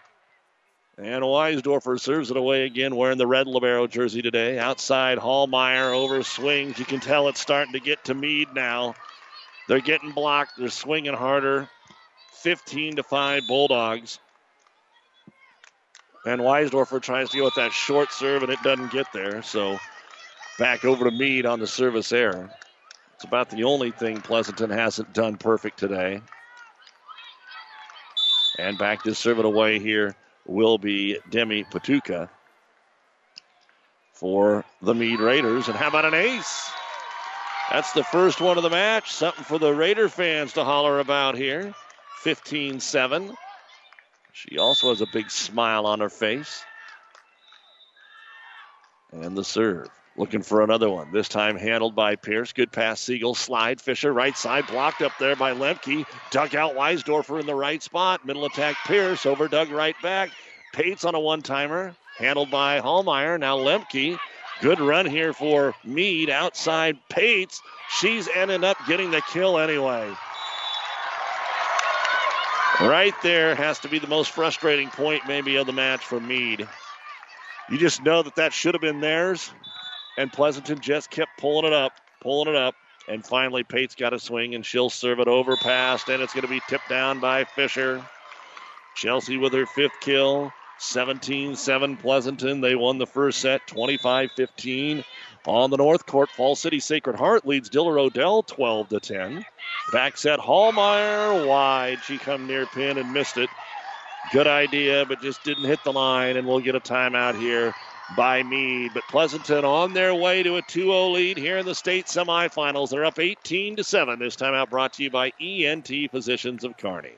And 0.98 1.22
Weisdorfer 1.22 1.98
serves 1.98 2.30
it 2.30 2.36
away 2.36 2.64
again, 2.64 2.96
wearing 2.96 3.18
the 3.18 3.26
red 3.26 3.46
Libero 3.46 3.86
jersey 3.86 4.20
today. 4.20 4.58
Outside, 4.58 5.18
Hallmeyer 5.18 5.94
over 5.94 6.22
swings. 6.22 6.78
You 6.78 6.84
can 6.84 7.00
tell 7.00 7.28
it's 7.28 7.40
starting 7.40 7.72
to 7.72 7.80
get 7.80 8.04
to 8.04 8.14
Mead 8.14 8.48
now. 8.54 8.94
They're 9.68 9.80
getting 9.80 10.10
blocked. 10.10 10.52
They're 10.58 10.68
swinging 10.68 11.14
harder. 11.14 11.68
15 12.42 12.96
to 12.96 13.02
5 13.02 13.46
Bulldogs. 13.46 14.18
And 16.26 16.40
Weisdorfer 16.40 17.00
tries 17.00 17.30
to 17.30 17.38
go 17.38 17.44
with 17.44 17.54
that 17.54 17.72
short 17.72 18.12
serve, 18.12 18.42
and 18.42 18.52
it 18.52 18.62
doesn't 18.62 18.92
get 18.92 19.06
there. 19.12 19.42
So 19.42 19.78
back 20.58 20.84
over 20.84 21.04
to 21.04 21.10
Mead 21.10 21.46
on 21.46 21.58
the 21.58 21.66
service 21.66 22.12
error. 22.12 22.50
It's 23.14 23.24
about 23.24 23.50
the 23.50 23.64
only 23.64 23.92
thing 23.92 24.20
Pleasanton 24.20 24.70
hasn't 24.70 25.12
done 25.12 25.36
perfect 25.36 25.78
today. 25.78 26.20
And 28.58 28.78
back 28.78 29.02
to 29.04 29.14
serve 29.14 29.38
it 29.38 29.44
away 29.44 29.78
here 29.78 30.14
will 30.46 30.78
be 30.78 31.18
Demi 31.30 31.64
Patushka 31.64 32.28
for 34.12 34.64
the 34.80 34.94
Mead 34.94 35.20
Raiders. 35.20 35.68
And 35.68 35.76
how 35.76 35.88
about 35.88 36.04
an 36.04 36.14
ace? 36.14 36.70
That's 37.70 37.92
the 37.92 38.04
first 38.04 38.40
one 38.40 38.56
of 38.58 38.62
the 38.62 38.70
match. 38.70 39.12
Something 39.12 39.44
for 39.44 39.58
the 39.58 39.72
Raider 39.72 40.08
fans 40.08 40.52
to 40.54 40.64
holler 40.64 40.98
about 41.00 41.36
here. 41.36 41.74
15 42.20 42.80
7. 42.80 43.34
She 44.32 44.58
also 44.58 44.90
has 44.90 45.00
a 45.00 45.06
big 45.12 45.30
smile 45.30 45.86
on 45.86 46.00
her 46.00 46.08
face. 46.08 46.64
And 49.10 49.36
the 49.36 49.44
serve. 49.44 49.88
Looking 50.16 50.42
for 50.42 50.62
another 50.62 50.90
one. 50.90 51.10
This 51.10 51.28
time 51.28 51.56
handled 51.56 51.94
by 51.94 52.16
Pierce. 52.16 52.52
Good 52.52 52.70
pass, 52.70 53.00
Siegel. 53.00 53.34
Slide. 53.34 53.80
Fisher, 53.80 54.12
right 54.12 54.36
side, 54.36 54.66
blocked 54.66 55.00
up 55.00 55.12
there 55.18 55.36
by 55.36 55.54
Lemke. 55.54 56.04
Dug 56.30 56.54
out 56.54 56.74
Weisdorfer 56.74 57.40
in 57.40 57.46
the 57.46 57.54
right 57.54 57.82
spot. 57.82 58.26
Middle 58.26 58.44
attack, 58.44 58.76
Pierce. 58.86 59.24
Over 59.24 59.48
dug 59.48 59.70
right 59.70 59.96
back. 60.02 60.30
Pates 60.74 61.04
on 61.04 61.14
a 61.14 61.20
one 61.20 61.40
timer. 61.40 61.94
Handled 62.18 62.50
by 62.50 62.80
Hallmeyer. 62.80 63.40
Now 63.40 63.56
Lemke. 63.56 64.18
Good 64.60 64.80
run 64.80 65.06
here 65.06 65.32
for 65.32 65.74
Mead. 65.82 66.28
Outside 66.28 66.98
Pates. 67.08 67.62
She's 67.98 68.28
ended 68.28 68.64
up 68.64 68.76
getting 68.86 69.10
the 69.10 69.22
kill 69.32 69.58
anyway. 69.58 70.12
Right 72.80 73.14
there 73.22 73.54
has 73.54 73.78
to 73.80 73.88
be 73.88 73.98
the 73.98 74.08
most 74.08 74.30
frustrating 74.32 74.88
point, 74.88 75.22
maybe, 75.26 75.56
of 75.56 75.66
the 75.66 75.72
match 75.72 76.04
for 76.04 76.20
Mead. 76.20 76.68
You 77.70 77.78
just 77.78 78.02
know 78.02 78.22
that 78.22 78.36
that 78.36 78.52
should 78.52 78.74
have 78.74 78.80
been 78.82 79.00
theirs, 79.00 79.52
and 80.16 80.32
Pleasanton 80.32 80.80
just 80.80 81.10
kept 81.10 81.38
pulling 81.38 81.66
it 81.66 81.72
up, 81.72 81.92
pulling 82.20 82.48
it 82.48 82.56
up, 82.56 82.74
and 83.08 83.24
finally 83.24 83.64
Pate's 83.64 83.94
got 83.94 84.12
a 84.12 84.18
swing, 84.18 84.54
and 84.54 84.64
she'll 84.64 84.90
serve 84.90 85.20
it 85.20 85.28
over 85.28 85.56
past, 85.56 86.08
and 86.08 86.22
it's 86.22 86.32
going 86.32 86.42
to 86.42 86.48
be 86.48 86.60
tipped 86.68 86.88
down 86.88 87.20
by 87.20 87.44
Fisher. 87.44 88.04
Chelsea 88.94 89.38
with 89.38 89.52
her 89.54 89.66
fifth 89.66 89.98
kill, 90.00 90.52
17 90.78 91.56
7 91.56 91.96
Pleasanton. 91.96 92.60
They 92.60 92.74
won 92.74 92.98
the 92.98 93.06
first 93.06 93.40
set 93.40 93.66
25 93.66 94.30
15. 94.32 95.04
On 95.44 95.70
the 95.70 95.76
North 95.76 96.06
Court, 96.06 96.30
Falls 96.30 96.60
City 96.60 96.78
Sacred 96.78 97.16
Heart 97.16 97.46
leads 97.46 97.68
Diller 97.68 97.98
Odell 97.98 98.44
12 98.44 98.90
to 98.90 99.00
10. 99.00 99.44
Back 99.92 100.16
set, 100.16 100.38
Hallmeyer 100.38 101.46
wide. 101.46 101.98
She 102.06 102.16
come 102.18 102.46
near 102.46 102.66
pin 102.66 102.98
and 102.98 103.12
missed 103.12 103.38
it. 103.38 103.50
Good 104.32 104.46
idea, 104.46 105.04
but 105.04 105.20
just 105.20 105.42
didn't 105.42 105.64
hit 105.64 105.82
the 105.82 105.92
line, 105.92 106.36
and 106.36 106.46
we'll 106.46 106.60
get 106.60 106.76
a 106.76 106.80
timeout 106.80 107.38
here 107.40 107.74
by 108.16 108.42
Mead. 108.42 108.92
But 108.94 109.04
Pleasanton 109.08 109.64
on 109.64 109.92
their 109.92 110.14
way 110.14 110.42
to 110.42 110.56
a 110.56 110.62
2-0 110.62 111.12
lead 111.12 111.36
here 111.36 111.58
in 111.58 111.66
the 111.66 111.74
state 111.74 112.06
semifinals. 112.06 112.90
They're 112.90 113.04
up 113.04 113.18
18 113.18 113.76
to 113.76 113.84
7. 113.84 114.18
This 114.18 114.36
timeout 114.36 114.70
brought 114.70 114.94
to 114.94 115.02
you 115.02 115.10
by 115.10 115.32
ENT 115.40 115.90
Physicians 116.10 116.64
of 116.64 116.76
Kearney. 116.76 117.12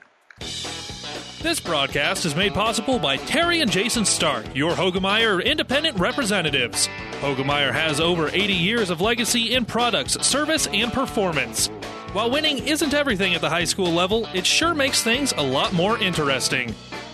This 1.44 1.60
broadcast 1.60 2.24
is 2.24 2.34
made 2.34 2.54
possible 2.54 2.98
by 2.98 3.18
Terry 3.18 3.60
and 3.60 3.70
Jason 3.70 4.06
Stark, 4.06 4.46
your 4.56 4.72
Hoegemeyer 4.72 5.44
independent 5.44 5.98
representatives. 5.98 6.88
Hoegemeyer 7.20 7.70
has 7.70 8.00
over 8.00 8.28
80 8.28 8.54
years 8.54 8.88
of 8.88 9.02
legacy 9.02 9.54
in 9.54 9.66
products, 9.66 10.14
service, 10.26 10.66
and 10.68 10.90
performance. 10.90 11.66
While 12.14 12.30
winning 12.30 12.66
isn't 12.66 12.94
everything 12.94 13.34
at 13.34 13.42
the 13.42 13.50
high 13.50 13.64
school 13.64 13.90
level, 13.90 14.26
it 14.32 14.46
sure 14.46 14.72
makes 14.72 15.02
things 15.02 15.34
a 15.36 15.42
lot 15.42 15.74
more 15.74 15.98
interesting. 15.98 16.74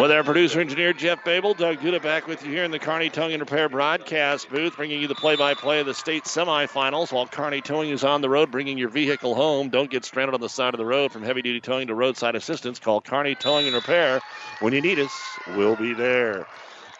With 0.00 0.10
our 0.12 0.22
producer 0.22 0.60
engineer 0.60 0.92
Jeff 0.92 1.24
Babel, 1.24 1.54
Doug 1.54 1.78
Duda 1.78 2.02
back 2.02 2.26
with 2.26 2.44
you 2.44 2.52
here 2.52 2.64
in 2.64 2.70
the 2.70 2.78
Kearney 2.78 3.08
Towing 3.08 3.32
and 3.32 3.40
Repair 3.40 3.68
broadcast 3.68 4.50
booth, 4.50 4.76
bringing 4.76 5.00
you 5.00 5.08
the 5.08 5.14
play-by-play 5.14 5.80
of 5.80 5.86
the 5.86 5.94
state 5.94 6.24
semifinals. 6.24 7.12
While 7.12 7.26
Kearney 7.26 7.62
Towing 7.62 7.90
is 7.90 8.04
on 8.04 8.20
the 8.20 8.28
road, 8.28 8.50
bringing 8.50 8.78
your 8.78 8.90
vehicle 8.90 9.34
home. 9.34 9.70
Don't 9.70 9.90
get 9.90 10.04
stranded 10.04 10.34
on 10.34 10.40
the 10.40 10.48
side 10.48 10.74
of 10.74 10.78
the 10.78 10.84
road. 10.84 11.12
From 11.12 11.22
heavy-duty 11.22 11.60
towing 11.62 11.86
to 11.88 11.94
roadside 11.94 12.36
assistance, 12.36 12.78
call 12.78 13.00
Kearney 13.00 13.34
Towing 13.34 13.66
and 13.66 13.74
Repair. 13.74 14.20
When 14.60 14.72
you 14.72 14.80
need 14.80 14.98
us, 14.98 15.12
we'll 15.56 15.76
be 15.76 15.94
there. 15.94 16.46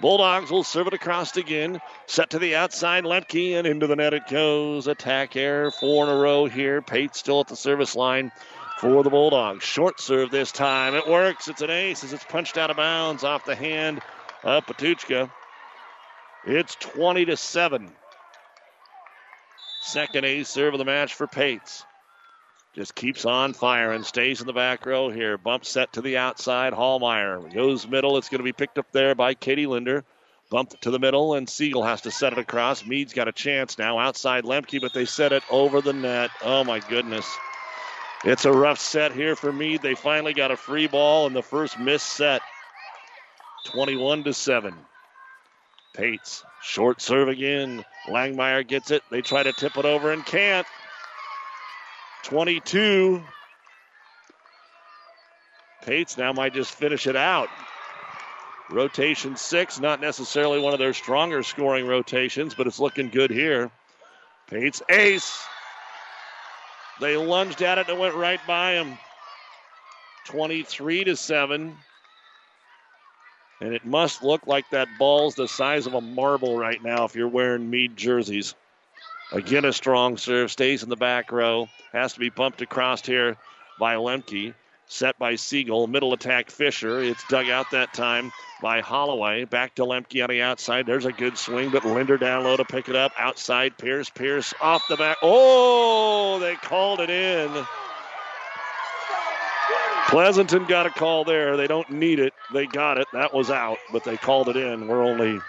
Bulldogs 0.01 0.51
will 0.51 0.65
serve 0.65 0.89
it 0.89 0.95
across 0.95 1.37
again. 1.37 1.81
Set 2.07 2.31
to 2.31 2.39
the 2.39 2.57
outside, 2.57 3.05
Lemke, 3.05 3.59
and 3.59 3.67
into 3.67 3.87
the 3.87 3.97
net 3.97 4.15
it 4.15 4.27
goes. 4.29 4.87
Attack 4.87 5.37
air, 5.37 5.71
four 5.71 6.05
in 6.05 6.11
a 6.11 6.17
row 6.17 6.47
here. 6.47 6.83
Pate 6.83 7.15
still 7.15 7.41
at 7.41 7.49
the 7.49 7.57
service 7.57 7.95
line 7.95 8.31
for 8.79 9.03
the 9.03 9.11
Bulldogs. 9.11 9.65
Short 9.65 10.01
serve 10.01 10.31
this 10.31 10.53
time. 10.53 10.95
It 10.95 11.09
works. 11.09 11.49
It's 11.49 11.63
an 11.63 11.71
ace 11.71 12.05
as 12.05 12.13
it's 12.13 12.25
punched 12.25 12.59
out 12.59 12.71
of 12.71 12.77
bounds 12.77 13.25
off 13.25 13.45
the 13.45 13.57
hand 13.57 14.01
of 14.43 14.67
Patushka. 14.67 15.31
It's 16.45 16.75
20 16.77 17.25
to 17.27 17.37
7. 17.37 17.91
Second 19.83 20.25
ace 20.25 20.49
serve 20.49 20.75
of 20.75 20.79
the 20.79 20.85
match 20.85 21.15
for 21.15 21.27
Pates. 21.27 21.85
Just 22.75 22.95
keeps 22.95 23.25
on 23.25 23.55
firing, 23.55 24.03
stays 24.03 24.43
in 24.43 24.47
the 24.47 24.53
back 24.53 24.85
row 24.85 25.09
here. 25.09 25.39
Bump 25.39 25.65
set 25.65 25.95
to 25.95 26.03
the 26.03 26.19
outside. 26.19 26.75
Hallmeyer 26.75 27.53
goes 27.55 27.89
middle. 27.89 28.19
It's 28.19 28.29
going 28.29 28.41
to 28.41 28.45
be 28.45 28.53
picked 28.53 28.77
up 28.77 28.93
there 28.93 29.15
by 29.15 29.33
Katie 29.33 29.67
Linder. 29.67 30.05
Bump 30.51 30.79
to 30.83 30.91
the 30.91 30.99
middle, 30.99 31.35
and 31.35 31.49
Siegel 31.49 31.83
has 31.83 32.03
to 32.03 32.11
set 32.11 32.33
it 32.33 32.39
across. 32.39 32.85
Mead's 32.85 33.15
got 33.15 33.29
a 33.29 33.33
chance 33.33 33.79
now 33.79 33.99
outside 33.99 34.45
Lemke, 34.45 34.81
but 34.81 34.93
they 34.93 35.07
set 35.07 35.33
it 35.33 35.43
over 35.51 35.81
the 35.81 35.95
net. 35.95 36.31
Oh 36.43 36.63
my 36.65 36.81
goodness. 36.81 37.27
It's 38.27 38.45
a 38.45 38.51
rough 38.51 38.81
set 38.81 39.13
here 39.13 39.37
for 39.37 39.53
Mead. 39.53 39.83
They 39.83 39.95
finally 39.95 40.35
got 40.35 40.51
a 40.51 40.57
free 40.57 40.89
ball 40.89 41.29
in 41.29 41.33
the 41.33 41.45
first 41.45 41.79
missed 41.79 42.09
set. 42.09 42.43
21 43.67 44.25
to 44.25 44.35
7. 44.35 44.75
Pates, 45.95 46.43
short 46.61 47.01
serve 47.01 47.29
again. 47.29 47.85
Langmeyer 48.09 48.67
gets 48.67 48.91
it. 48.91 49.05
They 49.13 49.23
try 49.23 49.45
to 49.45 49.53
tip 49.53 49.77
it 49.77 49.85
over 49.85 50.11
and 50.11 50.27
can't. 50.27 50.67
22. 52.25 53.23
Pates 55.85 56.19
now 56.19 56.33
might 56.33 56.53
just 56.53 56.75
finish 56.75 57.07
it 57.07 57.15
out. 57.15 57.49
Rotation 58.71 59.37
six, 59.37 59.79
not 59.79 60.01
necessarily 60.01 60.59
one 60.59 60.73
of 60.73 60.81
their 60.81 60.95
stronger 60.95 61.45
scoring 61.45 61.87
rotations, 61.87 62.55
but 62.55 62.67
it's 62.67 62.81
looking 62.81 63.09
good 63.09 63.31
here. 63.31 63.71
Pates 64.49 64.83
ace. 64.89 65.47
They 67.01 67.17
lunged 67.17 67.63
at 67.63 67.79
it 67.79 67.89
and 67.89 67.99
it 67.99 68.01
went 68.01 68.15
right 68.15 68.41
by 68.47 68.73
him. 68.73 68.99
23 70.27 71.05
to 71.05 71.17
7. 71.17 71.77
And 73.61 73.73
it 73.75 73.85
must 73.85 74.23
look 74.23 74.47
like 74.47 74.69
that 74.71 74.89
ball's 74.99 75.35
the 75.35 75.49
size 75.49 75.87
of 75.87 75.95
a 75.95 76.01
marble 76.01 76.59
right 76.59 76.83
now 76.83 77.05
if 77.05 77.15
you're 77.15 77.29
wearing 77.29 77.71
Mead 77.71 77.97
jerseys. 77.97 78.55
Again, 79.33 79.65
a 79.65 79.73
strong 79.73 80.17
serve. 80.17 80.51
Stays 80.51 80.83
in 80.83 80.89
the 80.89 80.97
back 80.97 81.33
row. 81.33 81.69
Has 81.93 82.13
to 82.15 82.21
be 82.21 82.31
bumped 82.31 82.63
across 82.63 83.05
here 83.05 83.37
by 83.79 83.97
Lemke. 83.97 84.55
Set 84.89 85.19
by 85.19 85.35
Siegel. 85.35 85.87
Middle 85.87 86.13
attack 86.13 86.51
Fisher. 86.51 87.01
It's 87.01 87.23
dug 87.29 87.49
out 87.49 87.71
that 87.73 87.93
time 87.93 88.33
by 88.63 88.81
Holloway. 88.81 89.45
Back 89.45 89.75
to 89.77 89.83
Lemke 89.83 90.23
on 90.23 90.31
the 90.31 90.43
outside. 90.43 90.87
There's 90.87 91.07
a 91.07 91.13
good 91.13 91.37
swing, 91.37 91.71
but 91.71 91.85
Linder 91.85 92.17
down 92.17 92.45
low 92.45 92.57
to 92.57 92.65
pick 92.65 92.89
it 92.89 92.97
up. 92.97 93.13
Outside 93.19 93.77
Pierce. 93.79 94.11
Pierce 94.11 94.55
off 94.61 94.83
the 94.89 94.97
back. 94.97 95.19
Oh, 95.23 96.39
they 96.39 96.55
called 96.55 97.01
it 97.01 97.11
in. 97.11 97.67
Pleasanton 100.09 100.67
got 100.67 100.87
a 100.87 100.91
call 100.91 101.25
there. 101.25 101.57
They 101.57 101.67
don't 101.67 101.91
need 101.91 102.21
it. 102.21 102.33
They 102.53 102.67
got 102.67 102.97
it. 102.99 103.09
That 103.13 103.35
was 103.35 103.51
out, 103.51 103.79
but 103.93 104.05
they 104.05 104.17
called 104.17 104.49
it 104.49 104.57
in. 104.57 104.87
We're 104.87 105.03
only 105.03 105.41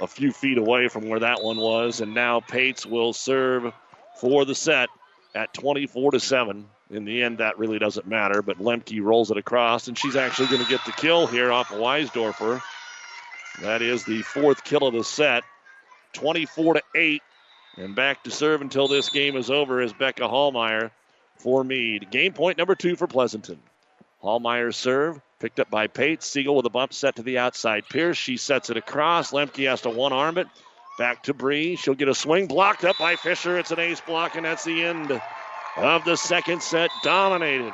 a 0.00 0.06
few 0.06 0.32
feet 0.32 0.56
away 0.56 0.88
from 0.88 1.06
where 1.06 1.20
that 1.20 1.42
one 1.42 1.58
was, 1.58 2.00
and 2.00 2.14
now 2.14 2.40
Pates 2.40 2.86
will 2.86 3.12
serve 3.12 3.72
for 4.18 4.46
the 4.46 4.54
set 4.54 4.88
at 5.34 5.52
24 5.52 6.12
to 6.12 6.20
7. 6.20 6.66
In 6.90 7.04
the 7.04 7.22
end, 7.22 7.38
that 7.38 7.58
really 7.58 7.78
doesn't 7.78 8.06
matter, 8.06 8.42
but 8.42 8.58
Lemke 8.58 9.02
rolls 9.02 9.30
it 9.30 9.38
across, 9.38 9.88
and 9.88 9.96
she's 9.96 10.16
actually 10.16 10.48
going 10.48 10.62
to 10.62 10.68
get 10.68 10.84
the 10.84 10.92
kill 10.92 11.26
here 11.26 11.50
off 11.50 11.72
of 11.72 11.78
Weisdorfer. 11.78 12.62
That 13.62 13.82
is 13.82 14.04
the 14.04 14.22
fourth 14.22 14.64
kill 14.64 14.86
of 14.86 14.94
the 14.94 15.04
set. 15.04 15.44
24 16.12 16.74
to 16.74 16.82
8. 16.94 17.22
And 17.76 17.96
back 17.96 18.22
to 18.24 18.30
serve 18.30 18.60
until 18.60 18.86
this 18.86 19.08
game 19.08 19.36
is 19.36 19.50
over 19.50 19.80
is 19.80 19.92
Becca 19.92 20.22
Hallmeyer 20.22 20.90
for 21.36 21.64
Mead. 21.64 22.10
Game 22.10 22.32
point 22.32 22.58
number 22.58 22.74
two 22.74 22.96
for 22.96 23.06
Pleasanton. 23.06 23.58
Hallmeyer's 24.22 24.76
serve, 24.76 25.20
picked 25.40 25.60
up 25.60 25.70
by 25.70 25.88
Pate. 25.88 26.22
Siegel 26.22 26.54
with 26.54 26.66
a 26.66 26.70
bump 26.70 26.92
set 26.92 27.16
to 27.16 27.22
the 27.22 27.38
outside. 27.38 27.84
Pierce, 27.88 28.16
she 28.16 28.36
sets 28.36 28.70
it 28.70 28.76
across. 28.76 29.32
Lemke 29.32 29.68
has 29.68 29.80
to 29.82 29.90
one 29.90 30.12
arm 30.12 30.38
it. 30.38 30.46
Back 30.98 31.24
to 31.24 31.34
Bree. 31.34 31.74
She'll 31.76 31.94
get 31.94 32.08
a 32.08 32.14
swing 32.14 32.46
blocked 32.46 32.84
up 32.84 32.96
by 32.98 33.16
Fisher. 33.16 33.58
It's 33.58 33.72
an 33.72 33.80
ace 33.80 34.00
block, 34.00 34.36
and 34.36 34.44
that's 34.44 34.64
the 34.64 34.84
end 34.84 35.20
of 35.76 36.04
the 36.04 36.16
second 36.16 36.62
set. 36.62 36.90
Dominated 37.02 37.72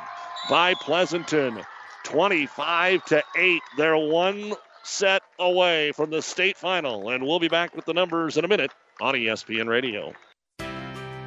by 0.49 0.73
Pleasanton. 0.75 1.61
25 2.03 3.05
to 3.05 3.23
8. 3.35 3.61
They're 3.77 3.97
one 3.97 4.53
set 4.83 5.21
away 5.39 5.91
from 5.91 6.09
the 6.09 6.21
state 6.21 6.57
final, 6.57 7.09
and 7.09 7.25
we'll 7.25 7.39
be 7.39 7.47
back 7.47 7.75
with 7.75 7.85
the 7.85 7.93
numbers 7.93 8.37
in 8.37 8.45
a 8.45 8.47
minute 8.47 8.71
on 8.99 9.13
ESPN 9.13 9.67
Radio. 9.67 10.13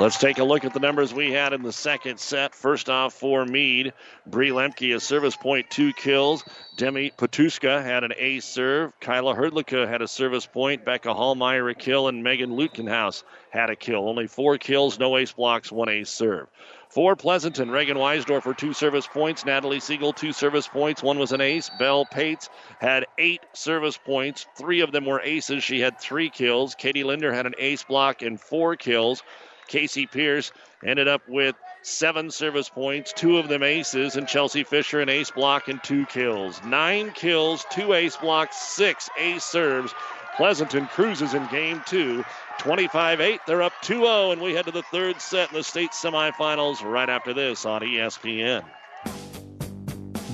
Let's 0.00 0.16
take 0.16 0.38
a 0.38 0.44
look 0.44 0.64
at 0.64 0.72
the 0.72 0.80
numbers 0.80 1.12
we 1.12 1.30
had 1.30 1.52
in 1.52 1.62
the 1.62 1.74
second 1.74 2.18
set. 2.18 2.54
First 2.54 2.88
off, 2.88 3.12
for 3.12 3.44
Mead, 3.44 3.92
Bree 4.26 4.48
Lemke, 4.48 4.96
a 4.96 4.98
service 4.98 5.36
point, 5.36 5.68
two 5.68 5.92
kills. 5.92 6.42
Demi 6.78 7.10
Patushka 7.10 7.84
had 7.84 8.02
an 8.02 8.14
ace 8.16 8.46
serve. 8.46 8.98
Kyla 9.00 9.34
Herdlicka 9.34 9.86
had 9.86 10.00
a 10.00 10.08
service 10.08 10.46
point. 10.46 10.86
Becca 10.86 11.10
Hallmeyer 11.10 11.70
a 11.70 11.74
kill, 11.74 12.08
and 12.08 12.24
Megan 12.24 12.52
Lutkenhaus 12.52 13.24
had 13.50 13.68
a 13.68 13.76
kill. 13.76 14.08
Only 14.08 14.26
four 14.26 14.56
kills, 14.56 14.98
no 14.98 15.18
ace 15.18 15.32
blocks, 15.32 15.70
one 15.70 15.90
ace 15.90 16.08
serve. 16.08 16.46
For 16.88 17.14
Pleasanton, 17.14 17.70
Reagan 17.70 17.98
Weisdorfer, 17.98 18.56
two 18.56 18.72
service 18.72 19.06
points. 19.06 19.44
Natalie 19.44 19.80
Siegel, 19.80 20.14
two 20.14 20.32
service 20.32 20.66
points. 20.66 21.02
One 21.02 21.18
was 21.18 21.32
an 21.32 21.42
ace. 21.42 21.70
Belle 21.78 22.06
Pates 22.06 22.48
had 22.80 23.04
eight 23.18 23.42
service 23.52 23.98
points. 23.98 24.46
Three 24.56 24.80
of 24.80 24.92
them 24.92 25.04
were 25.04 25.20
aces. 25.20 25.62
She 25.62 25.78
had 25.78 26.00
three 26.00 26.30
kills. 26.30 26.74
Katie 26.74 27.04
Linder 27.04 27.34
had 27.34 27.44
an 27.44 27.54
ace 27.58 27.84
block 27.84 28.22
and 28.22 28.40
four 28.40 28.76
kills. 28.76 29.22
Casey 29.70 30.06
Pierce 30.06 30.50
ended 30.84 31.06
up 31.06 31.22
with 31.28 31.54
seven 31.82 32.30
service 32.30 32.68
points, 32.68 33.12
two 33.12 33.38
of 33.38 33.48
them 33.48 33.62
aces, 33.62 34.16
and 34.16 34.26
Chelsea 34.26 34.64
Fisher 34.64 35.00
an 35.00 35.08
ace 35.08 35.30
block 35.30 35.68
and 35.68 35.82
two 35.82 36.04
kills. 36.06 36.60
Nine 36.64 37.12
kills, 37.12 37.64
two 37.70 37.92
ace 37.92 38.16
blocks, 38.16 38.56
six 38.56 39.08
ace 39.16 39.44
serves. 39.44 39.94
Pleasanton 40.36 40.86
cruises 40.86 41.34
in 41.34 41.46
game 41.46 41.82
two. 41.86 42.24
25 42.58 43.20
8. 43.20 43.40
They're 43.46 43.62
up 43.62 43.72
2 43.82 44.00
0, 44.00 44.32
and 44.32 44.42
we 44.42 44.52
head 44.52 44.66
to 44.66 44.70
the 44.70 44.82
third 44.82 45.20
set 45.20 45.50
in 45.50 45.56
the 45.56 45.64
state 45.64 45.92
semifinals 45.92 46.82
right 46.82 47.08
after 47.08 47.32
this 47.32 47.64
on 47.64 47.80
ESPN. 47.80 48.64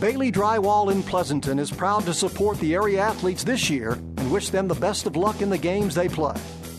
Bailey 0.00 0.32
Drywall 0.32 0.90
in 0.90 1.02
Pleasanton 1.02 1.58
is 1.58 1.70
proud 1.70 2.04
to 2.04 2.14
support 2.14 2.58
the 2.58 2.74
area 2.74 3.00
athletes 3.00 3.44
this 3.44 3.70
year 3.70 3.92
and 3.92 4.30
wish 4.30 4.50
them 4.50 4.66
the 4.66 4.74
best 4.74 5.06
of 5.06 5.16
luck 5.16 5.40
in 5.40 5.50
the 5.50 5.58
games 5.58 5.94
they 5.94 6.08
play. 6.08 6.34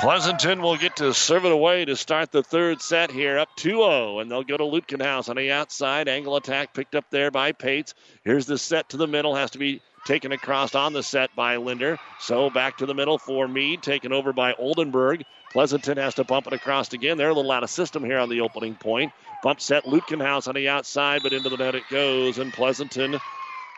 Pleasanton 0.00 0.62
will 0.62 0.78
get 0.78 0.96
to 0.96 1.12
serve 1.12 1.44
it 1.44 1.52
away 1.52 1.84
to 1.84 1.94
start 1.94 2.32
the 2.32 2.42
third 2.42 2.80
set 2.80 3.10
here, 3.10 3.38
up 3.38 3.54
2 3.56 3.68
0, 3.68 4.20
and 4.20 4.30
they'll 4.30 4.42
go 4.42 4.56
to 4.56 4.64
Lutkenhaus 4.64 5.28
on 5.28 5.36
the 5.36 5.52
outside. 5.52 6.08
Angle 6.08 6.36
attack 6.36 6.72
picked 6.72 6.94
up 6.94 7.04
there 7.10 7.30
by 7.30 7.52
Pates. 7.52 7.92
Here's 8.24 8.46
the 8.46 8.56
set 8.56 8.88
to 8.88 8.96
the 8.96 9.06
middle, 9.06 9.34
has 9.34 9.50
to 9.50 9.58
be 9.58 9.82
taken 10.06 10.32
across 10.32 10.74
on 10.74 10.94
the 10.94 11.02
set 11.02 11.36
by 11.36 11.56
Linder. 11.56 11.98
So 12.18 12.48
back 12.48 12.78
to 12.78 12.86
the 12.86 12.94
middle 12.94 13.18
for 13.18 13.46
Mead, 13.46 13.82
taken 13.82 14.10
over 14.10 14.32
by 14.32 14.54
Oldenburg. 14.54 15.22
Pleasanton 15.52 15.98
has 15.98 16.14
to 16.14 16.24
bump 16.24 16.46
it 16.46 16.54
across 16.54 16.90
again. 16.94 17.18
They're 17.18 17.28
a 17.28 17.34
little 17.34 17.52
out 17.52 17.62
of 17.62 17.68
system 17.68 18.02
here 18.02 18.20
on 18.20 18.30
the 18.30 18.40
opening 18.40 18.76
point. 18.76 19.12
Bump 19.42 19.60
set 19.60 19.84
Lutkenhaus 19.84 20.48
on 20.48 20.54
the 20.54 20.70
outside, 20.70 21.22
but 21.22 21.34
into 21.34 21.50
the 21.50 21.58
net 21.58 21.74
it 21.74 21.84
goes, 21.90 22.38
and 22.38 22.54
Pleasanton 22.54 23.20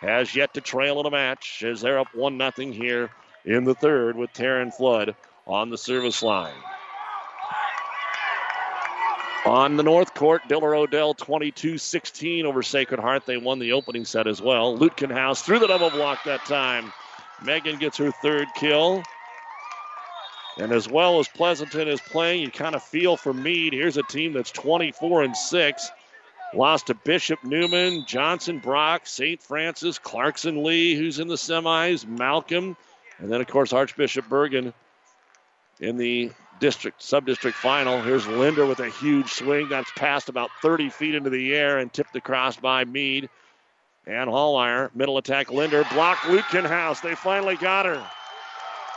has 0.01 0.37
yet 0.37 0.55
to 0.55 0.61
trail 0.61 1.01
in 1.01 1.07
a 1.07 1.11
match 1.11 1.65
as 1.67 1.81
they're 1.81 1.99
up 1.99 2.15
1 2.15 2.39
0 2.39 2.71
here 2.71 3.11
in 3.45 3.65
the 3.65 3.75
third 3.75 4.17
with 4.17 4.33
Taryn 4.33 4.73
Flood 4.73 5.17
on 5.47 5.71
the 5.71 5.79
service 5.79 6.23
line. 6.23 6.55
On 9.45 9.77
the 9.77 9.83
North 9.83 10.15
Court, 10.15 10.43
Diller 10.49 10.75
Odell 10.75 11.15
22 11.15 11.77
16 11.77 12.47
over 12.47 12.63
Sacred 12.63 13.01
Heart. 13.01 13.27
They 13.27 13.37
won 13.37 13.59
the 13.59 13.73
opening 13.73 14.05
set 14.05 14.29
as 14.29 14.41
well. 14.41 14.79
Lutkenhaus 14.79 15.43
through 15.43 15.59
the 15.59 15.67
double 15.67 15.91
block 15.91 16.23
that 16.25 16.45
time. 16.45 16.93
Megan 17.45 17.79
gets 17.79 17.97
her 17.97 18.13
third 18.13 18.47
kill. 18.55 19.03
And 20.59 20.71
as 20.71 20.89
well 20.89 21.19
as 21.19 21.27
Pleasanton 21.29 21.89
is 21.89 22.01
playing, 22.01 22.43
you 22.43 22.51
kind 22.51 22.75
of 22.75 22.83
feel 22.85 23.17
for 23.17 23.33
Mead. 23.33 23.73
Here's 23.73 23.97
a 23.97 24.03
team 24.03 24.33
that's 24.33 24.51
24 24.53 25.23
and 25.23 25.37
6. 25.37 25.91
Lost 26.55 26.89
to 26.89 26.95
Bishop 26.95 27.43
Neumann, 27.43 28.05
Johnson 28.07 28.59
Brock, 28.59 29.07
St. 29.07 29.43
Francis, 29.43 29.99
Clarkson 29.99 30.63
Leigh, 30.63 30.95
who's 30.95 31.19
in 31.19 31.27
the 31.27 31.37
semis, 31.37 32.07
Malcolm, 32.07 32.77
and 33.19 33.33
then, 33.33 33.41
of 33.41 33.47
course, 33.47 33.73
Archbishop 33.73 34.27
Bergan 34.27 34.75
in 35.83 35.97
the 35.97 36.31
district 36.61 37.03
sub-district 37.03 37.57
final. 37.59 38.01
Here's 38.01 38.27
Linder 38.27 38.65
with 38.65 38.79
a 38.79 38.89
huge 38.89 39.29
swing 39.29 39.69
that's 39.69 39.91
passed 39.97 40.29
about 40.29 40.49
30 40.63 40.91
feet 40.91 41.17
into 41.17 41.29
the 41.29 41.55
air 41.55 41.79
and 41.79 41.93
tipped 41.93 42.15
across 42.15 42.57
by 42.57 42.85
Mead. 42.85 43.29
And 44.07 44.31
Hallmeyer, 44.31 44.95
middle 44.95 45.19
attack, 45.19 45.51
Linder, 45.51 45.85
block 45.93 46.19
Lutkenhaus. 46.19 47.03
They 47.03 47.17
finally 47.17 47.57
got 47.57 47.87
her. 47.87 48.03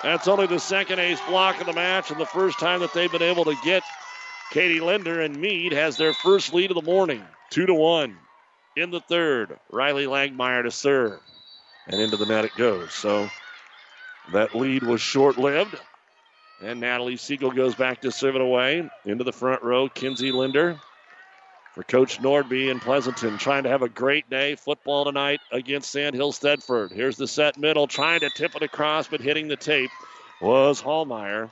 That's 0.03 0.27
only 0.27 0.45
the 0.45 0.59
second 0.59 0.99
ace 0.99 1.19
block 1.27 1.59
of 1.59 1.65
the 1.65 1.73
match 1.73 2.11
and 2.11 2.19
the 2.19 2.25
first 2.25 2.59
time 2.59 2.81
that 2.81 2.93
they've 2.93 3.11
been 3.11 3.23
able 3.23 3.45
to 3.45 3.55
get 3.63 3.81
Katie 4.51 4.79
Linder 4.79 5.21
and 5.21 5.35
Mead 5.35 5.73
has 5.73 5.97
their 5.97 6.13
first 6.13 6.53
lead 6.53 6.69
of 6.69 6.75
the 6.75 6.83
morning. 6.83 7.23
Two 7.49 7.65
to 7.65 7.73
one. 7.73 8.15
In 8.75 8.91
the 8.91 8.99
third, 8.99 9.57
Riley 9.71 10.05
Langmeyer 10.05 10.63
to 10.63 10.71
serve. 10.71 11.19
And 11.87 11.99
into 11.99 12.17
the 12.17 12.25
net 12.25 12.45
it 12.45 12.55
goes. 12.55 12.93
So 12.93 13.27
that 14.33 14.53
lead 14.53 14.83
was 14.83 15.01
short 15.01 15.37
lived. 15.37 15.75
And 16.61 16.79
Natalie 16.79 17.17
Siegel 17.17 17.51
goes 17.51 17.75
back 17.75 18.01
to 18.01 18.11
serve 18.11 18.35
it 18.35 18.41
away. 18.41 18.89
Into 19.05 19.23
the 19.23 19.33
front 19.33 19.61
row, 19.61 19.89
Kinsey 19.89 20.31
Linder 20.31 20.79
for 21.75 21.83
Coach 21.83 22.21
Nordby 22.21 22.71
in 22.71 22.79
Pleasanton. 22.79 23.37
Trying 23.37 23.63
to 23.63 23.69
have 23.69 23.81
a 23.81 23.89
great 23.89 24.29
day. 24.29 24.55
Football 24.55 25.03
tonight 25.03 25.41
against 25.51 25.91
Sandhills 25.91 26.39
Thedford. 26.39 26.93
Here's 26.93 27.17
the 27.17 27.27
set 27.27 27.57
middle, 27.57 27.85
trying 27.85 28.21
to 28.21 28.29
tip 28.29 28.55
it 28.55 28.63
across, 28.63 29.09
but 29.09 29.19
hitting 29.19 29.49
the 29.49 29.57
tape 29.57 29.91
was 30.41 30.81
Hallmeyer. 30.81 31.51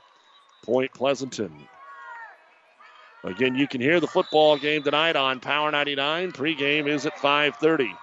Point 0.64 0.92
Pleasanton. 0.94 1.52
Again, 3.22 3.54
you 3.54 3.68
can 3.68 3.82
hear 3.82 4.00
the 4.00 4.06
football 4.06 4.56
game 4.56 4.82
tonight 4.82 5.16
on 5.16 5.40
Power 5.40 5.70
99. 5.70 6.32
Pregame 6.32 6.88
is 6.88 7.04
at 7.04 7.18
5:30. 7.18 7.94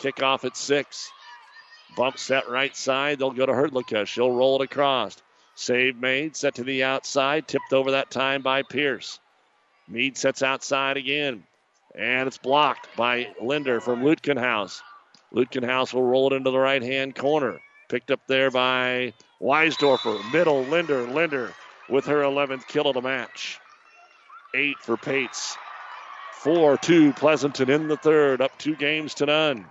Kickoff 0.00 0.44
at 0.44 0.56
6. 0.56 1.10
Bump 1.96 2.18
set 2.18 2.48
right 2.48 2.76
side. 2.76 3.18
They'll 3.18 3.30
go 3.30 3.46
to 3.46 3.52
Herdlicka. 3.52 4.06
She'll 4.06 4.30
roll 4.30 4.60
it 4.60 4.64
across. 4.64 5.16
Save 5.58 5.96
made. 5.96 6.36
Set 6.36 6.54
to 6.54 6.62
the 6.62 6.84
outside. 6.84 7.48
Tipped 7.48 7.72
over 7.72 7.90
that 7.90 8.12
time 8.12 8.42
by 8.42 8.62
Pierce. 8.62 9.18
Mead 9.88 10.16
sets 10.16 10.40
outside 10.40 10.96
again. 10.96 11.42
And 11.96 12.28
it's 12.28 12.38
blocked 12.38 12.88
by 12.96 13.34
Linder 13.42 13.80
from 13.80 14.04
Lutkenhaus. 14.04 14.80
Lutkenhaus 15.34 15.92
will 15.92 16.04
roll 16.04 16.32
it 16.32 16.36
into 16.36 16.52
the 16.52 16.58
right 16.60 16.82
hand 16.82 17.16
corner. 17.16 17.58
Picked 17.88 18.12
up 18.12 18.20
there 18.28 18.52
by 18.52 19.14
Weisdorfer. 19.42 20.32
Middle, 20.32 20.62
Linder, 20.62 21.02
Linder 21.08 21.52
with 21.88 22.06
her 22.06 22.22
11th 22.22 22.68
kill 22.68 22.86
of 22.86 22.94
the 22.94 23.02
match. 23.02 23.58
Eight 24.54 24.78
for 24.78 24.96
Pates. 24.96 25.56
4 26.34 26.76
2 26.78 27.14
Pleasanton 27.14 27.68
in 27.68 27.88
the 27.88 27.96
third, 27.96 28.40
up 28.40 28.56
two 28.58 28.76
games 28.76 29.12
to 29.14 29.26
none. 29.26 29.66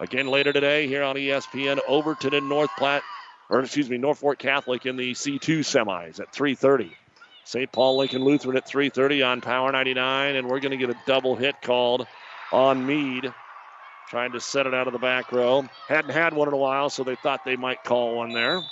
Again 0.00 0.26
later 0.26 0.52
today 0.52 0.88
here 0.88 1.04
on 1.04 1.14
ESPN, 1.14 1.78
Overton 1.86 2.34
and 2.34 2.48
North 2.48 2.70
Platte, 2.76 3.04
or 3.48 3.60
excuse 3.60 3.88
me, 3.88 3.98
Norfolk 3.98 4.38
Catholic 4.38 4.86
in 4.86 4.96
the 4.96 5.12
C2 5.12 5.60
semis 5.60 6.20
at 6.20 6.32
3:30. 6.32 6.90
St. 7.44 7.70
Paul 7.70 7.98
Lincoln 7.98 8.24
Lutheran 8.24 8.56
at 8.56 8.66
3:30 8.66 9.22
on 9.26 9.40
Power 9.40 9.70
99, 9.70 10.36
and 10.36 10.48
we're 10.48 10.60
going 10.60 10.72
to 10.72 10.76
get 10.76 10.90
a 10.90 10.96
double 11.06 11.36
hit 11.36 11.60
called 11.62 12.06
on 12.52 12.86
Mead 12.86 13.32
Trying 14.08 14.32
to 14.32 14.40
set 14.40 14.66
it 14.68 14.74
out 14.74 14.86
of 14.86 14.92
the 14.92 15.00
back 15.00 15.32
row. 15.32 15.64
Hadn't 15.88 16.12
had 16.12 16.32
one 16.32 16.46
in 16.46 16.54
a 16.54 16.58
while, 16.58 16.90
so 16.90 17.02
they 17.02 17.16
thought 17.16 17.44
they 17.44 17.56
might 17.56 17.82
call 17.82 18.16
one 18.16 18.32
there. 18.32 18.62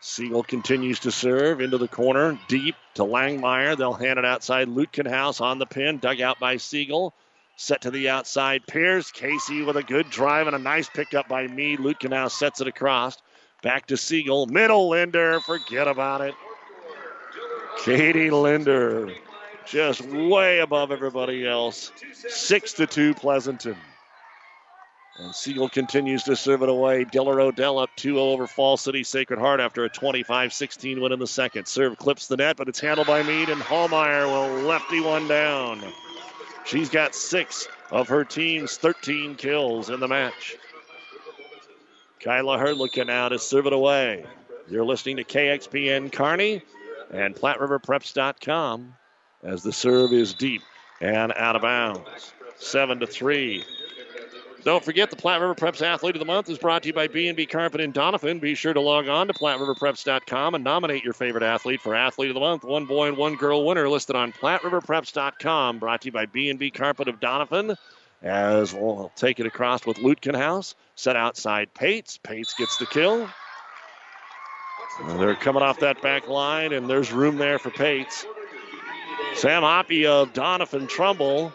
Siegel 0.00 0.44
continues 0.44 1.00
to 1.00 1.10
serve 1.10 1.60
into 1.60 1.78
the 1.78 1.88
corner, 1.88 2.38
deep 2.46 2.76
to 2.94 3.02
Langmeyer. 3.02 3.76
They'll 3.76 3.92
hand 3.92 4.20
it 4.20 4.24
outside. 4.24 4.68
Lutkenhaus 4.68 5.40
on 5.40 5.58
the 5.58 5.66
pin, 5.66 5.98
dug 5.98 6.20
out 6.20 6.38
by 6.38 6.58
Siegel. 6.58 7.12
Set 7.56 7.82
to 7.82 7.90
the 7.90 8.08
outside. 8.08 8.66
Pierce. 8.66 9.10
Casey 9.10 9.62
with 9.62 9.76
a 9.76 9.82
good 9.82 10.10
drive 10.10 10.46
and 10.46 10.56
a 10.56 10.58
nice 10.58 10.88
pickup 10.88 11.28
by 11.28 11.46
Mead. 11.46 11.78
Lutkenhaus 11.78 12.32
sets 12.32 12.60
it 12.60 12.66
across. 12.66 13.16
Back 13.62 13.86
to 13.86 13.96
Siegel. 13.96 14.46
Middle 14.46 14.88
Linder. 14.88 15.40
Forget 15.40 15.86
about 15.86 16.20
it. 16.20 16.34
Katie 17.84 18.30
Linder 18.30 19.12
just 19.66 20.02
way 20.02 20.58
above 20.58 20.92
everybody 20.92 21.46
else. 21.46 21.92
Six 22.28 22.74
to 22.74 22.86
two 22.86 23.14
Pleasanton. 23.14 23.76
And 25.18 25.34
Siegel 25.34 25.68
continues 25.68 26.22
to 26.24 26.34
serve 26.34 26.62
it 26.62 26.68
away. 26.70 27.04
Diller 27.04 27.38
Odell 27.40 27.78
up 27.78 27.90
2 27.96 28.18
over 28.18 28.46
Falls 28.46 28.80
City 28.80 29.04
Sacred 29.04 29.38
Heart 29.38 29.60
after 29.60 29.84
a 29.84 29.88
25 29.90 30.54
16 30.54 31.00
win 31.00 31.12
in 31.12 31.18
the 31.18 31.26
second. 31.26 31.66
Serve 31.68 31.98
clips 31.98 32.28
the 32.28 32.38
net, 32.38 32.56
but 32.56 32.68
it's 32.68 32.80
handled 32.80 33.06
by 33.06 33.22
Mead, 33.22 33.50
and 33.50 33.60
Hallmeyer 33.60 34.26
will 34.26 34.62
lefty 34.62 35.00
one 35.00 35.28
down. 35.28 35.82
She's 36.64 36.88
got 36.88 37.14
six 37.14 37.68
of 37.90 38.08
her 38.08 38.24
team's 38.24 38.76
13 38.76 39.34
kills 39.34 39.90
in 39.90 40.00
the 40.00 40.08
match. 40.08 40.56
Kyla 42.20 42.58
Hurd 42.58 42.78
now 43.06 43.28
to 43.28 43.38
serve 43.38 43.66
it 43.66 43.72
away. 43.72 44.24
You're 44.68 44.84
listening 44.84 45.16
to 45.16 45.24
KXPN 45.24 46.12
Kearney 46.12 46.62
and 47.10 47.34
PlatteRiverPreps.com 47.34 48.94
as 49.42 49.62
the 49.62 49.72
serve 49.72 50.12
is 50.12 50.34
deep 50.34 50.62
and 51.00 51.32
out 51.36 51.56
of 51.56 51.62
bounds. 51.62 52.32
Seven 52.56 53.00
to 53.00 53.06
three. 53.06 53.64
Don't 54.64 54.84
forget 54.84 55.10
the 55.10 55.16
Platte 55.16 55.40
River 55.40 55.56
Preps 55.56 55.82
Athlete 55.82 56.14
of 56.14 56.20
the 56.20 56.24
Month 56.24 56.48
is 56.48 56.56
brought 56.56 56.82
to 56.82 56.88
you 56.88 56.92
by 56.92 57.08
B&B 57.08 57.46
Carpet 57.46 57.80
in 57.80 57.92
Doniphan. 57.92 58.40
Be 58.40 58.54
sure 58.54 58.72
to 58.72 58.80
log 58.80 59.08
on 59.08 59.26
to 59.26 59.32
PlatteRiverPreps.com 59.32 60.54
and 60.54 60.62
nominate 60.62 61.02
your 61.02 61.14
favorite 61.14 61.42
athlete 61.42 61.80
for 61.80 61.96
Athlete 61.96 62.30
of 62.30 62.34
the 62.34 62.40
Month. 62.40 62.62
One 62.62 62.86
boy 62.86 63.08
and 63.08 63.16
one 63.16 63.34
girl 63.34 63.66
winner 63.66 63.88
listed 63.88 64.14
on 64.14 64.32
PlatteRiverPreps.com. 64.32 65.80
Brought 65.80 66.02
to 66.02 66.06
you 66.06 66.12
by 66.12 66.26
B&B 66.26 66.70
Carpet 66.70 67.08
of 67.08 67.18
Doniphan. 67.18 67.76
As 68.22 68.72
we'll 68.72 69.10
take 69.16 69.40
it 69.40 69.46
across 69.46 69.84
with 69.84 69.96
Lutkenhaus. 69.96 70.76
Set 70.94 71.16
outside 71.16 71.74
Pates. 71.74 72.18
Pates 72.18 72.54
gets 72.54 72.76
the 72.76 72.86
kill. 72.86 73.28
And 75.00 75.20
they're 75.20 75.34
coming 75.34 75.64
off 75.64 75.80
that 75.80 76.00
back 76.02 76.28
line, 76.28 76.72
and 76.72 76.88
there's 76.88 77.10
room 77.10 77.36
there 77.36 77.58
for 77.58 77.70
Pates. 77.70 78.24
Sam 79.34 79.62
Hoppy 79.62 80.06
of 80.06 80.32
Doniphan 80.32 80.88
Trumbull 80.88 81.52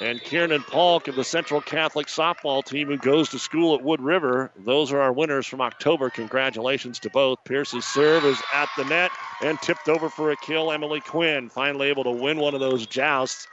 and 0.00 0.22
Kieran 0.22 0.62
Polk 0.62 1.08
of 1.08 1.14
the 1.14 1.24
Central 1.24 1.60
Catholic 1.60 2.06
softball 2.06 2.64
team 2.64 2.88
who 2.88 2.96
goes 2.96 3.28
to 3.28 3.38
school 3.38 3.74
at 3.74 3.82
Wood 3.82 4.00
River. 4.00 4.50
Those 4.56 4.92
are 4.92 5.00
our 5.00 5.12
winners 5.12 5.46
from 5.46 5.60
October. 5.60 6.08
Congratulations 6.08 6.98
to 7.00 7.10
both. 7.10 7.38
Pierce's 7.44 7.84
serve 7.84 8.24
is 8.24 8.40
at 8.54 8.70
the 8.78 8.84
net 8.84 9.10
and 9.42 9.60
tipped 9.60 9.90
over 9.90 10.08
for 10.08 10.30
a 10.30 10.36
kill. 10.38 10.72
Emily 10.72 11.00
Quinn 11.00 11.50
finally 11.50 11.88
able 11.88 12.04
to 12.04 12.10
win 12.10 12.38
one 12.38 12.54
of 12.54 12.60
those 12.60 12.86
jousts. 12.86 13.46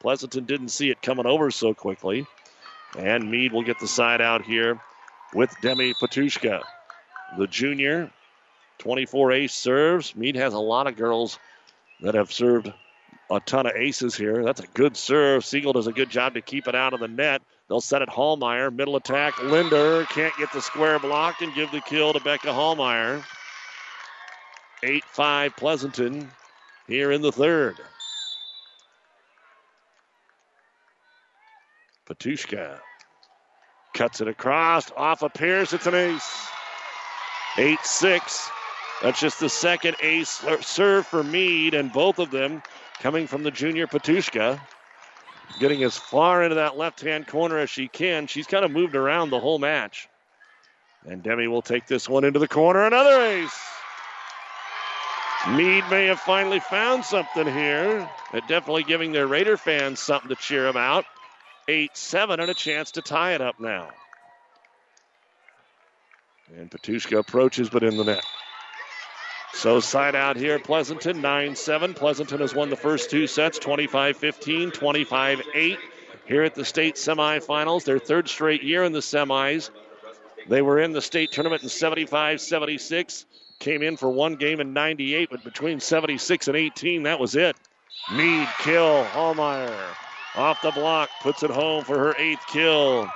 Pleasanton 0.00 0.44
didn't 0.44 0.70
see 0.70 0.90
it 0.90 1.02
coming 1.02 1.26
over 1.26 1.50
so 1.50 1.74
quickly. 1.74 2.26
And 2.98 3.30
Mead 3.30 3.52
will 3.52 3.62
get 3.62 3.78
the 3.78 3.88
side 3.88 4.22
out 4.22 4.42
here 4.44 4.80
with 5.34 5.54
Demi 5.60 5.92
Patushka. 5.94 6.62
The 7.36 7.46
junior, 7.46 8.10
24 8.78 9.32
ace 9.32 9.52
serves. 9.52 10.16
Mead 10.16 10.36
has 10.36 10.54
a 10.54 10.58
lot 10.58 10.86
of 10.86 10.96
girls 10.96 11.38
that 12.00 12.14
have 12.14 12.32
served 12.32 12.72
a 13.36 13.40
ton 13.40 13.66
of 13.66 13.74
aces 13.74 14.14
here. 14.14 14.44
That's 14.44 14.60
a 14.60 14.66
good 14.68 14.96
serve. 14.96 15.44
Siegel 15.44 15.72
does 15.72 15.86
a 15.86 15.92
good 15.92 16.10
job 16.10 16.34
to 16.34 16.42
keep 16.42 16.68
it 16.68 16.74
out 16.74 16.92
of 16.92 17.00
the 17.00 17.08
net. 17.08 17.42
They'll 17.68 17.80
set 17.80 18.02
it 18.02 18.08
Hallmeyer. 18.08 18.74
Middle 18.74 18.96
attack. 18.96 19.42
Linder 19.42 20.04
can't 20.04 20.36
get 20.36 20.52
the 20.52 20.60
square 20.60 20.98
blocked 20.98 21.40
and 21.40 21.54
give 21.54 21.70
the 21.72 21.80
kill 21.80 22.12
to 22.12 22.20
Becca 22.20 22.48
Hallmeyer. 22.48 23.24
8 24.82 25.04
5 25.04 25.56
Pleasanton 25.56 26.30
here 26.86 27.12
in 27.12 27.22
the 27.22 27.32
third. 27.32 27.76
Patushka 32.06 32.80
cuts 33.94 34.20
it 34.20 34.28
across 34.28 34.90
off 34.96 35.22
of 35.22 35.32
Pierce. 35.32 35.72
It's 35.72 35.86
an 35.86 35.94
ace. 35.94 36.48
8 37.56 37.78
6. 37.82 38.50
That's 39.02 39.20
just 39.20 39.40
the 39.40 39.48
second 39.48 39.96
ace 40.00 40.44
serve 40.60 41.06
for 41.06 41.24
Mead, 41.24 41.74
and 41.74 41.92
both 41.92 42.18
of 42.18 42.30
them 42.30 42.62
coming 43.02 43.26
from 43.26 43.42
the 43.42 43.50
junior 43.50 43.86
Patushka. 43.86 44.60
Getting 45.58 45.82
as 45.82 45.98
far 45.98 46.42
into 46.44 46.54
that 46.54 46.78
left 46.78 47.00
hand 47.00 47.26
corner 47.26 47.58
as 47.58 47.68
she 47.68 47.88
can. 47.88 48.26
She's 48.26 48.46
kind 48.46 48.64
of 48.64 48.70
moved 48.70 48.94
around 48.94 49.30
the 49.30 49.40
whole 49.40 49.58
match. 49.58 50.08
And 51.04 51.22
Demi 51.22 51.48
will 51.48 51.62
take 51.62 51.86
this 51.86 52.08
one 52.08 52.24
into 52.24 52.38
the 52.38 52.48
corner. 52.48 52.86
Another 52.86 53.20
ace. 53.20 53.60
Mead 55.50 55.84
may 55.90 56.06
have 56.06 56.20
finally 56.20 56.60
found 56.60 57.04
something 57.04 57.46
here. 57.52 58.08
They're 58.30 58.40
definitely 58.42 58.84
giving 58.84 59.10
their 59.10 59.26
Raider 59.26 59.56
fans 59.56 59.98
something 59.98 60.28
to 60.28 60.36
cheer 60.36 60.68
about. 60.68 61.04
8 61.66 61.96
7 61.96 62.40
and 62.40 62.50
a 62.50 62.54
chance 62.54 62.92
to 62.92 63.02
tie 63.02 63.34
it 63.34 63.40
up 63.40 63.58
now. 63.58 63.90
And 66.56 66.70
Patushka 66.70 67.18
approaches, 67.18 67.68
but 67.68 67.82
in 67.82 67.96
the 67.96 68.04
net. 68.04 68.24
So 69.54 69.80
side 69.80 70.14
out 70.14 70.36
here, 70.36 70.58
Pleasanton 70.58 71.20
9 71.20 71.54
7. 71.54 71.94
Pleasanton 71.94 72.40
has 72.40 72.54
won 72.54 72.70
the 72.70 72.76
first 72.76 73.10
two 73.10 73.26
sets 73.26 73.58
25 73.58 74.16
15, 74.16 74.70
25 74.70 75.42
8. 75.54 75.78
Here 76.24 76.42
at 76.42 76.54
the 76.54 76.64
state 76.64 76.96
semifinals, 76.96 77.84
their 77.84 77.98
third 77.98 78.28
straight 78.28 78.62
year 78.62 78.84
in 78.84 78.92
the 78.92 79.00
semis. 79.00 79.70
They 80.48 80.62
were 80.62 80.80
in 80.80 80.92
the 80.92 81.02
state 81.02 81.32
tournament 81.32 81.62
in 81.62 81.68
75 81.68 82.40
76. 82.40 83.26
Came 83.58 83.82
in 83.82 83.96
for 83.96 84.08
one 84.08 84.36
game 84.36 84.60
in 84.60 84.72
98, 84.72 85.28
but 85.30 85.44
between 85.44 85.78
76 85.78 86.48
and 86.48 86.56
18, 86.56 87.04
that 87.04 87.20
was 87.20 87.36
it. 87.36 87.54
Mead 88.12 88.48
kill. 88.58 89.04
Hallmeyer 89.04 89.76
off 90.34 90.62
the 90.62 90.70
block, 90.70 91.10
puts 91.20 91.42
it 91.42 91.50
home 91.50 91.84
for 91.84 91.98
her 91.98 92.14
eighth 92.18 92.46
kill. 92.46 93.08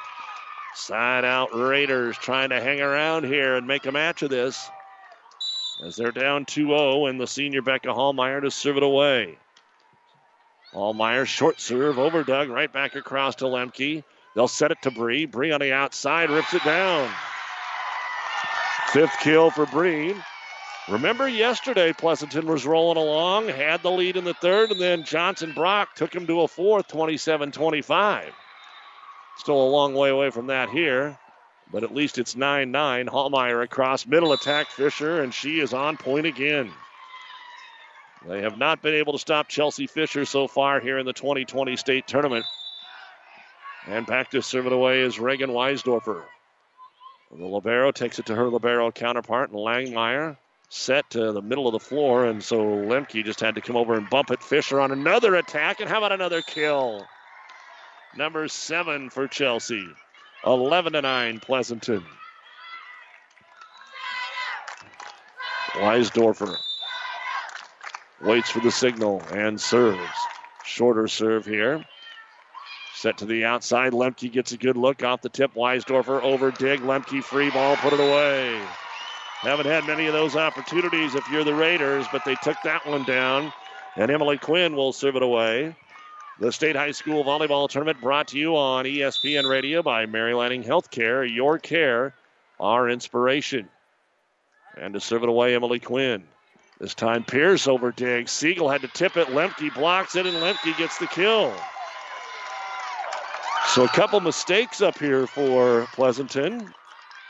Side 0.75 1.25
out 1.25 1.49
Raiders 1.55 2.19
trying 2.19 2.51
to 2.51 2.61
hang 2.61 2.81
around 2.81 3.25
here 3.25 3.57
and 3.57 3.67
make 3.67 3.87
a 3.87 3.93
match 3.93 4.23
of 4.23 4.31
this 4.31 4.71
as 5.85 5.97
they're 5.97 6.13
down 6.13 6.45
2 6.45 6.69
0, 6.69 7.07
and 7.07 7.21
the 7.21 7.27
senior 7.27 7.63
Becca 7.63 7.89
Hallmeyer 7.89 8.43
to 8.43 8.51
serve 8.51 8.77
it 8.77 8.83
away. 8.83 9.39
Hallmeyer, 10.73 11.27
short 11.27 11.61
serve 11.61 11.99
over 11.99 12.23
Doug, 12.23 12.49
right 12.49 12.73
back 12.73 12.97
across 12.97 13.37
to 13.37 13.45
Lemke. 13.45 14.05
They'll 14.35 14.49
set 14.49 14.71
it 14.71 14.83
to 14.83 14.91
Bree. 14.91 15.25
Bree 15.25 15.53
on 15.53 15.61
the 15.61 15.73
outside 15.73 16.31
rips 16.31 16.53
it 16.53 16.65
down. 16.65 17.11
Fifth 18.89 19.19
kill 19.21 19.51
for 19.51 19.67
Bree. 19.67 20.15
Remember 20.89 21.27
yesterday, 21.27 21.93
Pleasanton 21.93 22.47
was 22.47 22.65
rolling 22.65 22.97
along, 22.97 23.49
had 23.49 23.83
the 23.83 23.91
lead 23.91 24.17
in 24.17 24.25
the 24.25 24.35
third, 24.35 24.71
and 24.71 24.81
then 24.81 25.05
Johnson 25.05 25.53
Brock 25.53 25.95
took 25.97 26.15
him 26.15 26.27
to 26.29 26.43
a 26.43 26.49
fourth, 26.49 26.87
27 26.89 27.51
25. 27.51 28.33
Still 29.39 29.61
a 29.61 29.69
long 29.69 29.95
way 29.95 30.11
away 30.11 30.31
from 30.31 30.47
that 30.47 30.71
here. 30.71 31.19
But 31.73 31.83
at 31.83 31.95
least 31.95 32.19
it's 32.19 32.37
9 32.37 32.71
9. 32.71 33.07
Hallmeyer 33.07 33.63
across 33.63 34.07
middle 34.07 34.33
attack 34.33 34.71
Fisher, 34.71 35.23
and 35.23 35.35
she 35.35 35.61
is 35.61 35.73
on 35.73 35.97
point 35.97 36.27
again. 36.27 36.71
They 38.27 38.43
have 38.43 38.59
not 38.59 38.83
been 38.83 38.95
able 38.95 39.13
to 39.13 39.19
stop 39.19 39.49
Chelsea 39.49 39.87
Fisher 39.87 40.25
so 40.25 40.49
far 40.49 40.81
here 40.81 40.99
in 40.99 41.07
the 41.07 41.13
2020 41.13 41.77
state 41.77 42.07
tournament. 42.07 42.45
And 43.87 44.07
back 44.07 44.31
to 44.31 44.43
serve 44.43 44.67
it 44.67 44.73
away 44.73 45.01
is 45.01 45.21
Reagan 45.21 45.51
Weisdorfer. 45.51 46.25
The 47.31 47.45
Libero 47.45 47.93
takes 47.93 48.19
it 48.19 48.27
to 48.27 48.35
her 48.35 48.49
Libero 48.49 48.91
counterpart, 48.91 49.51
and 49.51 49.59
Langmeyer 49.59 50.37
set 50.69 51.09
to 51.11 51.33
the 51.33 51.43
middle 51.43 51.69
of 51.69 51.73
the 51.73 51.81
floor, 51.81 52.25
and 52.25 52.43
so 52.43 52.59
Lemke 52.59 53.25
just 53.25 53.41
had 53.41 53.55
to 53.57 53.61
come 53.61 53.77
over 53.77 53.95
and 53.95 54.09
bump 54.11 54.31
it. 54.31 54.43
Fisher 54.43 54.81
on 54.81 54.91
another 54.91 55.35
attack, 55.37 55.81
and 55.81 55.89
how 55.89 55.99
about 55.99 56.13
another 56.13 56.43
kill? 56.43 57.07
Number 58.17 58.49
seven 58.49 59.11
for 59.11 59.29
Chelsea. 59.29 59.87
11 60.47 60.93
to 60.93 61.03
9, 61.03 61.41
Pleasanton. 61.41 62.05
Weisdorfer 65.75 66.57
waits 68.23 68.49
for 68.49 68.61
the 68.61 68.71
signal 68.71 69.23
and 69.33 69.61
serves. 69.61 70.01
Shorter 70.65 71.09
serve 71.09 71.45
here. 71.45 71.85
Set 72.95 73.19
to 73.19 73.27
the 73.27 73.45
outside. 73.45 73.93
Lemke 73.93 74.33
gets 74.33 74.53
a 74.53 74.57
good 74.57 74.77
look 74.77 75.03
off 75.03 75.21
the 75.21 75.29
tip. 75.29 75.53
Weisdorfer 75.55 76.23
over 76.23 76.51
dig. 76.53 76.81
Lemke 76.81 77.23
free 77.23 77.51
ball, 77.51 77.77
put 77.77 77.93
it 77.93 78.01
away. 78.01 78.63
Haven't 79.41 79.67
had 79.67 79.85
many 79.87 80.07
of 80.07 80.15
those 80.15 80.35
opportunities 80.35 81.15
if 81.15 81.29
you're 81.31 81.45
the 81.45 81.55
Raiders, 81.55 82.07
but 82.11 82.25
they 82.25 82.37
took 82.37 82.57
that 82.65 82.87
one 82.87 83.05
down. 83.05 83.53
And 83.97 84.11
Emily 84.11 84.39
Quinn 84.39 84.77
will 84.77 84.93
serve 84.93 85.17
it 85.17 85.23
away. 85.23 85.75
The 86.39 86.53
State 86.53 86.77
High 86.77 86.91
School 86.91 87.25
Volleyball 87.25 87.67
Tournament 87.67 88.03
brought 88.03 88.29
to 88.29 88.39
you 88.39 88.59
on 88.59 88.85
ESPN 88.85 89.49
Radio 89.49 89.83
by 89.83 90.05
Mary 90.05 90.35
Lanning 90.35 90.63
Healthcare. 90.63 91.27
Your 91.27 91.59
care, 91.59 92.13
our 92.61 92.91
inspiration. 92.91 93.71
And 94.77 94.93
to 94.93 95.01
serve 95.01 95.23
it 95.23 95.31
away, 95.31 95.55
Emily 95.55 95.81
Quinn. 95.81 96.25
This 96.79 96.93
time 96.93 97.25
Pierce 97.25 97.67
over 97.67 97.91
Diggs. 97.91 98.33
Siegel 98.33 98.69
had 98.69 98.83
to 98.83 98.89
tip 98.89 99.17
it. 99.17 99.29
Lemke 99.29 99.75
blocks 99.75 100.15
it, 100.15 100.27
and 100.27 100.37
Lemke 100.37 100.77
gets 100.77 100.99
the 100.99 101.07
kill. 101.07 101.55
So 103.69 103.85
a 103.85 103.89
couple 103.89 104.21
mistakes 104.21 104.83
up 104.83 104.99
here 104.99 105.27
for 105.27 105.89
Pleasanton. 105.95 106.71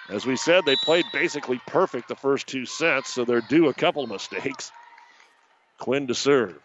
As 0.08 0.26
we 0.26 0.34
said, 0.34 0.64
they 0.64 0.74
played 0.74 1.04
basically 1.12 1.60
perfect 1.68 2.08
the 2.08 2.16
first 2.16 2.48
two 2.48 2.66
sets, 2.66 3.14
so 3.14 3.24
they're 3.24 3.40
due 3.40 3.68
a 3.68 3.74
couple 3.74 4.04
mistakes. 4.08 4.72
Quinn 5.78 6.08
to 6.08 6.14
serve. 6.14 6.60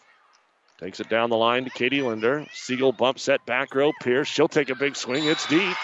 Takes 0.81 0.99
it 0.99 1.09
down 1.09 1.29
the 1.29 1.37
line 1.37 1.65
to 1.65 1.69
Katie 1.69 2.01
Linder. 2.01 2.47
Siegel 2.53 2.91
bump 2.91 3.19
set 3.19 3.45
back 3.45 3.75
row. 3.75 3.91
Pierce. 4.01 4.27
She'll 4.27 4.47
take 4.47 4.69
a 4.69 4.75
big 4.75 4.95
swing. 4.95 5.27
It's 5.27 5.45
deep. 5.45 5.77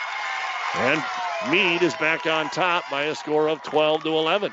And 0.75 1.03
Mead 1.51 1.83
is 1.83 1.93
back 1.95 2.25
on 2.25 2.49
top 2.49 2.89
by 2.89 3.03
a 3.03 3.15
score 3.15 3.47
of 3.47 3.61
12 3.61 4.03
to 4.03 4.09
11. 4.09 4.51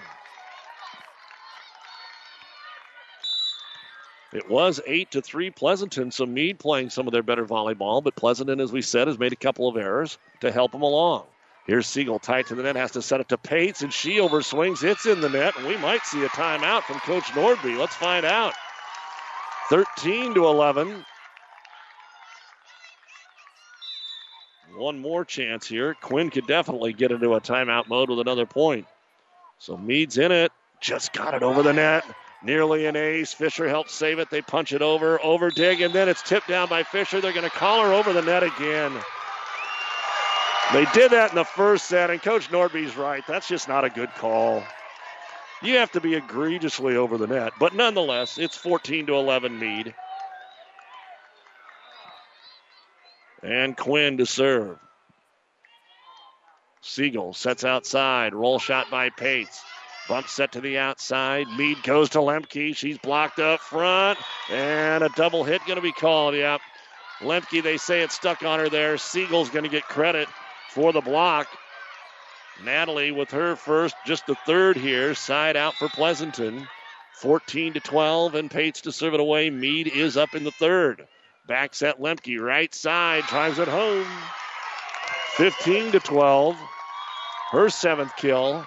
It 4.34 4.50
was 4.50 4.80
8 4.84 5.12
to 5.12 5.22
3 5.22 5.50
Pleasanton, 5.50 6.10
so 6.10 6.26
Mead 6.26 6.58
playing 6.58 6.90
some 6.90 7.06
of 7.06 7.12
their 7.12 7.22
better 7.22 7.46
volleyball, 7.46 8.02
but 8.02 8.16
Pleasanton, 8.16 8.60
as 8.60 8.72
we 8.72 8.82
said, 8.82 9.06
has 9.06 9.18
made 9.18 9.32
a 9.32 9.36
couple 9.36 9.68
of 9.68 9.76
errors 9.76 10.18
to 10.40 10.50
help 10.50 10.72
them 10.72 10.82
along. 10.82 11.24
Here's 11.66 11.86
Siegel 11.86 12.18
tight 12.18 12.48
to 12.48 12.54
the 12.54 12.64
net, 12.64 12.76
has 12.76 12.90
to 12.92 13.02
set 13.02 13.20
it 13.20 13.28
to 13.30 13.38
Pates, 13.38 13.82
and 13.82 13.92
she 13.92 14.18
overswings. 14.18 14.82
It's 14.82 15.06
in 15.06 15.20
the 15.20 15.28
net, 15.30 15.56
and 15.56 15.66
we 15.66 15.76
might 15.78 16.04
see 16.04 16.22
a 16.24 16.28
timeout 16.28 16.82
from 16.82 16.98
Coach 17.00 17.24
Nordby. 17.26 17.78
Let's 17.78 17.94
find 17.94 18.26
out. 18.26 18.54
13 19.68 20.34
to 20.34 20.46
11. 20.46 21.04
One 24.76 24.98
more 24.98 25.24
chance 25.24 25.66
here. 25.66 25.94
Quinn 26.00 26.30
could 26.30 26.46
definitely 26.46 26.92
get 26.92 27.12
into 27.12 27.34
a 27.34 27.40
timeout 27.40 27.88
mode 27.88 28.10
with 28.10 28.20
another 28.20 28.46
point. 28.46 28.86
So 29.58 29.76
Mead's 29.76 30.18
in 30.18 30.32
it. 30.32 30.52
Just 30.80 31.12
got 31.12 31.34
it 31.34 31.42
over 31.42 31.62
the 31.62 31.72
net. 31.72 32.04
Nearly 32.42 32.84
an 32.86 32.96
ace. 32.96 33.32
Fisher 33.32 33.68
helps 33.68 33.94
save 33.94 34.18
it. 34.18 34.28
They 34.30 34.42
punch 34.42 34.72
it 34.72 34.82
over. 34.82 35.22
Over 35.22 35.50
dig, 35.50 35.80
and 35.80 35.94
then 35.94 36.08
it's 36.08 36.22
tipped 36.22 36.48
down 36.48 36.68
by 36.68 36.82
Fisher. 36.82 37.20
They're 37.20 37.32
going 37.32 37.48
to 37.48 37.56
call 37.56 37.82
her 37.82 37.92
over 37.92 38.12
the 38.12 38.20
net 38.20 38.42
again. 38.42 38.92
They 40.72 40.84
did 40.92 41.12
that 41.12 41.30
in 41.30 41.36
the 41.36 41.44
first 41.44 41.86
set, 41.86 42.10
and 42.10 42.20
Coach 42.20 42.50
Nordby's 42.50 42.96
right. 42.96 43.24
That's 43.26 43.48
just 43.48 43.68
not 43.68 43.84
a 43.84 43.90
good 43.90 44.12
call. 44.16 44.62
You 45.64 45.78
have 45.78 45.92
to 45.92 46.00
be 46.00 46.14
egregiously 46.14 46.96
over 46.96 47.16
the 47.16 47.26
net. 47.26 47.54
But 47.58 47.74
nonetheless, 47.74 48.36
it's 48.36 48.56
14 48.56 49.06
to 49.06 49.14
11 49.14 49.58
Mead. 49.58 49.94
And 53.42 53.74
Quinn 53.74 54.18
to 54.18 54.26
serve. 54.26 54.78
Siegel 56.82 57.32
sets 57.32 57.64
outside. 57.64 58.34
Roll 58.34 58.58
shot 58.58 58.90
by 58.90 59.08
Pates. 59.08 59.62
Bump 60.06 60.28
set 60.28 60.52
to 60.52 60.60
the 60.60 60.76
outside. 60.76 61.46
Mead 61.56 61.82
goes 61.82 62.10
to 62.10 62.18
Lemke. 62.18 62.76
She's 62.76 62.98
blocked 62.98 63.38
up 63.38 63.60
front. 63.60 64.18
And 64.50 65.02
a 65.02 65.08
double 65.16 65.44
hit 65.44 65.64
going 65.64 65.76
to 65.76 65.82
be 65.82 65.92
called. 65.92 66.34
Yep. 66.34 66.60
Lemke, 67.20 67.62
they 67.62 67.78
say 67.78 68.02
it's 68.02 68.14
stuck 68.14 68.42
on 68.42 68.58
her 68.58 68.68
there. 68.68 68.98
Siegel's 68.98 69.48
going 69.48 69.64
to 69.64 69.70
get 69.70 69.84
credit 69.84 70.28
for 70.68 70.92
the 70.92 71.00
block. 71.00 71.48
Natalie 72.62 73.12
with 73.12 73.30
her 73.30 73.56
first, 73.56 73.96
just 74.06 74.26
the 74.26 74.36
third 74.46 74.76
here. 74.76 75.14
Side 75.14 75.56
out 75.56 75.74
for 75.74 75.88
Pleasanton. 75.88 76.68
14 77.14 77.74
to 77.74 77.80
12, 77.80 78.34
and 78.34 78.50
Pates 78.50 78.82
to 78.82 78.92
serve 78.92 79.14
it 79.14 79.20
away. 79.20 79.48
Mead 79.48 79.88
is 79.88 80.16
up 80.16 80.34
in 80.34 80.44
the 80.44 80.50
third. 80.52 81.06
Back 81.46 81.74
set 81.74 82.00
Lemke, 82.00 82.40
right 82.40 82.74
side, 82.74 83.24
drives 83.24 83.58
it 83.58 83.68
home. 83.68 84.06
15 85.36 85.92
to 85.92 86.00
12. 86.00 86.56
Her 87.50 87.68
seventh 87.68 88.14
kill. 88.16 88.64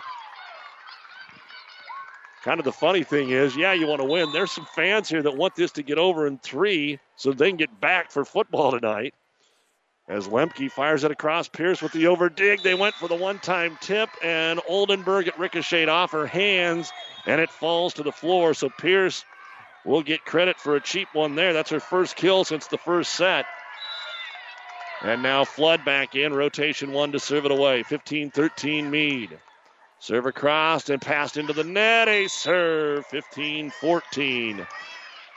Kind 2.43 2.59
of 2.59 2.65
the 2.65 2.71
funny 2.71 3.03
thing 3.03 3.31
is, 3.31 3.55
yeah, 3.55 3.73
you 3.73 3.87
want 3.87 3.99
to 3.99 4.07
win. 4.07 4.31
There's 4.31 4.51
some 4.51 4.67
fans 4.73 5.09
here 5.09 5.21
that 5.21 5.35
want 5.35 5.55
this 5.55 5.71
to 5.73 5.83
get 5.83 5.97
over 5.97 6.27
in 6.27 6.37
three 6.37 6.99
so 7.15 7.33
they 7.33 7.49
can 7.49 7.57
get 7.57 7.81
back 7.81 8.11
for 8.11 8.23
football 8.23 8.71
tonight. 8.71 9.13
As 10.09 10.27
Lemke 10.27 10.71
fires 10.71 11.03
it 11.03 11.11
across 11.11 11.49
Pierce 11.49 11.81
with 11.81 11.91
the 11.91 12.07
over 12.07 12.29
dig, 12.29 12.63
they 12.63 12.73
went 12.73 12.95
for 12.95 13.09
the 13.09 13.15
one 13.15 13.39
time 13.39 13.77
tip, 13.81 14.09
and 14.23 14.61
Oldenburg 14.67 15.27
it 15.27 15.37
ricocheted 15.37 15.89
off 15.89 16.11
her 16.11 16.25
hands, 16.25 16.93
and 17.25 17.41
it 17.41 17.49
falls 17.49 17.93
to 17.95 18.03
the 18.03 18.11
floor. 18.13 18.53
So 18.53 18.69
Pierce 18.77 19.25
will 19.85 20.01
get 20.01 20.23
credit 20.23 20.57
for 20.59 20.75
a 20.75 20.81
cheap 20.81 21.09
one 21.13 21.35
there. 21.35 21.51
That's 21.51 21.71
her 21.71 21.81
first 21.81 22.15
kill 22.15 22.45
since 22.45 22.67
the 22.67 22.77
first 22.77 23.13
set. 23.15 23.45
And 25.03 25.21
now 25.21 25.43
Flood 25.43 25.83
back 25.83 26.15
in, 26.15 26.33
rotation 26.33 26.93
one 26.93 27.11
to 27.11 27.19
serve 27.19 27.45
it 27.45 27.51
away. 27.51 27.83
15 27.83 28.31
13 28.31 28.89
Mead. 28.89 29.37
Serve 29.99 30.25
across 30.25 30.89
and 30.89 31.01
passed 31.01 31.37
into 31.37 31.53
the 31.53 31.63
net. 31.65 32.07
A 32.07 32.27
serve, 32.27 33.05
15 33.07 33.71
14. 33.71 34.67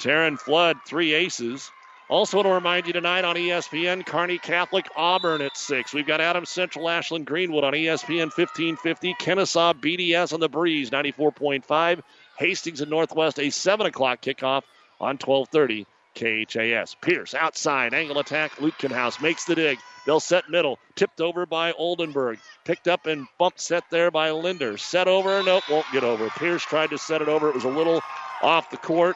Taryn 0.01 0.39
Flood, 0.41 0.77
three 0.87 1.13
aces. 1.13 1.71
Also, 2.11 2.39
want 2.39 2.47
to 2.49 2.53
remind 2.53 2.89
you 2.89 2.93
tonight 2.93 3.25
on 3.25 3.37
ESPN, 3.37 4.05
Kearney 4.05 4.39
Catholic 4.39 4.89
Auburn 4.97 5.41
at 5.43 5.57
6. 5.57 5.95
We've 5.95 6.09
got 6.09 6.21
Adams 6.21 6.51
Central 6.51 6.89
Ashland 6.89 7.25
Greenwood 7.25 7.63
on 7.63 7.73
ESPN 7.73 8.37
1550. 8.37 9.15
Kenesaw 9.15 9.75
BDS 9.75 10.33
on 10.33 10.41
the 10.41 10.49
Breeze 10.49 10.91
94.5. 10.91 12.01
Hastings 12.37 12.81
and 12.81 12.91
Northwest, 12.91 13.39
a 13.39 13.51
7 13.51 13.87
o'clock 13.87 14.23
kickoff 14.23 14.65
on 15.01 15.19
1230 15.19 15.87
KHAS. 16.17 16.97
Pierce 17.01 17.33
outside, 17.33 17.95
angle 17.95 18.19
attack. 18.19 18.57
Lutkenhaus 18.57 19.23
makes 19.23 19.45
the 19.45 19.55
dig. 19.55 19.79
They'll 20.05 20.19
set 20.19 20.51
middle. 20.51 20.81
Tipped 20.97 21.21
over 21.21 21.47
by 21.47 21.71
Oldenburg. 21.71 22.41
Picked 22.65 22.89
up 22.89 23.07
and 23.07 23.29
bumped 23.39 23.61
set 23.61 23.85
there 23.89 24.11
by 24.11 24.33
Linder. 24.33 24.79
Set 24.79 25.07
over. 25.07 25.45
Nope, 25.45 25.63
won't 25.71 25.87
get 25.93 26.03
over. 26.03 26.29
Pierce 26.31 26.65
tried 26.65 26.91
to 26.91 26.99
set 26.99 27.23
it 27.23 27.29
over. 27.29 27.51
It 27.51 27.55
was 27.55 27.63
a 27.63 27.69
little 27.69 28.03
off 28.43 28.69
the 28.71 28.79
court 28.79 29.15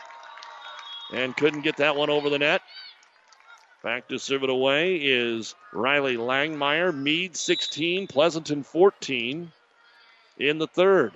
and 1.12 1.36
couldn't 1.36 1.62
get 1.62 1.78
that 1.78 1.96
one 1.96 2.10
over 2.10 2.30
the 2.30 2.38
net. 2.38 2.62
Back 3.84 4.08
to 4.08 4.18
serve 4.18 4.42
it 4.44 4.48
away 4.48 4.96
is 4.96 5.54
Riley 5.70 6.16
Langmeyer. 6.16 6.90
Mead 6.90 7.36
16, 7.36 8.06
Pleasanton 8.06 8.62
14 8.62 9.52
in 10.38 10.58
the 10.58 10.66
third. 10.66 11.12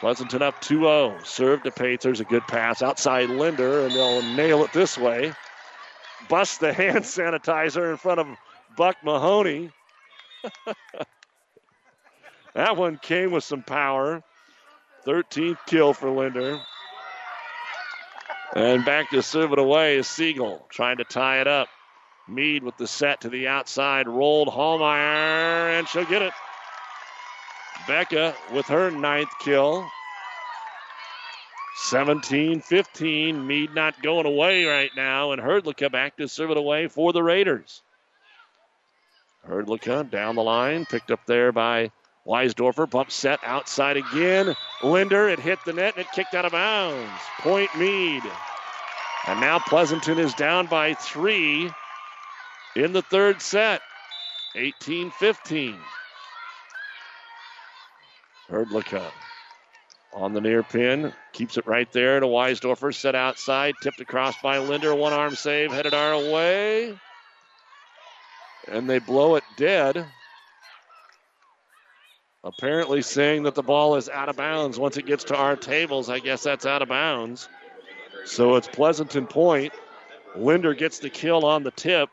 Pleasanton 0.00 0.42
up 0.42 0.60
2 0.60 0.80
0. 0.80 1.18
Serve 1.22 1.62
to 1.62 1.70
Pates. 1.70 2.02
There's 2.02 2.18
a 2.18 2.24
good 2.24 2.42
pass 2.48 2.82
outside 2.82 3.30
Linder, 3.30 3.86
and 3.86 3.94
they'll 3.94 4.20
nail 4.34 4.64
it 4.64 4.72
this 4.72 4.98
way. 4.98 5.32
Bust 6.28 6.58
the 6.58 6.72
hand 6.72 6.98
sanitizer 7.04 7.92
in 7.92 7.96
front 7.96 8.18
of 8.18 8.26
Buck 8.76 8.96
Mahoney. 9.04 9.70
that 12.54 12.76
one 12.76 12.98
came 12.98 13.30
with 13.30 13.44
some 13.44 13.62
power. 13.62 14.24
13th 15.06 15.58
kill 15.66 15.94
for 15.94 16.10
Linder. 16.10 16.60
And 18.54 18.84
back 18.84 19.10
to 19.10 19.22
serve 19.22 19.52
it 19.52 19.58
away 19.58 19.96
is 19.96 20.08
Siegel 20.08 20.66
trying 20.70 20.98
to 20.98 21.04
tie 21.04 21.40
it 21.40 21.46
up. 21.46 21.68
Mead 22.26 22.62
with 22.62 22.76
the 22.76 22.86
set 22.86 23.22
to 23.22 23.28
the 23.28 23.48
outside, 23.48 24.08
rolled 24.08 24.48
Hallmeyer, 24.48 25.78
and 25.78 25.88
she'll 25.88 26.04
get 26.04 26.22
it. 26.22 26.32
Becca 27.86 28.34
with 28.52 28.66
her 28.66 28.90
ninth 28.90 29.30
kill. 29.40 29.86
17 31.76 32.60
15. 32.60 33.46
Mead 33.46 33.74
not 33.74 34.02
going 34.02 34.26
away 34.26 34.64
right 34.64 34.90
now, 34.96 35.32
and 35.32 35.40
Herdlicka 35.40 35.90
back 35.90 36.16
to 36.16 36.28
serve 36.28 36.50
it 36.50 36.56
away 36.56 36.88
for 36.88 37.12
the 37.12 37.22
Raiders. 37.22 37.82
Herdlicka 39.48 40.10
down 40.10 40.34
the 40.34 40.42
line, 40.42 40.84
picked 40.84 41.10
up 41.10 41.24
there 41.26 41.52
by 41.52 41.90
Weisdorfer. 42.28 42.88
Bump 42.88 43.10
set 43.10 43.40
outside 43.42 43.96
again. 43.96 44.54
Linder, 44.82 45.28
it 45.28 45.40
hit 45.40 45.58
the 45.64 45.72
net 45.72 45.94
and 45.96 46.04
it 46.04 46.12
kicked 46.12 46.34
out 46.34 46.44
of 46.44 46.52
bounds. 46.52 47.22
Point 47.40 47.74
Mead. 47.76 48.22
And 49.26 49.40
now 49.40 49.58
Pleasanton 49.58 50.18
is 50.18 50.34
down 50.34 50.66
by 50.66 50.94
three 50.94 51.70
in 52.76 52.92
the 52.92 53.02
third 53.02 53.40
set. 53.40 53.80
18 54.54 55.10
15. 55.10 55.76
Herdlicka 58.50 59.10
on 60.14 60.32
the 60.32 60.40
near 60.40 60.62
pin. 60.62 61.12
Keeps 61.32 61.58
it 61.58 61.66
right 61.66 61.90
there 61.92 62.20
to 62.20 62.26
Weisdorfer. 62.26 62.94
Set 62.94 63.14
outside. 63.14 63.74
Tipped 63.82 64.00
across 64.00 64.34
by 64.42 64.58
Linder. 64.58 64.94
One 64.94 65.12
arm 65.12 65.34
save 65.34 65.72
headed 65.72 65.94
our 65.94 66.16
way. 66.16 66.98
And 68.66 68.88
they 68.88 68.98
blow 68.98 69.36
it 69.36 69.44
dead. 69.56 70.06
Apparently 72.44 73.02
saying 73.02 73.42
that 73.42 73.54
the 73.54 73.62
ball 73.62 73.96
is 73.96 74.08
out 74.08 74.28
of 74.28 74.36
bounds 74.36 74.78
once 74.78 74.96
it 74.96 75.06
gets 75.06 75.24
to 75.24 75.36
our 75.36 75.56
tables. 75.56 76.08
I 76.08 76.20
guess 76.20 76.42
that's 76.42 76.66
out 76.66 76.82
of 76.82 76.88
bounds. 76.88 77.48
So 78.24 78.56
it's 78.56 78.68
Pleasanton 78.68 79.26
Point. 79.26 79.72
Linder 80.36 80.74
gets 80.74 80.98
the 81.00 81.10
kill 81.10 81.44
on 81.44 81.64
the 81.64 81.70
tip. 81.72 82.08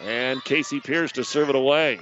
And 0.00 0.42
Casey 0.44 0.78
Pierce 0.80 1.12
to 1.12 1.24
serve 1.24 1.48
it 1.48 1.56
away. 1.56 1.98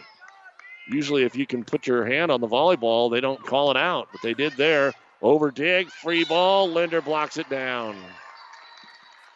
Usually, 0.89 1.25
if 1.25 1.35
you 1.35 1.47
can 1.47 1.65
put 1.65 1.87
your 1.87 2.05
hand 2.05 2.31
on 2.31 2.41
the 2.41 2.47
volleyball, 2.47 3.11
they 3.11 3.21
don't 3.21 3.43
call 3.43 3.71
it 3.71 3.77
out, 3.77 4.09
but 4.13 4.21
they 4.23 4.35
did 4.35 4.53
there. 4.57 4.93
Over 5.23 5.51
dig, 5.51 5.89
free 5.89 6.25
ball. 6.25 6.71
Linder 6.71 7.01
blocks 7.01 7.39
it 7.39 7.49
down. 7.49 7.97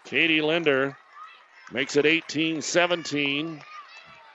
Katie 0.04 0.42
Linder 0.42 0.96
makes 1.72 1.96
it 1.96 2.04
18 2.04 2.60
17. 2.60 3.62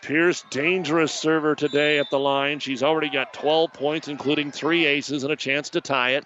Pierce, 0.05 0.45
dangerous 0.51 1.11
server 1.11 1.55
today 1.55 1.97
at 1.97 2.11
the 2.11 2.19
line. 2.19 2.59
She's 2.59 2.83
already 2.83 3.09
got 3.09 3.33
12 3.33 3.73
points, 3.73 4.07
including 4.07 4.51
three 4.51 4.85
aces 4.85 5.23
and 5.23 5.33
a 5.33 5.35
chance 5.35 5.71
to 5.71 5.81
tie 5.81 6.11
it. 6.11 6.25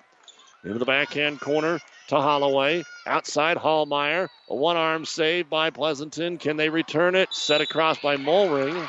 Into 0.65 0.79
the 0.79 0.85
backhand 0.85 1.39
corner 1.39 1.79
to 2.09 2.15
Holloway. 2.15 2.83
Outside 3.07 3.55
Hallmeyer. 3.55 4.27
A 4.49 4.55
one 4.55 4.75
arm 4.75 5.05
save 5.05 5.49
by 5.49 5.69
Pleasanton. 5.69 6.37
Can 6.37 6.57
they 6.57 6.67
return 6.67 7.15
it? 7.15 7.33
Set 7.33 7.61
across 7.61 7.97
by 7.99 8.17
Mulring. 8.17 8.85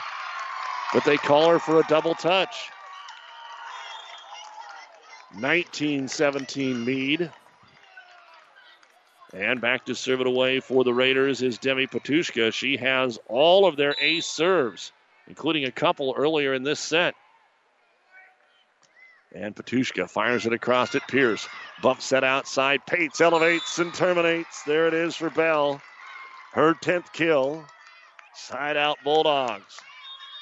But 0.93 1.05
they 1.05 1.19
call 1.19 1.51
her 1.51 1.61
for 1.61 1.79
a 1.79 1.87
double 1.87 2.17
touch. 2.17 2.71
19 5.39 6.09
17 6.09 6.85
Mead. 6.85 7.31
And 9.33 9.61
back 9.61 9.87
to 9.87 9.95
serve 9.95 10.21
it 10.21 10.27
away 10.27 10.61
for 10.61 10.83
the 10.83 10.93
Raiders 10.93 11.41
is 11.43 11.59
Demi 11.59 11.87
Patushka. 11.87 12.53
She 12.53 12.77
has 12.79 13.19
all 13.29 13.67
of 13.67 13.77
their 13.77 13.95
ace 14.01 14.27
serves, 14.27 14.93
including 15.29 15.65
a 15.65 15.71
couple 15.71 16.15
earlier 16.17 16.53
in 16.53 16.65
this 16.65 16.81
set. 16.81 17.15
And 19.33 19.55
Patushka 19.55 20.11
fires 20.11 20.47
it 20.47 20.53
across 20.53 20.97
at 20.97 21.07
Pierce. 21.07 21.49
Bump 21.81 22.03
set 22.03 22.25
outside. 22.25 22.85
Pates 22.85 23.21
elevates 23.21 23.79
and 23.79 23.95
terminates. 23.95 24.65
There 24.65 24.89
it 24.89 24.95
is 24.95 25.15
for 25.15 25.31
Belle. 25.31 25.81
Her 26.53 26.75
10th 26.75 27.13
kill. 27.13 27.65
Side 28.35 28.77
out 28.77 28.99
Bulldogs. 29.05 29.79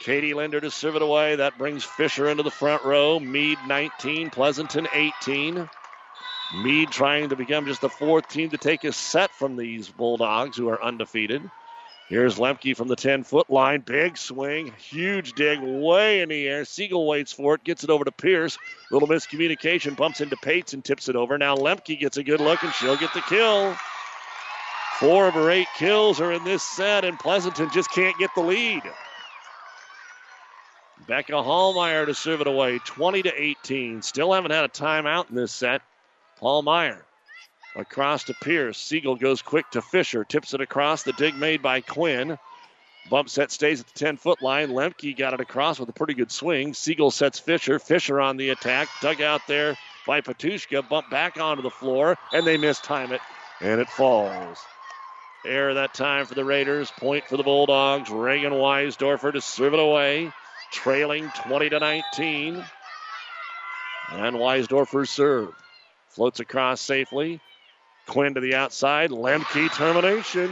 Katie 0.01 0.33
Linder 0.33 0.61
to 0.61 0.71
serve 0.71 0.97
it 0.97 1.03
away. 1.03 1.37
That 1.37 1.59
brings 1.59 1.85
Fisher 1.85 2.29
into 2.29 2.43
the 2.43 2.51
front 2.51 2.85
row. 2.85 3.21
Mead 3.21 3.59
19, 3.67 4.31
Pleasanton 4.31 4.89
18. 4.95 5.69
Mead 6.55 6.91
trying 6.91 7.29
to 7.29 7.37
become 7.37 7.67
just 7.67 7.83
the 7.83 7.91
fourth 7.91 8.29
team 8.29 8.51
to 8.51 8.57
take 8.57 8.85
a 8.85 8.93
set 8.93 9.31
from 9.33 9.57
these 9.57 9.89
Bulldogs 9.89 10.57
who 10.57 10.69
are 10.69 10.83
undefeated. 10.83 11.43
Here's 12.09 12.39
Lemke 12.39 12.75
from 12.75 12.89
the 12.89 12.97
10 12.97 13.23
foot 13.25 13.51
line. 13.51 13.83
Big 13.83 14.17
swing, 14.17 14.73
huge 14.79 15.35
dig, 15.35 15.61
way 15.61 16.23
in 16.23 16.31
the 16.31 16.49
air. 16.49 16.65
Siegel 16.65 17.07
waits 17.07 17.33
for 17.33 17.55
it, 17.55 17.65
gets 17.65 17.85
it 17.85 17.91
over 17.91 18.03
to 18.03 18.13
Pierce. 18.13 18.57
Little 18.91 19.09
miscommunication, 19.09 19.95
bumps 19.95 20.23
into 20.23 20.37
Pates 20.39 20.73
and 20.73 20.83
tips 20.83 21.11
it 21.11 21.17
over. 21.17 21.37
Now 21.37 21.55
Lemke 21.55 22.01
gets 22.01 22.17
a 22.17 22.25
good 22.25 22.41
look 22.41 22.63
and 22.63 22.73
she'll 22.73 22.97
get 22.97 23.13
the 23.13 23.21
kill. 23.21 23.77
Four 24.99 25.29
of 25.29 25.35
her 25.35 25.51
eight 25.51 25.69
kills 25.77 26.19
are 26.19 26.33
in 26.33 26.43
this 26.45 26.63
set, 26.63 27.05
and 27.05 27.19
Pleasanton 27.21 27.71
just 27.73 27.91
can't 27.91 28.19
get 28.19 28.31
the 28.35 28.41
lead. 28.41 28.83
Becca 31.07 31.33
Hallmeyer 31.33 32.07
to 32.07 32.15
serve 32.15 32.41
it 32.41 32.49
away, 32.49 32.81
20 32.85 33.23
to 33.23 33.43
18. 33.43 34.03
Still 34.03 34.33
haven't 34.33 34.51
had 34.51 34.65
a 34.65 34.69
timeout 34.69 35.29
in 35.29 35.37
this 35.37 35.53
set. 35.53 35.83
Hallmeyer 36.41 37.03
across 37.77 38.25
to 38.25 38.35
Pierce. 38.35 38.79
Siegel 38.79 39.17
goes 39.17 39.43
quick 39.43 39.71
to 39.71 39.83
Fisher, 39.83 40.25
tips 40.25 40.55
it 40.55 40.61
across. 40.61 41.03
The 41.03 41.13
dig 41.13 41.37
made 41.37 41.63
by 41.63 41.81
Quinn. 41.81 42.39
Bump 43.11 43.31
set 43.31 43.51
stays 43.51 43.81
at 43.81 43.87
the 43.87 43.99
10 43.99 44.17
foot 44.19 44.43
line. 44.43 44.71
Lemke 44.71 45.17
got 45.17 45.33
it 45.33 45.41
across 45.41 45.81
with 45.81 45.89
a 45.89 45.93
pretty 45.93 46.15
good 46.15 46.31
swing. 46.31 46.75
Siegel 46.75 47.11
sets 47.11 47.39
Fisher. 47.39 47.79
Fisher 47.79 48.21
on 48.21 48.37
the 48.37 48.51
attack. 48.51 48.89
Dug 49.01 49.23
out 49.23 49.41
there 49.47 49.77
by 50.07 50.21
Patushka. 50.21 50.87
Bump 50.89 51.09
back 51.09 51.41
onto 51.41 51.63
the 51.63 51.71
floor, 51.71 52.19
and 52.33 52.47
they 52.47 52.59
mistime 52.59 53.13
it, 53.13 53.21
and 53.61 53.81
it 53.81 53.89
falls. 53.89 54.59
Error 55.47 55.75
that 55.75 55.95
time 55.95 56.27
for 56.27 56.35
the 56.35 56.45
Raiders. 56.45 56.91
Point 56.99 57.25
for 57.25 57.37
the 57.37 57.43
Bulldogs. 57.43 58.11
Reagan 58.11 58.53
Weisdorfer 58.53 59.33
to 59.33 59.41
serve 59.41 59.73
it 59.73 59.81
away. 59.81 60.33
Trailing 60.73 61.31
20 61.47 61.71
to 61.71 61.79
19. 61.79 62.65
And 64.11 64.37
Weisdorfer's 64.37 65.11
serve. 65.11 65.55
Floats 66.19 66.41
across 66.41 66.81
safely. 66.81 67.39
Quinn 68.09 68.35
to 68.35 68.41
the 68.41 68.57
outside. 68.57 69.11
Lemke 69.11 69.73
termination. 69.73 70.51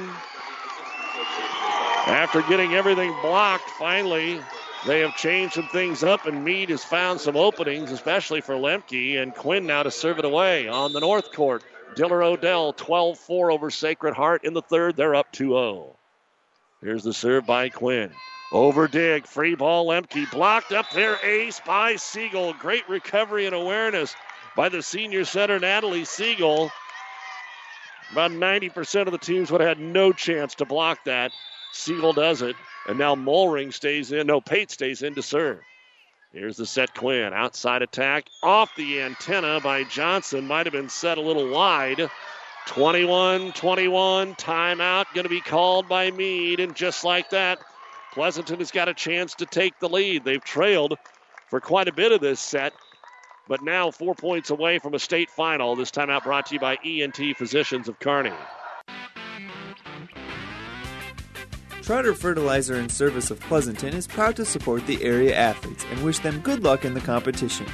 After 2.06 2.40
getting 2.42 2.74
everything 2.74 3.12
blocked, 3.20 3.68
finally, 3.70 4.40
they 4.86 5.00
have 5.00 5.16
changed 5.16 5.54
some 5.54 5.66
things 5.66 6.04
up, 6.04 6.26
and 6.26 6.44
Mead 6.44 6.68
has 6.68 6.84
found 6.84 7.20
some 7.20 7.34
openings, 7.34 7.90
especially 7.90 8.42
for 8.42 8.54
Lemke. 8.54 9.20
And 9.20 9.34
Quinn 9.34 9.66
now 9.66 9.82
to 9.82 9.90
serve 9.90 10.20
it 10.20 10.24
away 10.24 10.68
on 10.68 10.92
the 10.92 11.00
north 11.00 11.32
court. 11.32 11.64
Diller 11.96 12.22
Odell 12.22 12.72
12 12.72 13.18
4 13.18 13.50
over 13.50 13.68
Sacred 13.68 14.14
Heart 14.14 14.44
in 14.44 14.54
the 14.54 14.62
third. 14.62 14.94
They're 14.94 15.16
up 15.16 15.32
2 15.32 15.48
0. 15.48 15.96
Here's 16.80 17.02
the 17.02 17.12
serve 17.12 17.44
by 17.44 17.70
Quinn. 17.70 18.12
Over 18.52 18.86
dig, 18.86 19.26
free 19.26 19.56
ball, 19.56 19.88
Lemke 19.88 20.30
blocked 20.30 20.70
up 20.70 20.88
there, 20.90 21.18
ace 21.24 21.60
by 21.66 21.96
Siegel. 21.96 22.52
Great 22.52 22.88
recovery 22.88 23.46
and 23.46 23.54
awareness 23.56 24.14
by 24.57 24.68
the 24.68 24.82
senior 24.82 25.24
center, 25.24 25.61
Natalie 25.61 26.04
Siegel. 26.04 26.72
About 28.12 28.30
90% 28.30 29.07
of 29.07 29.12
the 29.12 29.18
teams 29.18 29.50
would 29.50 29.61
have 29.61 29.78
had 29.78 29.80
no 29.80 30.12
chance 30.12 30.54
to 30.57 30.64
block 30.64 31.04
that. 31.04 31.32
Siegel 31.72 32.12
does 32.12 32.40
it, 32.42 32.57
and 32.88 32.98
now 32.98 33.14
Mulring 33.14 33.72
stays 33.72 34.12
in. 34.12 34.26
No, 34.26 34.40
Pate 34.40 34.70
stays 34.70 35.02
in 35.02 35.14
to 35.14 35.22
serve. 35.22 35.61
Here's 36.32 36.57
the 36.57 36.66
set 36.66 36.94
Quinn. 36.94 37.32
Outside 37.32 37.82
attack 37.82 38.26
off 38.42 38.74
the 38.76 39.00
antenna 39.00 39.61
by 39.61 39.84
Johnson. 39.84 40.46
Might 40.46 40.66
have 40.66 40.72
been 40.72 40.88
set 40.88 41.18
a 41.18 41.22
little 41.22 41.48
wide. 41.48 42.11
21 42.66 43.52
21. 43.52 44.34
Timeout 44.34 45.07
going 45.14 45.24
to 45.24 45.30
be 45.30 45.40
called 45.40 45.88
by 45.88 46.11
Mead. 46.11 46.61
And 46.61 46.74
just 46.74 47.04
like 47.04 47.30
that, 47.30 47.59
Pleasanton 48.12 48.59
has 48.59 48.70
got 48.70 48.88
a 48.88 48.94
chance 48.94 49.34
to 49.36 49.46
take 49.46 49.78
the 49.78 49.88
lead. 49.88 50.24
They've 50.24 50.42
trailed 50.42 50.98
for 51.48 51.61
quite 51.61 51.88
a 51.88 51.92
bit 51.92 52.12
of 52.12 52.20
this 52.20 52.40
set, 52.40 52.72
but 53.49 53.62
now 53.62 53.90
four 53.90 54.14
points 54.14 54.51
away 54.51 54.78
from 54.78 54.94
a 54.94 54.99
state 54.99 55.30
final. 55.30 55.76
This 55.76 55.90
timeout 55.90 56.24
brought 56.24 56.47
to 56.47 56.55
you 56.55 56.61
by 56.61 56.78
ENT 56.84 57.36
Physicians 57.36 57.88
of 57.88 57.99
Kearney. 58.01 58.32
Trotter 61.82 62.14
Fertilizer 62.14 62.74
and 62.74 62.90
Service 62.90 63.30
of 63.30 63.38
Pleasanton 63.38 63.94
is 63.94 64.09
proud 64.09 64.34
to 64.36 64.44
support 64.44 64.84
the 64.86 65.01
area 65.05 65.36
athletes 65.36 65.84
and 65.90 66.03
wish 66.03 66.18
them 66.18 66.40
good 66.40 66.64
luck 66.64 66.84
in 66.84 66.94
the 66.94 67.01
competition. 67.01 67.66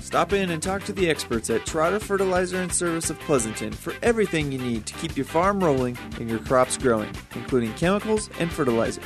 Stop 0.00 0.32
in 0.32 0.50
and 0.50 0.62
talk 0.62 0.82
to 0.84 0.92
the 0.92 1.08
experts 1.08 1.48
at 1.50 1.64
Trotter 1.64 2.00
Fertilizer 2.00 2.56
and 2.56 2.72
Service 2.72 3.08
of 3.08 3.18
Pleasanton 3.20 3.72
for 3.72 3.94
everything 4.02 4.50
you 4.50 4.58
need 4.58 4.86
to 4.86 4.94
keep 4.94 5.16
your 5.16 5.26
farm 5.26 5.62
rolling 5.62 5.96
and 6.18 6.28
your 6.28 6.40
crops 6.40 6.76
growing, 6.76 7.12
including 7.36 7.72
chemicals 7.74 8.30
and 8.40 8.50
fertilizer. 8.50 9.02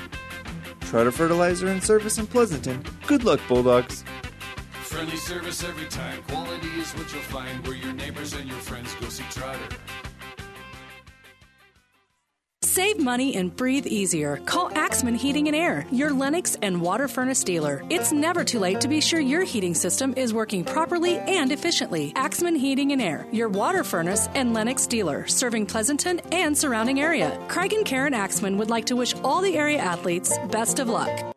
Trotter 0.80 1.12
Fertilizer 1.12 1.68
and 1.68 1.82
Service 1.82 2.16
in 2.18 2.26
Pleasanton. 2.26 2.82
Good 3.06 3.24
luck, 3.24 3.40
Bulldogs. 3.46 4.04
Friendly 4.90 5.18
service 5.18 5.62
every 5.62 5.86
time. 5.86 6.20
Quality 6.24 6.66
is 6.80 6.90
what 6.94 7.12
you'll 7.12 7.22
find 7.22 7.64
where 7.64 7.76
your 7.76 7.92
neighbors 7.92 8.32
and 8.32 8.48
your 8.48 8.58
friends 8.58 8.92
go 8.96 9.08
see 9.08 9.22
Trotter. 9.30 9.76
Save 12.62 12.98
money 12.98 13.36
and 13.36 13.54
breathe 13.54 13.86
easier. 13.86 14.38
Call 14.46 14.76
Axman 14.76 15.14
Heating 15.14 15.46
and 15.46 15.56
Air, 15.56 15.86
your 15.92 16.10
Lennox 16.10 16.56
and 16.60 16.82
water 16.82 17.06
furnace 17.06 17.44
dealer. 17.44 17.84
It's 17.88 18.10
never 18.10 18.42
too 18.42 18.58
late 18.58 18.80
to 18.80 18.88
be 18.88 19.00
sure 19.00 19.20
your 19.20 19.44
heating 19.44 19.74
system 19.74 20.12
is 20.16 20.34
working 20.34 20.64
properly 20.64 21.18
and 21.18 21.52
efficiently. 21.52 22.12
Axman 22.16 22.56
Heating 22.56 22.90
and 22.90 23.00
Air, 23.00 23.28
your 23.30 23.48
water 23.48 23.84
furnace 23.84 24.26
and 24.34 24.52
Lennox 24.52 24.88
dealer, 24.88 25.24
serving 25.28 25.66
Pleasanton 25.66 26.18
and 26.32 26.58
surrounding 26.58 26.98
area. 27.00 27.38
Craig 27.46 27.72
and 27.74 27.86
Karen 27.86 28.12
Axman 28.12 28.58
would 28.58 28.70
like 28.70 28.86
to 28.86 28.96
wish 28.96 29.14
all 29.22 29.40
the 29.40 29.56
area 29.56 29.78
athletes 29.78 30.36
best 30.50 30.80
of 30.80 30.88
luck. 30.88 31.36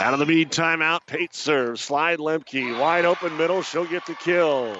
Out 0.00 0.12
of 0.12 0.18
the 0.18 0.26
Mead 0.26 0.50
timeout, 0.50 1.06
Pate 1.06 1.34
serves. 1.34 1.80
Slide 1.80 2.18
Lemke. 2.18 2.78
Wide 2.78 3.04
open 3.04 3.36
middle. 3.36 3.62
She'll 3.62 3.84
get 3.84 4.04
the 4.06 4.14
kill. 4.14 4.76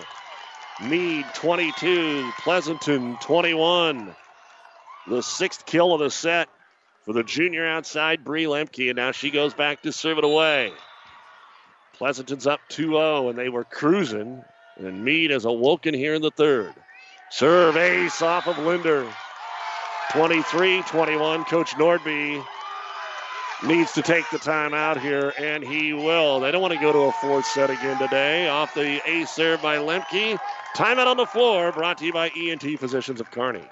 Mead 0.83 1.25
22, 1.35 2.33
Pleasanton 2.41 3.17
21. 3.21 4.15
The 5.07 5.23
sixth 5.23 5.67
kill 5.67 5.95
of 5.95 6.01
the 6.01 6.11
set 6.11 6.49
for 7.05 7.13
the 7.13 7.23
junior 7.23 7.65
outside, 7.65 8.25
Bree 8.25 8.45
Lemke, 8.45 8.91
and 8.91 8.97
now 8.97 9.13
she 9.13 9.31
goes 9.31 9.55
back 9.55 9.83
to 9.83 9.93
serve 9.93 10.19
it 10.19 10.25
away. 10.25 10.73
Pleasanton's 11.93 12.49
up 12.49 12.61
2 12.71 12.89
0, 12.89 13.29
and 13.29 13.39
they 13.39 13.49
were 13.49 13.63
cruising, 13.63 14.43
and 14.77 15.05
Mead 15.05 15.31
has 15.31 15.45
awoken 15.45 15.95
here 15.95 16.15
in 16.15 16.23
the 16.23 16.33
third. 16.33 16.75
Serve 17.31 17.77
ace 17.77 18.21
off 18.21 18.49
of 18.49 18.59
Linder. 18.59 19.07
23 20.11 20.83
21. 20.83 21.45
Coach 21.45 21.71
Nordby 21.73 22.45
needs 23.63 23.93
to 23.93 24.03
take 24.03 24.29
the 24.31 24.39
time 24.39 24.75
out 24.75 25.01
here, 25.01 25.33
and 25.39 25.63
he 25.63 25.93
will. 25.93 26.41
They 26.41 26.51
don't 26.51 26.61
want 26.61 26.75
to 26.75 26.81
go 26.81 26.93
to 26.93 26.99
a 26.99 27.13
fourth 27.13 27.47
set 27.47 27.71
again 27.71 27.99
today. 27.99 28.49
Off 28.49 28.75
the 28.75 29.01
ace 29.09 29.31
serve 29.31 29.63
by 29.63 29.77
Lemke. 29.77 30.39
Timeout 30.77 31.07
on 31.07 31.17
the 31.17 31.27
floor, 31.27 31.73
brought 31.73 31.99
to 31.99 32.07
you 32.07 32.13
by 32.13 32.31
ENT 32.37 32.79
Physicians 32.79 33.21
of 33.21 33.31
Kearney. 33.31 33.65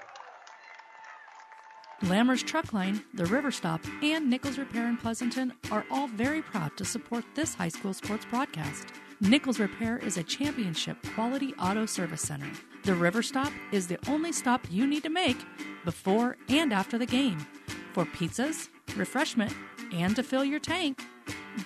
Lammers 2.03 2.45
Truck 2.45 2.73
Line, 2.73 3.01
the 3.13 3.25
River 3.25 3.49
Stop, 3.51 3.81
and 4.01 4.29
Nichols 4.29 4.57
Repair 4.57 4.87
in 4.87 4.97
Pleasanton 4.97 5.53
are 5.71 5.85
all 5.89 6.07
very 6.07 6.41
proud 6.41 6.75
to 6.77 6.83
support 6.83 7.23
this 7.33 7.55
high 7.55 7.69
school 7.69 7.93
sports 7.93 8.25
broadcast. 8.25 8.87
Nichols 9.21 9.57
Repair 9.57 9.99
is 9.99 10.17
a 10.17 10.23
championship 10.23 10.97
quality 11.15 11.53
auto 11.59 11.85
service 11.85 12.21
center. 12.21 12.49
The 12.83 12.93
River 12.93 13.23
Stop 13.23 13.53
is 13.71 13.87
the 13.87 13.97
only 14.09 14.33
stop 14.33 14.67
you 14.69 14.85
need 14.85 15.03
to 15.03 15.09
make 15.09 15.37
before 15.85 16.35
and 16.49 16.73
after 16.73 16.97
the 16.97 17.05
game 17.05 17.45
for 17.93 18.03
pizzas, 18.03 18.67
refreshment, 18.95 19.53
and 19.91 20.15
to 20.15 20.23
fill 20.23 20.43
your 20.43 20.59
tank. 20.59 21.03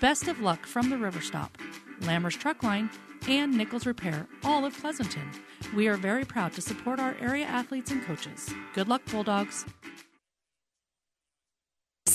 Best 0.02 0.28
of 0.28 0.42
luck 0.42 0.66
from 0.66 0.90
the 0.90 0.98
River 0.98 1.22
Stop, 1.22 1.58
Lammers 2.02 2.38
Truck 2.38 2.64
Line, 2.64 2.90
and 3.28 3.58
Nichols 3.58 3.86
Repair, 3.86 4.28
all 4.44 4.66
of 4.66 4.78
Pleasanton. 4.78 5.30
We 5.76 5.88
are 5.88 5.98
very 5.98 6.26
proud 6.26 6.54
to 6.54 6.62
support 6.62 7.00
our 7.00 7.16
area 7.20 7.46
athletes 7.46 7.92
and 7.92 8.04
coaches. 8.04 8.54
Good 8.74 8.88
luck, 8.88 9.02
Bulldogs. 9.06 9.66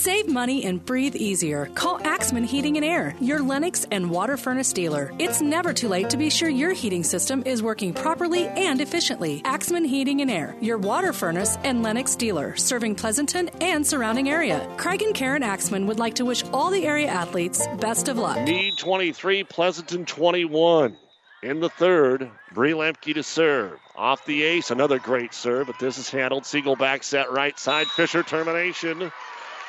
Save 0.03 0.27
money 0.27 0.65
and 0.65 0.85
breathe 0.85 1.15
easier. 1.15 1.67
Call 1.77 2.05
Axman 2.05 2.43
Heating 2.43 2.77
and 2.77 2.85
Air, 2.85 3.15
your 3.21 3.39
Lennox 3.39 3.87
and 3.93 4.11
water 4.11 4.37
furnace 4.37 4.73
dealer. 4.73 5.13
It's 5.21 5.41
never 5.41 5.73
too 5.73 5.87
late 5.87 6.11
to 6.11 6.17
be 6.17 6.29
sure 6.29 6.49
your 6.49 6.73
heating 6.73 7.05
system 7.05 7.45
is 7.47 7.63
working 7.63 7.95
properly 7.95 8.49
and 8.49 8.81
efficiently. 8.81 9.43
Axman 9.45 9.85
Heating 9.85 10.21
and 10.21 10.29
Air, 10.29 10.57
your 10.61 10.77
water 10.77 11.13
furnace 11.13 11.57
and 11.63 11.85
Lennox 11.85 12.17
dealer, 12.17 12.57
serving 12.57 12.97
Pleasanton 12.97 13.49
and 13.61 13.87
surrounding 13.87 14.29
area. 14.29 14.69
Craig 14.77 15.03
and 15.03 15.15
Karen 15.15 15.45
Axman 15.45 15.87
would 15.87 16.01
like 16.01 16.17
to 16.17 16.25
wish 16.25 16.43
all 16.53 16.71
the 16.71 16.85
area 16.85 17.07
athletes 17.07 17.65
best 17.79 18.09
of 18.09 18.19
luck. 18.19 18.45
Mead 18.45 18.77
23, 18.79 19.45
Pleasanton 19.45 20.05
21. 20.05 20.97
In 21.45 21.61
the 21.61 21.69
third, 21.69 22.29
Bree 22.53 22.73
Lemke 22.73 23.15
to 23.15 23.23
serve. 23.23 23.79
Off 23.95 24.27
the 24.27 24.43
ace, 24.43 24.73
another 24.73 24.99
great 24.99 25.33
serve, 25.33 25.69
but 25.69 25.79
this 25.79 25.99
is 25.99 26.11
handled. 26.11 26.45
Siegel 26.45 26.75
back 26.75 27.05
set 27.05 27.31
right 27.31 27.57
side. 27.57 27.87
Fisher 27.87 28.25
termination. 28.25 29.13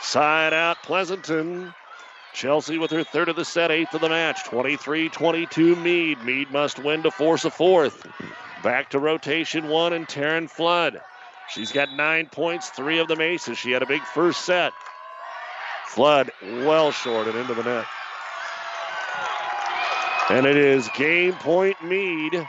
Side 0.04 0.54
out, 0.54 0.84
Pleasanton. 0.84 1.74
Chelsea 2.34 2.78
with 2.78 2.91
her 2.91 3.04
third 3.04 3.30
of 3.30 3.36
the 3.36 3.45
set, 3.45 3.72
eighth 3.72 3.93
of 3.93 4.01
the 4.01 4.10
match. 4.10 4.43
23 4.43 5.08
22 5.10 5.76
Mead. 5.78 6.24
Mead 6.24 6.51
must 6.51 6.78
win 6.78 7.04
to 7.04 7.10
force 7.10 7.45
a 7.45 7.49
fourth. 7.49 8.06
Back 8.64 8.89
to 8.89 8.99
rotation 8.99 9.70
one 9.70 9.93
and 9.93 10.08
Taryn 10.08 10.49
Flood. 10.49 10.99
She's 11.49 11.72
got 11.72 11.93
nine 11.93 12.28
points, 12.28 12.70
three 12.70 12.99
of 12.99 13.08
them 13.08 13.22
aces. 13.22 13.58
She 13.58 13.72
had 13.72 13.82
a 13.82 13.88
big 13.88 14.01
first 14.01 14.45
set. 14.45 14.74
Flood 15.88 16.32
well 16.41 16.91
short 16.91 17.28
and 17.28 17.38
into 17.38 17.54
the 17.54 17.64
net. 17.64 17.86
And 20.30 20.45
it 20.45 20.58
is 20.58 20.89
game 20.95 21.34
point 21.34 21.82
Mead, 21.84 22.47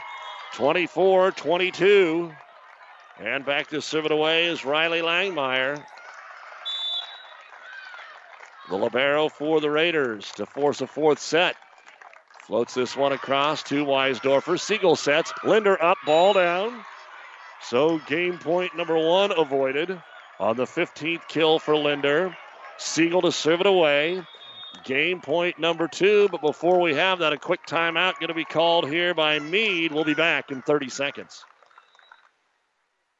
24 0.53 1.31
22. 1.31 2.31
And 3.19 3.45
back 3.45 3.69
to 3.69 3.81
serve 3.81 4.05
it 4.05 4.11
away 4.11 4.45
is 4.45 4.65
Riley 4.65 5.01
Langmeyer. 5.01 5.83
The 8.69 8.75
Libero 8.75 9.29
for 9.29 9.61
the 9.61 9.69
Raiders 9.69 10.31
to 10.33 10.45
force 10.45 10.81
a 10.81 10.87
fourth 10.87 11.19
set. 11.19 11.55
Floats 12.47 12.73
this 12.73 12.95
one 12.95 13.11
across 13.11 13.63
to 13.63 13.85
Weisdorfer. 13.85 14.59
Siegel 14.59 14.95
sets. 14.95 15.33
Linder 15.43 15.81
up, 15.81 15.97
ball 16.05 16.33
down. 16.33 16.83
So 17.61 17.99
game 18.07 18.37
point 18.37 18.75
number 18.75 18.97
one 18.97 19.31
avoided 19.37 20.01
on 20.39 20.55
the 20.55 20.65
15th 20.65 21.27
kill 21.27 21.59
for 21.59 21.75
Linder. 21.75 22.35
Siegel 22.77 23.21
to 23.21 23.31
serve 23.31 23.61
it 23.61 23.67
away. 23.67 24.23
Game 24.83 25.21
point 25.21 25.57
number 25.59 25.87
two. 25.87 26.27
But 26.29 26.41
before 26.41 26.79
we 26.81 26.95
have 26.95 27.19
that, 27.19 27.33
a 27.33 27.37
quick 27.37 27.65
timeout 27.65 28.19
going 28.19 28.27
to 28.27 28.33
be 28.33 28.45
called 28.45 28.87
here 28.89 29.13
by 29.13 29.39
Mead. 29.39 29.91
We'll 29.91 30.03
be 30.03 30.13
back 30.13 30.51
in 30.51 30.61
30 30.61 30.89
seconds. 30.89 31.45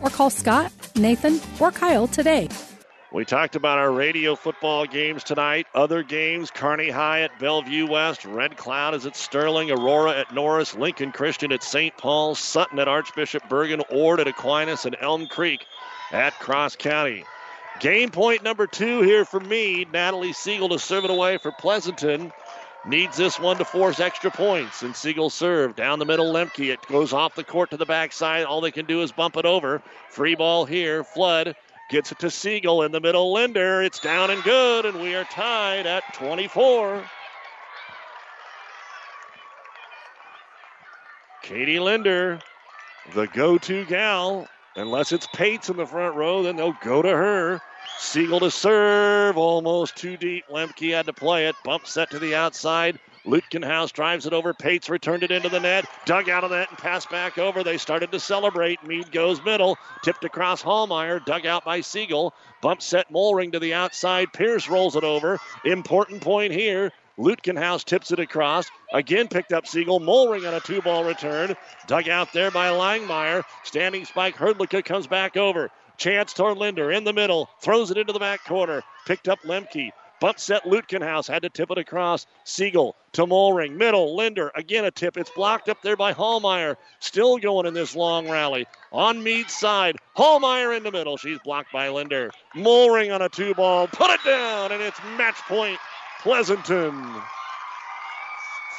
or 0.00 0.10
call 0.10 0.30
Scott, 0.30 0.72
Nathan, 0.96 1.40
or 1.60 1.70
Kyle 1.70 2.06
today. 2.06 2.48
We 3.12 3.24
talked 3.24 3.56
about 3.56 3.78
our 3.78 3.90
radio 3.90 4.36
football 4.36 4.86
games 4.86 5.24
tonight. 5.24 5.66
Other 5.74 6.04
games 6.04 6.52
Kearney 6.52 6.90
High 6.90 7.22
at 7.22 7.40
Bellevue 7.40 7.88
West, 7.88 8.24
Red 8.24 8.56
Cloud 8.56 8.94
is 8.94 9.04
at 9.04 9.16
Sterling, 9.16 9.72
Aurora 9.72 10.12
at 10.12 10.32
Norris, 10.32 10.76
Lincoln 10.76 11.10
Christian 11.10 11.50
at 11.50 11.64
St. 11.64 11.96
Paul, 11.96 12.36
Sutton 12.36 12.78
at 12.78 12.86
Archbishop 12.86 13.42
Bergan, 13.48 13.82
Ord 13.92 14.20
at 14.20 14.28
Aquinas, 14.28 14.84
and 14.84 14.96
Elm 15.00 15.26
Creek 15.26 15.66
at 16.12 16.38
Cross 16.38 16.76
County. 16.76 17.24
Game 17.80 18.10
point 18.10 18.44
number 18.44 18.68
two 18.68 19.02
here 19.02 19.24
for 19.24 19.40
me. 19.40 19.86
Natalie 19.92 20.32
Siegel 20.32 20.68
to 20.68 20.78
serve 20.78 21.04
it 21.04 21.10
away 21.10 21.38
for 21.38 21.50
Pleasanton. 21.50 22.30
Needs 22.84 23.16
this 23.16 23.38
one 23.38 23.58
to 23.58 23.64
force 23.64 24.00
extra 24.00 24.30
points. 24.30 24.82
And 24.82 24.96
Siegel 24.96 25.28
serve 25.28 25.76
down 25.76 25.98
the 25.98 26.06
middle. 26.06 26.32
Lemke. 26.32 26.72
It 26.72 26.86
goes 26.86 27.12
off 27.12 27.34
the 27.34 27.44
court 27.44 27.70
to 27.70 27.76
the 27.76 27.86
backside. 27.86 28.44
All 28.44 28.60
they 28.60 28.70
can 28.70 28.86
do 28.86 29.02
is 29.02 29.12
bump 29.12 29.36
it 29.36 29.44
over. 29.44 29.82
Free 30.08 30.34
ball 30.34 30.64
here. 30.64 31.04
Flood 31.04 31.56
gets 31.90 32.10
it 32.12 32.20
to 32.20 32.30
Siegel 32.30 32.82
in 32.82 32.92
the 32.92 33.00
middle. 33.00 33.32
Linder. 33.34 33.82
It's 33.82 34.00
down 34.00 34.30
and 34.30 34.42
good. 34.42 34.86
And 34.86 35.00
we 35.00 35.14
are 35.14 35.24
tied 35.24 35.86
at 35.86 36.14
24. 36.14 37.04
Katie 41.42 41.80
Linder, 41.80 42.38
the 43.12 43.26
go 43.26 43.58
to 43.58 43.84
gal. 43.86 44.46
Unless 44.76 45.10
it's 45.10 45.26
Pates 45.26 45.68
in 45.68 45.76
the 45.76 45.86
front 45.86 46.14
row, 46.14 46.44
then 46.44 46.54
they'll 46.54 46.76
go 46.80 47.02
to 47.02 47.08
her. 47.08 47.60
Siegel 48.00 48.40
to 48.40 48.50
serve, 48.50 49.36
almost 49.36 49.94
too 49.94 50.16
deep. 50.16 50.46
Lemke 50.48 50.92
had 50.92 51.06
to 51.06 51.12
play 51.12 51.46
it. 51.46 51.54
Bump 51.62 51.86
set 51.86 52.10
to 52.10 52.18
the 52.18 52.34
outside. 52.34 52.98
Lutkenhaus 53.26 53.92
drives 53.92 54.24
it 54.24 54.32
over. 54.32 54.54
Pates 54.54 54.88
returned 54.88 55.22
it 55.22 55.30
into 55.30 55.50
the 55.50 55.60
net. 55.60 55.84
Dug 56.06 56.30
out 56.30 56.42
of 56.42 56.50
that 56.50 56.70
and 56.70 56.78
passed 56.78 57.10
back 57.10 57.36
over. 57.36 57.62
They 57.62 57.76
started 57.76 58.10
to 58.10 58.18
celebrate. 58.18 58.82
Mead 58.84 59.12
goes 59.12 59.44
middle. 59.44 59.76
Tipped 60.02 60.24
across 60.24 60.62
Hallmeyer. 60.62 61.24
Dug 61.26 61.44
out 61.44 61.64
by 61.64 61.82
Siegel. 61.82 62.34
Bump 62.62 62.80
set 62.80 63.12
Molring 63.12 63.52
to 63.52 63.58
the 63.58 63.74
outside. 63.74 64.32
Pierce 64.32 64.68
rolls 64.68 64.96
it 64.96 65.04
over. 65.04 65.38
Important 65.66 66.22
point 66.22 66.52
here. 66.52 66.92
Lutkenhaus 67.18 67.84
tips 67.84 68.12
it 68.12 68.18
across. 68.18 68.70
Again 68.94 69.28
picked 69.28 69.52
up 69.52 69.66
Siegel. 69.66 70.00
Molring 70.00 70.48
on 70.48 70.54
a 70.54 70.60
two 70.60 70.80
ball 70.80 71.04
return. 71.04 71.54
Dug 71.86 72.08
out 72.08 72.32
there 72.32 72.50
by 72.50 72.70
Langmeyer. 72.70 73.44
Standing 73.62 74.06
spike. 74.06 74.36
Herdlicka 74.36 74.82
comes 74.82 75.06
back 75.06 75.36
over. 75.36 75.70
Chance 76.00 76.32
toward 76.32 76.56
Linder 76.56 76.90
in 76.90 77.04
the 77.04 77.12
middle. 77.12 77.50
Throws 77.60 77.90
it 77.90 77.98
into 77.98 78.14
the 78.14 78.18
back 78.18 78.42
corner. 78.46 78.82
Picked 79.04 79.28
up 79.28 79.38
Lemke. 79.42 79.90
Bump 80.18 80.40
set 80.40 80.64
Lutkenhaus. 80.64 81.28
Had 81.28 81.42
to 81.42 81.50
tip 81.50 81.70
it 81.70 81.76
across. 81.76 82.26
Siegel 82.44 82.96
to 83.12 83.26
Molring. 83.26 83.76
Middle. 83.76 84.16
Linder. 84.16 84.50
Again 84.54 84.86
a 84.86 84.90
tip. 84.90 85.18
It's 85.18 85.28
blocked 85.28 85.68
up 85.68 85.82
there 85.82 85.98
by 85.98 86.14
Hallmeyer. 86.14 86.76
Still 87.00 87.36
going 87.36 87.66
in 87.66 87.74
this 87.74 87.94
long 87.94 88.30
rally. 88.30 88.66
On 88.92 89.22
Mead's 89.22 89.52
side. 89.52 89.96
Hallmeyer 90.16 90.74
in 90.74 90.84
the 90.84 90.90
middle. 90.90 91.18
She's 91.18 91.38
blocked 91.44 91.70
by 91.70 91.90
Linder. 91.90 92.30
Molring 92.56 93.14
on 93.14 93.20
a 93.20 93.28
two 93.28 93.52
ball. 93.52 93.86
Put 93.86 94.08
it 94.08 94.24
down. 94.24 94.72
And 94.72 94.80
it's 94.80 94.98
match 95.18 95.36
point. 95.46 95.78
Pleasanton. 96.22 97.04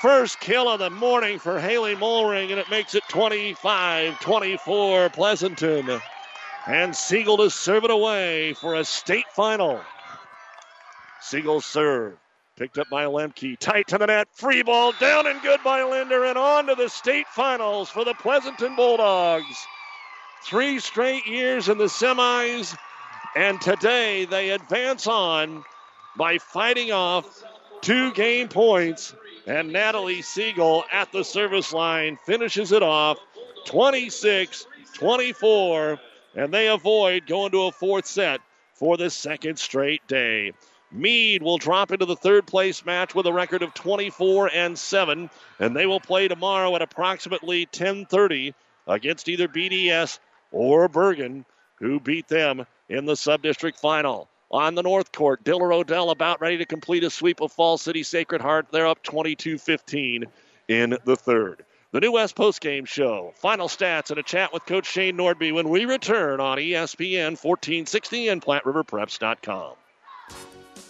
First 0.02 0.40
kill 0.40 0.68
of 0.68 0.80
the 0.80 0.90
morning 0.90 1.38
for 1.38 1.60
Haley 1.60 1.96
Molring, 1.96 2.50
and 2.50 2.60
it 2.60 2.72
makes 2.72 2.96
it 2.96 3.04
25 3.10 4.20
24 4.20 5.10
Pleasanton. 5.12 6.02
And 6.68 6.96
Siegel 6.96 7.38
to 7.38 7.50
serve 7.50 7.86
it 7.86 7.92
away 7.92 8.54
for 8.54 8.76
a 8.76 8.86
state 8.86 9.26
final. 9.34 9.82
Siegel 11.22 11.62
serve. 11.62 12.18
Picked 12.56 12.78
up 12.78 12.90
by 12.90 13.06
Lemke. 13.06 13.58
Tight 13.58 13.88
to 13.88 13.98
the 13.98 14.06
net. 14.06 14.28
Free 14.34 14.62
ball 14.62 14.92
down 15.00 15.26
and 15.26 15.42
good 15.42 15.64
by 15.64 15.82
Linder. 15.84 16.26
And 16.26 16.38
on 16.38 16.68
to 16.68 16.76
the 16.76 16.90
state 16.90 17.28
finals 17.28 17.90
for 17.90 18.06
the 18.06 18.14
Pleasanton 18.14 18.76
Bulldogs. 18.76 19.68
Three 20.44 20.80
straight 20.80 21.26
years 21.26 21.70
in 21.70 21.80
the 21.80 21.86
semis. 21.86 22.78
And 23.36 23.60
today 23.60 24.26
they 24.26 24.52
advance 24.52 25.08
on 25.08 25.64
by 26.16 26.38
fighting 26.38 26.92
off 26.92 27.44
two 27.82 28.12
game 28.12 28.48
points. 28.50 29.16
And 29.48 29.74
Natalie 29.74 30.22
Siegel 30.22 30.84
at 30.92 31.12
the 31.12 31.24
service 31.24 31.74
line 31.74 32.18
finishes 32.26 32.72
it 32.72 32.84
off 32.84 33.18
26 33.66 34.68
24. 34.94 36.00
And 36.36 36.54
they 36.54 36.68
avoid 36.68 37.28
going 37.28 37.52
to 37.52 37.64
a 37.64 37.72
fourth 37.72 38.06
set 38.06 38.42
for 38.74 38.98
the 38.98 39.10
second 39.10 39.60
straight 39.60 40.06
day. 40.08 40.54
Mead 40.92 41.42
will 41.42 41.58
drop 41.58 41.92
into 41.92 42.06
the 42.06 42.16
third 42.16 42.46
place 42.46 42.86
match 42.86 43.16
with 43.16 43.26
a 43.26 43.34
record 43.34 43.64
of 43.64 43.74
24 43.74 44.50
and 44.54 44.78
7, 44.78 45.30
and 45.60 45.76
they 45.76 45.86
will 45.86 46.02
play 46.02 46.28
tomorrow 46.28 46.76
at 46.76 46.82
approximately 46.82 47.66
10:30 47.66 48.54
against 48.88 49.30
either 49.30 49.48
BDS 49.48 50.20
or 50.52 50.90
Bergan, 50.90 51.46
who 51.80 52.00
beat 52.00 52.28
them 52.28 52.66
in 52.90 53.06
the 53.06 53.16
sub-district 53.16 53.80
final. 53.80 54.28
On 54.52 54.76
the 54.76 54.84
north 54.84 55.14
court, 55.14 55.46
Diller 55.46 55.72
Odell 55.72 56.10
about 56.10 56.42
ready 56.42 56.58
to 56.58 56.66
complete 56.66 57.06
a 57.06 57.10
sweep 57.10 57.40
of 57.40 57.54
Falls 57.54 57.82
City 57.82 58.04
Sacred 58.04 58.42
Heart. 58.42 58.68
They're 58.72 58.88
up 58.88 59.02
22-15 59.02 60.26
in 60.68 60.98
the 61.06 61.16
third. 61.16 61.64
The 61.94 62.00
New 62.00 62.14
West 62.14 62.38
postgame 62.38 62.88
show. 62.88 63.34
Final 63.36 63.68
stats 63.68 64.12
and 64.12 64.18
a 64.18 64.24
chat 64.24 64.54
with 64.54 64.66
Coach 64.66 64.86
Shane 64.86 65.18
Nordby 65.18 65.54
when 65.54 65.68
we 65.68 65.84
return 65.84 66.40
on 66.40 66.58
ESPN 66.58 67.32
1460 67.32 68.30
and 68.30 68.42
PlatteRiverPreps.com. 68.42 69.74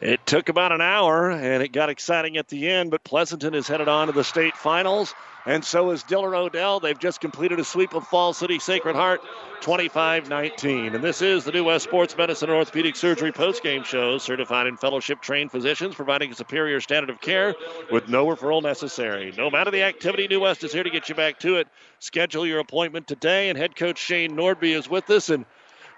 It 0.00 0.26
took 0.26 0.50
about 0.50 0.72
an 0.72 0.82
hour, 0.82 1.30
and 1.30 1.62
it 1.62 1.72
got 1.72 1.88
exciting 1.88 2.36
at 2.36 2.48
the 2.48 2.68
end, 2.68 2.90
but 2.90 3.02
Pleasanton 3.02 3.54
is 3.54 3.66
headed 3.66 3.88
on 3.88 4.08
to 4.08 4.12
the 4.12 4.24
state 4.24 4.54
finals, 4.54 5.14
and 5.46 5.64
so 5.64 5.90
is 5.90 6.02
Diller 6.02 6.34
Odell. 6.36 6.80
They've 6.80 6.98
just 6.98 7.20
completed 7.20 7.58
a 7.58 7.64
sweep 7.64 7.94
of 7.94 8.06
Falls 8.06 8.36
City 8.36 8.58
Sacred 8.58 8.94
Heart 8.94 9.22
25 9.62 10.28
19. 10.28 10.94
And 10.94 11.02
this 11.02 11.22
is 11.22 11.44
the 11.44 11.52
New 11.52 11.64
West 11.64 11.84
Sports 11.84 12.14
Medicine 12.14 12.50
and 12.50 12.58
Orthopedic 12.58 12.94
Surgery 12.94 13.32
postgame 13.32 13.86
show, 13.86 14.18
certified 14.18 14.66
and 14.66 14.78
fellowship 14.78 15.22
trained 15.22 15.50
physicians 15.50 15.94
providing 15.94 16.30
a 16.30 16.34
superior 16.34 16.80
standard 16.80 17.08
of 17.08 17.20
care 17.22 17.54
with 17.90 18.06
no 18.06 18.26
referral 18.26 18.62
necessary. 18.62 19.32
No 19.38 19.50
matter 19.50 19.70
the 19.70 19.82
activity, 19.82 20.28
New 20.28 20.40
West 20.40 20.62
is 20.62 20.74
here 20.74 20.82
to 20.82 20.90
get 20.90 21.08
you 21.08 21.14
back 21.14 21.38
to 21.38 21.56
it. 21.56 21.68
Schedule 22.00 22.46
your 22.46 22.58
appointment 22.58 23.06
today, 23.06 23.48
and 23.48 23.56
head 23.56 23.74
coach 23.74 23.98
Shane 23.98 24.32
Nordby 24.32 24.76
is 24.76 24.90
with 24.90 25.08
us. 25.08 25.30
And 25.30 25.46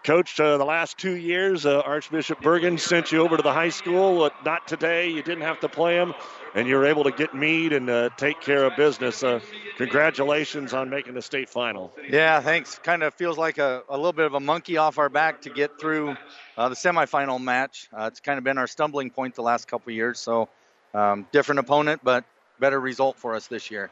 Coach, 0.04 0.38
uh, 0.40 0.56
the 0.56 0.64
last 0.64 0.96
two 0.96 1.16
years, 1.16 1.66
uh, 1.66 1.80
Archbishop 1.80 2.40
Bergan 2.40 2.78
sent 2.78 3.12
you 3.12 3.20
over 3.20 3.36
to 3.36 3.42
the 3.42 3.52
high 3.52 3.68
school. 3.68 4.22
Uh, 4.22 4.30
not 4.44 4.66
today. 4.66 5.08
You 5.10 5.22
didn't 5.22 5.42
have 5.42 5.60
to 5.60 5.68
play 5.68 5.96
him, 5.96 6.14
and 6.54 6.66
you 6.68 6.76
were 6.76 6.86
able 6.86 7.04
to 7.04 7.10
get 7.10 7.34
Mead 7.34 7.72
and 7.72 7.90
uh, 7.90 8.10
take 8.16 8.40
care 8.40 8.64
of 8.64 8.76
business. 8.76 9.22
Uh, 9.22 9.40
congratulations 9.76 10.72
on 10.72 10.88
making 10.88 11.14
the 11.14 11.22
state 11.22 11.48
final. 11.48 11.92
Yeah, 12.08 12.40
thanks. 12.40 12.78
Kind 12.78 13.02
of 13.02 13.12
feels 13.14 13.36
like 13.36 13.58
a, 13.58 13.82
a 13.88 13.96
little 13.96 14.12
bit 14.12 14.26
of 14.26 14.34
a 14.34 14.40
monkey 14.40 14.76
off 14.76 14.98
our 14.98 15.08
back 15.08 15.42
to 15.42 15.50
get 15.50 15.78
through 15.78 16.16
uh, 16.56 16.68
the 16.68 16.76
semifinal 16.76 17.40
match. 17.40 17.88
it's 17.98 18.20
kind 18.20 18.38
of 18.38 18.44
been 18.44 18.56
our 18.56 18.66
stumbling 18.66 19.10
point 19.10 19.34
the 19.34 19.42
last 19.42 19.68
couple 19.68 19.92
years. 19.92 20.18
So, 20.18 20.48
um, 20.94 21.26
different 21.32 21.58
opponent, 21.58 22.00
but 22.02 22.24
better 22.58 22.80
result 22.80 23.18
for 23.18 23.34
us 23.34 23.46
this 23.46 23.70
year. 23.70 23.90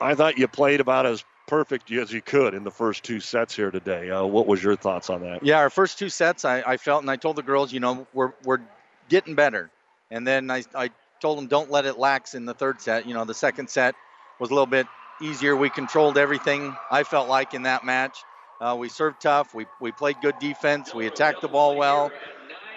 I 0.00 0.14
thought 0.14 0.38
you 0.38 0.46
played 0.48 0.80
about 0.80 1.06
as 1.06 1.24
perfect 1.46 1.90
as 1.92 2.12
you 2.12 2.20
could 2.20 2.54
in 2.54 2.64
the 2.64 2.70
first 2.70 3.02
two 3.04 3.20
sets 3.20 3.54
here 3.54 3.70
today. 3.70 4.10
Uh, 4.10 4.24
what 4.24 4.46
was 4.46 4.62
your 4.62 4.76
thoughts 4.76 5.10
on 5.10 5.22
that? 5.22 5.42
Yeah, 5.42 5.58
our 5.58 5.70
first 5.70 5.98
two 5.98 6.08
sets, 6.08 6.44
I, 6.44 6.60
I, 6.60 6.76
felt, 6.76 7.02
and 7.02 7.10
I 7.10 7.16
told 7.16 7.36
the 7.36 7.42
girls, 7.42 7.72
you 7.72 7.80
know, 7.80 8.06
we're 8.12 8.32
we're 8.44 8.60
getting 9.08 9.34
better. 9.34 9.70
And 10.10 10.26
then 10.26 10.50
I, 10.50 10.62
I 10.74 10.90
told 11.20 11.38
them, 11.38 11.46
don't 11.46 11.70
let 11.70 11.86
it 11.86 11.98
lax 11.98 12.34
in 12.34 12.44
the 12.44 12.54
third 12.54 12.80
set. 12.80 13.06
You 13.06 13.14
know, 13.14 13.24
the 13.24 13.34
second 13.34 13.70
set 13.70 13.94
was 14.38 14.50
a 14.50 14.54
little 14.54 14.66
bit 14.66 14.86
easier. 15.20 15.56
We 15.56 15.70
controlled 15.70 16.18
everything. 16.18 16.76
I 16.90 17.02
felt 17.02 17.28
like 17.28 17.54
in 17.54 17.62
that 17.62 17.84
match, 17.84 18.18
uh, 18.60 18.76
we 18.78 18.88
served 18.88 19.20
tough. 19.20 19.54
We 19.54 19.66
we 19.80 19.92
played 19.92 20.16
good 20.22 20.38
defense. 20.38 20.94
We 20.94 21.06
attacked 21.06 21.40
the 21.40 21.48
ball 21.48 21.76
well. 21.76 22.10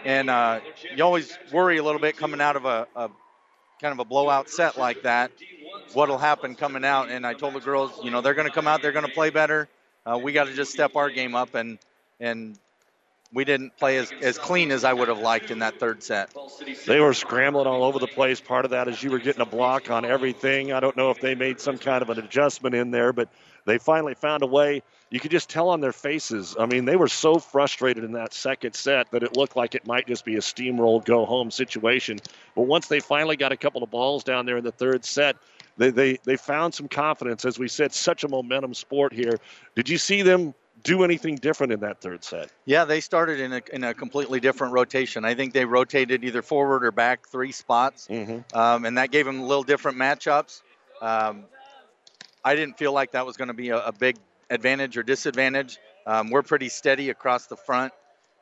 And 0.05 0.29
uh, 0.29 0.61
you 0.95 1.03
always 1.03 1.37
worry 1.51 1.77
a 1.77 1.83
little 1.83 1.99
bit 1.99 2.15
coming 2.15 2.39
out 2.39 2.55
of 2.55 2.65
a, 2.65 2.87
a 2.95 3.09
kind 3.81 3.91
of 3.91 3.99
a 3.99 4.05
blowout 4.05 4.49
set 4.49 4.77
like 4.77 5.03
that 5.03 5.31
what'll 5.93 6.17
happen 6.17 6.55
coming 6.55 6.85
out. 6.85 7.09
And 7.09 7.25
I 7.25 7.33
told 7.33 7.53
the 7.53 7.59
girls, 7.59 7.91
you 8.03 8.11
know, 8.11 8.21
they're 8.21 8.33
going 8.33 8.47
to 8.47 8.53
come 8.53 8.67
out, 8.67 8.81
they're 8.81 8.91
going 8.91 9.05
to 9.05 9.11
play 9.11 9.29
better. 9.29 9.67
Uh, 10.05 10.17
we 10.17 10.31
got 10.31 10.47
to 10.47 10.53
just 10.53 10.71
step 10.71 10.95
our 10.95 11.09
game 11.09 11.35
up, 11.35 11.55
and 11.55 11.77
and 12.19 12.57
we 13.31 13.45
didn't 13.45 13.77
play 13.77 13.97
as, 13.97 14.11
as 14.21 14.37
clean 14.39 14.71
as 14.71 14.83
I 14.83 14.91
would 14.91 15.07
have 15.07 15.19
liked 15.19 15.51
in 15.51 15.59
that 15.59 15.79
third 15.79 16.01
set. 16.01 16.33
They 16.87 16.99
were 16.99 17.13
scrambling 17.13 17.67
all 17.67 17.83
over 17.83 17.99
the 17.99 18.07
place. 18.07 18.41
Part 18.41 18.65
of 18.65 18.71
that 18.71 18.87
is 18.87 19.01
you 19.03 19.11
were 19.11 19.19
getting 19.19 19.41
a 19.41 19.45
block 19.45 19.91
on 19.91 20.03
everything. 20.03 20.73
I 20.73 20.79
don't 20.79 20.97
know 20.97 21.11
if 21.11 21.21
they 21.21 21.35
made 21.35 21.59
some 21.59 21.77
kind 21.77 22.01
of 22.01 22.09
an 22.09 22.17
adjustment 22.17 22.73
in 22.73 22.89
there, 22.89 23.13
but 23.13 23.29
they 23.65 23.77
finally 23.77 24.15
found 24.15 24.41
a 24.41 24.47
way. 24.47 24.81
You 25.11 25.19
could 25.19 25.31
just 25.31 25.49
tell 25.49 25.69
on 25.69 25.79
their 25.79 25.91
faces. 25.91 26.55
I 26.59 26.65
mean, 26.65 26.85
they 26.85 26.95
were 26.95 27.07
so 27.07 27.37
frustrated 27.37 28.03
in 28.03 28.13
that 28.13 28.33
second 28.33 28.73
set 28.73 29.11
that 29.11 29.21
it 29.21 29.37
looked 29.37 29.55
like 29.55 29.75
it 29.75 29.85
might 29.85 30.07
just 30.07 30.25
be 30.25 30.35
a 30.35 30.39
steamroll 30.39 31.03
go 31.05 31.25
home 31.25 31.51
situation. 31.51 32.19
But 32.55 32.63
once 32.63 32.87
they 32.87 32.99
finally 32.99 33.35
got 33.35 33.51
a 33.51 33.57
couple 33.57 33.83
of 33.83 33.91
balls 33.91 34.23
down 34.23 34.47
there 34.47 34.57
in 34.57 34.63
the 34.63 34.71
third 34.71 35.05
set, 35.05 35.35
they, 35.79 35.89
they, 35.91 36.19
they 36.25 36.35
found 36.35 36.73
some 36.73 36.89
confidence. 36.89 37.45
As 37.45 37.57
we 37.57 37.69
said, 37.69 37.93
such 37.93 38.25
a 38.25 38.27
momentum 38.27 38.73
sport 38.73 39.13
here. 39.13 39.39
Did 39.75 39.87
you 39.87 39.97
see 39.97 40.21
them 40.21 40.53
do 40.83 41.03
anything 41.03 41.35
different 41.35 41.71
in 41.71 41.79
that 41.79 42.01
third 42.01 42.23
set? 42.23 42.49
Yeah, 42.65 42.83
they 42.83 42.99
started 42.99 43.39
in 43.39 43.53
a, 43.53 43.61
in 43.71 43.83
a 43.85 43.93
completely 43.93 44.41
different 44.41 44.73
rotation. 44.73 45.23
I 45.23 45.35
think 45.35 45.53
they 45.53 45.63
rotated 45.63 46.25
either 46.25 46.41
forward 46.41 46.83
or 46.83 46.91
back 46.91 47.27
three 47.29 47.53
spots, 47.53 48.07
mm-hmm. 48.09 48.57
um, 48.57 48.83
and 48.83 48.97
that 48.97 49.09
gave 49.09 49.25
them 49.25 49.39
a 49.39 49.45
little 49.45 49.63
different 49.63 49.97
matchups. 49.97 50.61
Um, 51.01 51.45
I 52.43 52.55
didn't 52.55 52.77
feel 52.77 52.91
like 52.91 53.11
that 53.11 53.25
was 53.25 53.37
going 53.37 53.47
to 53.47 53.53
be 53.53 53.69
a, 53.69 53.77
a, 53.77 53.91
big 53.93 54.17
advantage 54.49 54.97
or 54.97 55.03
disadvantage. 55.03 55.77
Um, 56.05 56.29
we're 56.29 56.41
pretty 56.41 56.67
steady 56.67 57.09
across 57.09 57.47
the 57.47 57.55
front 57.55 57.93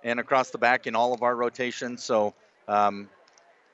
and 0.04 0.20
across 0.20 0.50
the 0.50 0.58
back 0.58 0.88
in 0.88 0.96
all 0.96 1.14
of 1.14 1.22
our 1.22 1.36
rotations. 1.36 2.04
So, 2.04 2.34
um, 2.68 3.10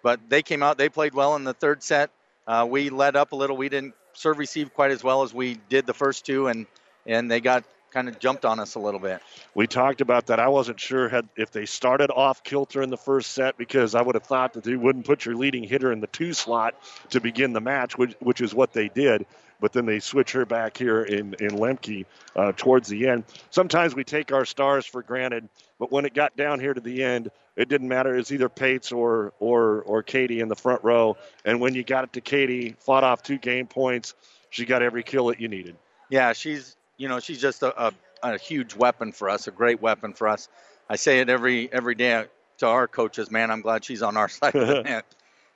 but 0.01 0.19
they 0.27 0.41
came 0.41 0.61
out, 0.61 0.77
they 0.77 0.89
played 0.89 1.13
well 1.13 1.37
in 1.37 1.45
the 1.45 1.53
third 1.53 1.81
set. 1.81 2.09
Uh, 2.47 2.67
we 2.69 2.89
led 2.89 3.15
up 3.15 3.31
a 3.31 3.35
little. 3.35 3.57
We 3.57 3.69
didn't 3.69 3.95
serve 4.13 4.37
receive 4.37 4.73
quite 4.73 4.91
as 4.91 5.03
well 5.03 5.23
as 5.23 5.33
we 5.33 5.59
did 5.69 5.85
the 5.85 5.93
first 5.93 6.25
two, 6.25 6.47
and 6.47 6.65
and 7.05 7.29
they 7.29 7.41
got 7.41 7.63
kind 7.93 8.09
of 8.09 8.17
jumped 8.19 8.43
on 8.43 8.59
us 8.59 8.75
a 8.75 8.79
little 8.79 8.99
bit. 8.99 9.21
We 9.53 9.67
talked 9.67 10.01
about 10.01 10.25
that. 10.27 10.39
I 10.39 10.47
wasn't 10.47 10.79
sure 10.79 11.07
had 11.07 11.29
if 11.37 11.51
they 11.51 11.65
started 11.65 12.09
off 12.09 12.43
kilter 12.43 12.81
in 12.81 12.89
the 12.89 12.97
first 12.97 13.31
set 13.31 13.57
because 13.57 13.93
I 13.93 14.01
would 14.01 14.15
have 14.15 14.23
thought 14.23 14.53
that 14.53 14.63
they 14.63 14.75
wouldn't 14.75 15.05
put 15.05 15.25
your 15.25 15.35
leading 15.35 15.63
hitter 15.63 15.91
in 15.91 16.01
the 16.01 16.07
two 16.07 16.33
slot 16.33 16.73
to 17.11 17.21
begin 17.21 17.53
the 17.53 17.61
match, 17.61 17.97
which, 17.97 18.15
which 18.19 18.41
is 18.41 18.53
what 18.53 18.73
they 18.73 18.89
did. 18.89 19.25
But 19.61 19.71
then 19.71 19.85
they 19.85 19.99
switch 19.99 20.31
her 20.33 20.45
back 20.45 20.75
here 20.75 21.03
in 21.03 21.35
in 21.39 21.51
Lemke 21.51 22.05
uh, 22.35 22.51
towards 22.57 22.89
the 22.89 23.07
end. 23.07 23.23
Sometimes 23.49 23.95
we 23.95 24.03
take 24.03 24.33
our 24.33 24.43
stars 24.43 24.85
for 24.85 25.03
granted, 25.03 25.47
but 25.83 25.91
when 25.91 26.05
it 26.05 26.13
got 26.13 26.37
down 26.37 26.61
here 26.61 26.73
to 26.73 26.79
the 26.79 27.03
end, 27.03 27.29
it 27.57 27.67
didn't 27.67 27.89
matter. 27.89 28.13
It 28.13 28.19
was 28.19 28.31
either 28.31 28.47
Pates 28.47 28.93
or 28.93 29.33
or 29.41 29.81
or 29.81 30.01
Katie 30.01 30.39
in 30.39 30.47
the 30.47 30.55
front 30.55 30.81
row. 30.81 31.17
And 31.43 31.59
when 31.59 31.75
you 31.75 31.83
got 31.83 32.05
it 32.05 32.13
to 32.13 32.21
Katie, 32.21 32.73
fought 32.79 33.03
off 33.03 33.21
two 33.21 33.37
game 33.37 33.67
points, 33.67 34.15
she 34.49 34.63
got 34.63 34.81
every 34.81 35.03
kill 35.03 35.25
that 35.25 35.41
you 35.41 35.49
needed. 35.49 35.75
Yeah, 36.09 36.31
she's 36.31 36.77
you 36.95 37.09
know 37.09 37.19
she's 37.19 37.41
just 37.41 37.63
a, 37.63 37.87
a, 37.87 37.93
a 38.23 38.37
huge 38.37 38.77
weapon 38.77 39.11
for 39.11 39.29
us, 39.29 39.49
a 39.49 39.51
great 39.51 39.81
weapon 39.81 40.13
for 40.13 40.29
us. 40.29 40.47
I 40.89 40.95
say 40.95 41.19
it 41.19 41.27
every 41.27 41.69
every 41.73 41.95
day 41.95 42.27
to 42.59 42.67
our 42.67 42.87
coaches. 42.87 43.29
Man, 43.29 43.51
I'm 43.51 43.59
glad 43.59 43.83
she's 43.83 44.03
on 44.03 44.15
our 44.15 44.29
side 44.29 44.55
of 44.55 44.65
the 44.65 44.81
net. 44.83 45.05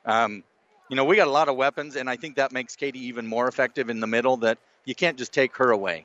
Um, 0.04 0.44
you 0.90 0.98
know, 0.98 1.06
we 1.06 1.16
got 1.16 1.30
a 1.30 1.32
lot 1.32 1.48
of 1.48 1.56
weapons, 1.56 1.96
and 1.96 2.10
I 2.10 2.18
think 2.18 2.36
that 2.36 2.52
makes 2.52 2.76
Katie 2.76 3.06
even 3.06 3.28
more 3.28 3.48
effective 3.48 3.90
in 3.90 4.02
the 4.02 4.08
middle. 4.08 4.36
That 4.36 4.58
you 4.84 4.94
can't 4.94 5.18
just 5.18 5.32
take 5.32 5.56
her 5.56 5.72
away 5.72 6.04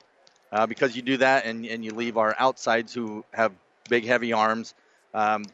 uh, 0.53 0.69
because 0.69 0.95
you 0.95 1.03
do 1.03 1.17
that, 1.17 1.45
and 1.45 1.67
and 1.67 1.85
you 1.85 1.91
leave 1.91 2.17
our 2.17 2.37
outsides 2.39 2.95
who 2.95 3.25
have 3.33 3.51
big, 3.93 4.07
heavy 4.07 4.33
arms, 4.33 4.73
um, 5.13 5.45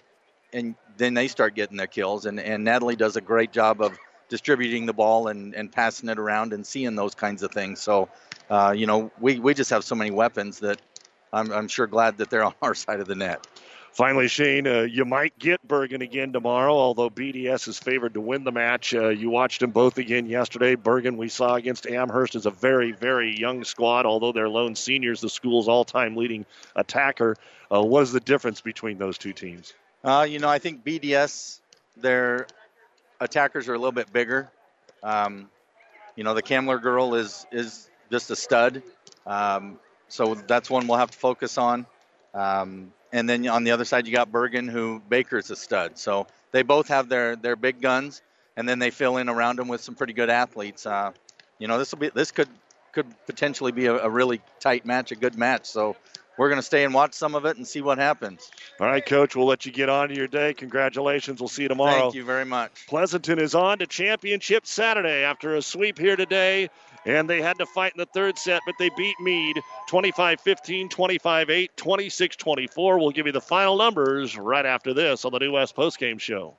and 0.53 0.77
then 0.97 1.13
they 1.13 1.27
start 1.27 1.57
getting 1.57 1.77
their 1.77 1.89
kills. 1.89 2.25
And 2.25 2.39
and 2.39 2.63
Natalie 2.63 2.95
does 2.95 3.17
a 3.17 3.21
great 3.21 3.51
job 3.53 3.83
of 3.83 3.99
distributing 4.29 4.87
the 4.87 4.93
ball 4.93 5.27
and, 5.27 5.57
and 5.57 5.73
passing 5.73 6.09
it 6.09 6.21
around 6.21 6.53
and 6.53 6.65
seeing 6.65 6.95
those 6.95 7.17
kinds 7.17 7.43
of 7.43 7.51
things. 7.51 7.81
So, 7.81 8.09
uh, 8.49 8.73
you 8.77 8.87
know, 8.87 9.11
we, 9.19 9.41
we 9.41 9.55
just 9.55 9.71
have 9.71 9.83
so 9.83 9.97
many 9.97 10.13
weapons 10.13 10.61
that 10.61 10.81
I'm, 11.33 11.51
I'm 11.51 11.67
sure 11.67 11.89
glad 11.89 12.19
that 12.19 12.31
they're 12.31 12.45
on 12.45 12.55
our 12.63 12.75
side 12.77 13.01
of 13.01 13.09
the 13.09 13.17
net. 13.17 13.45
Finally, 13.99 14.29
Shane, 14.29 14.69
uh, 14.69 14.83
you 14.83 15.05
might 15.05 15.37
get 15.41 15.67
Bergan 15.67 16.05
again 16.05 16.33
tomorrow, 16.33 16.73
although 16.73 17.11
BDS 17.11 17.67
is 17.67 17.81
favored 17.81 18.15
to 18.15 18.21
win 18.21 18.45
the 18.45 18.53
match. 18.53 18.95
Uh, 18.95 19.09
you 19.09 19.29
watched 19.29 19.59
them 19.59 19.73
both 19.73 19.99
again 19.99 20.27
yesterday. 20.27 20.77
Bergan, 20.77 21.17
we 21.17 21.29
saw 21.29 21.57
against 21.57 21.85
Amherst, 21.85 22.37
is 22.37 22.47
a 22.47 22.53
very, 22.53 22.93
very 22.93 23.37
young 23.37 23.65
squad, 23.65 24.07
although 24.07 24.31
they're 24.31 24.49
lone 24.49 24.77
seniors, 24.77 25.21
the 25.21 25.29
school's 25.29 25.67
all 25.67 25.85
time 25.85 26.15
leading 26.15 26.47
attacker. 26.77 27.35
Uh, 27.75 27.83
what 27.83 28.05
is 28.05 28.13
the 28.13 28.21
difference 28.21 28.61
between 28.61 28.99
those 28.99 29.19
two 29.19 29.33
teams? 29.33 29.75
Uh, 30.05 30.25
you 30.31 30.39
know, 30.39 30.49
I 30.49 30.61
think 30.61 30.85
BDS, 30.85 31.59
their 31.97 32.47
attackers 33.21 33.69
are 33.69 33.75
a 33.75 33.79
little 33.79 33.91
bit 33.91 34.13
bigger. 34.13 34.49
Um, 35.03 35.51
you 36.15 36.23
know, 36.23 36.35
the 36.35 36.43
Kamler 36.45 36.81
girl 36.81 37.17
is 37.17 37.49
is 37.51 37.91
just 38.13 38.31
a 38.31 38.37
stud. 38.37 38.81
Um, 39.27 39.81
so 40.07 40.37
that's 40.37 40.71
one 40.71 40.87
we'll 40.87 40.99
have 40.99 41.11
to 41.11 41.19
focus 41.19 41.59
on. 41.59 41.85
Um, 42.33 42.93
and 43.13 43.29
then 43.29 43.47
on 43.49 43.65
the 43.65 43.71
other 43.71 43.85
side, 43.85 44.07
you 44.07 44.13
got 44.13 44.31
Bergan, 44.31 44.69
who 44.69 45.01
Baker's 45.09 45.51
a 45.51 45.57
stud. 45.57 45.99
So 45.99 46.27
they 46.53 46.63
both 46.63 46.89
have 46.89 47.09
their 47.09 47.37
their 47.37 47.57
big 47.57 47.81
guns, 47.81 48.23
and 48.57 48.69
then 48.69 48.79
they 48.79 48.91
fill 48.91 49.17
in 49.17 49.29
around 49.29 49.59
them 49.59 49.69
with 49.69 49.81
some 49.81 49.95
pretty 49.95 50.13
good 50.13 50.31
athletes. 50.31 50.87
Uh, 50.87 51.13
you 51.59 51.69
know, 51.69 51.79
this 51.79 51.93
will 51.93 51.99
be 51.99 52.11
this 52.11 52.31
could 52.31 52.49
could 52.93 53.07
potentially 53.27 53.73
be 53.73 53.87
a, 53.87 53.95
a 53.95 54.11
really 54.11 54.41
tight 54.61 54.85
match, 54.87 55.13
a 55.13 55.17
good 55.17 55.37
match. 55.37 55.67
So 55.67 55.97
we're 56.39 56.49
going 56.49 56.61
to 56.61 56.67
stay 56.67 56.85
and 56.85 56.95
watch 56.95 57.15
some 57.15 57.35
of 57.35 57.45
it 57.45 57.57
and 57.57 57.67
see 57.67 57.81
what 57.81 57.99
happens. 57.99 58.51
All 58.81 58.87
right, 58.87 59.05
Coach, 59.05 59.35
we'll 59.35 59.47
let 59.47 59.67
you 59.67 59.73
get 59.73 59.89
on 59.89 60.09
to 60.09 60.15
your 60.15 60.29
day. 60.29 60.55
Congratulations. 60.55 61.41
We'll 61.41 61.49
see 61.49 61.63
you 61.63 61.69
tomorrow. 61.69 62.03
Thank 62.03 62.15
you 62.15 62.25
very 62.25 62.45
much. 62.45 62.87
Pleasanton 62.87 63.41
is 63.41 63.55
on 63.55 63.79
to 63.79 63.87
championship 63.87 64.67
Saturday 64.67 65.25
after 65.25 65.57
a 65.57 65.63
sweep 65.63 65.99
here 65.99 66.17
today. 66.17 66.71
And 67.09 67.29
they 67.29 67.41
had 67.41 67.59
to 67.59 67.65
fight 67.65 67.95
in 67.95 67.99
the 67.99 68.07
third 68.13 68.39
set, 68.39 68.61
but 68.67 68.77
they 68.79 68.91
beat 68.91 69.19
Mead 69.19 69.63
25 69.89 70.43
15, 70.43 70.91
25 70.91 71.49
8, 71.49 71.71
26 71.75 72.37
24. 72.37 72.99
We'll 72.99 73.11
give 73.13 73.27
you 73.27 73.33
the 73.33 73.41
final 73.41 73.79
numbers 73.79 74.37
right 74.37 74.67
after 74.67 74.93
this 74.93 75.25
on 75.25 75.33
the 75.33 75.39
New 75.39 75.53
West 75.53 75.75
Postgame 75.75 76.21
Show. 76.21 76.59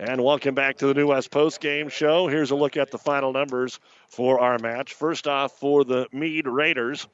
And 0.00 0.22
welcome 0.22 0.54
back 0.54 0.76
to 0.76 0.86
the 0.86 0.94
New 0.94 1.08
West 1.08 1.32
Post 1.32 1.60
Game 1.60 1.88
Show. 1.88 2.28
Here's 2.28 2.52
a 2.52 2.54
look 2.54 2.76
at 2.76 2.92
the 2.92 2.98
final 2.98 3.32
numbers 3.32 3.80
for 4.06 4.38
our 4.38 4.56
match. 4.60 4.94
First 4.94 5.26
off, 5.26 5.58
for 5.58 5.82
the 5.82 6.06
Mead 6.12 6.46
Raiders, 6.46 7.08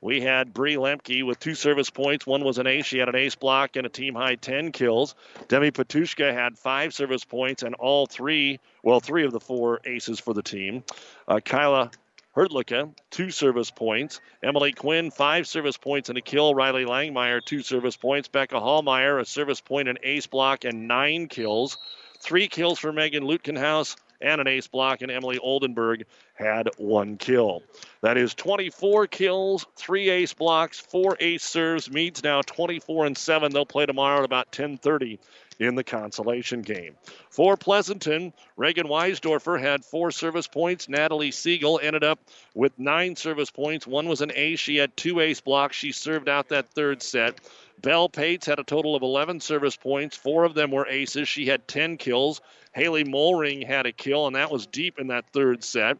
we 0.00 0.22
had 0.22 0.54
Bree 0.54 0.76
Lemke 0.76 1.22
with 1.22 1.38
two 1.38 1.54
service 1.54 1.90
points. 1.90 2.26
One 2.26 2.42
was 2.42 2.56
an 2.56 2.66
ace. 2.66 2.86
She 2.86 2.96
had 2.96 3.10
an 3.10 3.14
ace 3.14 3.34
block 3.34 3.76
and 3.76 3.84
a 3.84 3.90
team 3.90 4.14
high 4.14 4.36
10 4.36 4.72
kills. 4.72 5.14
Demi 5.48 5.70
Patushka 5.70 6.32
had 6.32 6.56
five 6.56 6.94
service 6.94 7.24
points 7.24 7.62
and 7.62 7.74
all 7.74 8.06
three, 8.06 8.58
well, 8.82 9.00
three 9.00 9.26
of 9.26 9.32
the 9.32 9.40
four 9.40 9.82
aces 9.84 10.18
for 10.18 10.32
the 10.32 10.42
team. 10.42 10.82
Uh, 11.28 11.40
Kyla 11.44 11.90
Herdlicka, 12.34 12.90
two 13.10 13.30
service 13.30 13.70
points. 13.70 14.18
Emily 14.42 14.72
Quinn, 14.72 15.10
five 15.10 15.46
service 15.46 15.76
points 15.76 16.08
and 16.08 16.16
a 16.16 16.22
kill. 16.22 16.54
Riley 16.54 16.86
Langmeyer, 16.86 17.44
two 17.44 17.60
service 17.60 17.98
points. 17.98 18.28
Becca 18.28 18.54
Hallmeyer, 18.54 19.20
a 19.20 19.26
service 19.26 19.60
point, 19.60 19.88
an 19.88 19.98
ace 20.02 20.26
block, 20.26 20.64
and 20.64 20.88
nine 20.88 21.28
kills. 21.28 21.76
Three 22.20 22.48
kills 22.48 22.78
for 22.78 22.92
Megan 22.92 23.24
Lutkenhaus 23.24 23.96
and 24.20 24.40
an 24.40 24.46
ace 24.46 24.66
block, 24.66 25.02
and 25.02 25.10
Emily 25.10 25.38
Oldenburg 25.38 26.04
had 26.34 26.68
one 26.76 27.16
kill. 27.16 27.62
That 28.02 28.16
is 28.16 28.34
24 28.34 29.06
kills, 29.06 29.66
three 29.76 30.10
ace 30.10 30.34
blocks, 30.34 30.78
four 30.78 31.16
ace 31.20 31.42
serves. 31.42 31.90
Mead's 31.90 32.22
now 32.22 32.42
24 32.42 33.06
and 33.06 33.16
7. 33.16 33.52
They'll 33.52 33.64
play 33.64 33.86
tomorrow 33.86 34.18
at 34.18 34.24
about 34.24 34.52
10:30 34.52 35.18
in 35.58 35.74
the 35.74 35.84
consolation 35.84 36.62
game. 36.62 36.96
For 37.28 37.56
Pleasanton, 37.56 38.32
Reagan 38.56 38.86
Weisdorfer 38.86 39.60
had 39.60 39.84
four 39.84 40.10
service 40.10 40.46
points. 40.46 40.88
Natalie 40.88 41.30
Siegel 41.30 41.78
ended 41.82 42.02
up 42.02 42.18
with 42.54 42.78
nine 42.78 43.14
service 43.14 43.50
points. 43.50 43.86
One 43.86 44.08
was 44.08 44.22
an 44.22 44.32
ace. 44.34 44.58
She 44.58 44.76
had 44.76 44.96
two 44.96 45.20
ace 45.20 45.40
blocks. 45.40 45.76
She 45.76 45.92
served 45.92 46.28
out 46.28 46.48
that 46.48 46.70
third 46.70 47.02
set. 47.02 47.40
Belle 47.82 48.10
Pates 48.10 48.46
had 48.46 48.58
a 48.58 48.64
total 48.64 48.94
of 48.94 49.02
11 49.02 49.40
service 49.40 49.76
points. 49.76 50.14
Four 50.14 50.44
of 50.44 50.52
them 50.52 50.70
were 50.70 50.86
aces. 50.86 51.28
She 51.28 51.46
had 51.46 51.66
10 51.66 51.96
kills. 51.96 52.42
Haley 52.72 53.04
Molring 53.04 53.66
had 53.66 53.86
a 53.86 53.92
kill, 53.92 54.26
and 54.26 54.36
that 54.36 54.50
was 54.50 54.66
deep 54.66 54.98
in 54.98 55.06
that 55.06 55.32
third 55.32 55.64
set. 55.64 55.96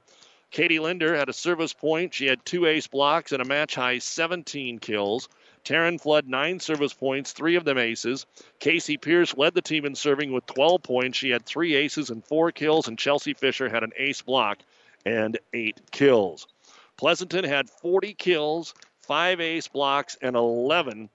Katie 0.50 0.78
Linder 0.78 1.16
had 1.16 1.30
a 1.30 1.32
service 1.32 1.72
point. 1.72 2.12
She 2.12 2.26
had 2.26 2.44
two 2.44 2.66
ace 2.66 2.86
blocks 2.86 3.32
and 3.32 3.40
a 3.40 3.46
match 3.46 3.76
high 3.76 3.98
17 3.98 4.78
kills. 4.78 5.28
Taryn 5.64 5.98
Flood, 5.98 6.26
nine 6.26 6.60
service 6.60 6.92
points, 6.92 7.32
three 7.32 7.56
of 7.56 7.64
them 7.64 7.78
aces. 7.78 8.26
Casey 8.58 8.98
Pierce 8.98 9.36
led 9.36 9.54
the 9.54 9.62
team 9.62 9.86
in 9.86 9.94
serving 9.94 10.32
with 10.32 10.46
12 10.46 10.82
points. 10.82 11.16
She 11.16 11.30
had 11.30 11.46
three 11.46 11.74
aces 11.76 12.10
and 12.10 12.24
four 12.24 12.52
kills, 12.52 12.88
and 12.88 12.98
Chelsea 12.98 13.32
Fisher 13.32 13.70
had 13.70 13.84
an 13.84 13.92
ace 13.96 14.20
block 14.20 14.58
and 15.06 15.38
eight 15.54 15.80
kills. 15.90 16.46
Pleasanton 16.98 17.44
had 17.44 17.70
40 17.70 18.12
kills, 18.14 18.74
five 19.00 19.40
ace 19.40 19.68
blocks, 19.68 20.18
and 20.20 20.36
11 20.36 21.08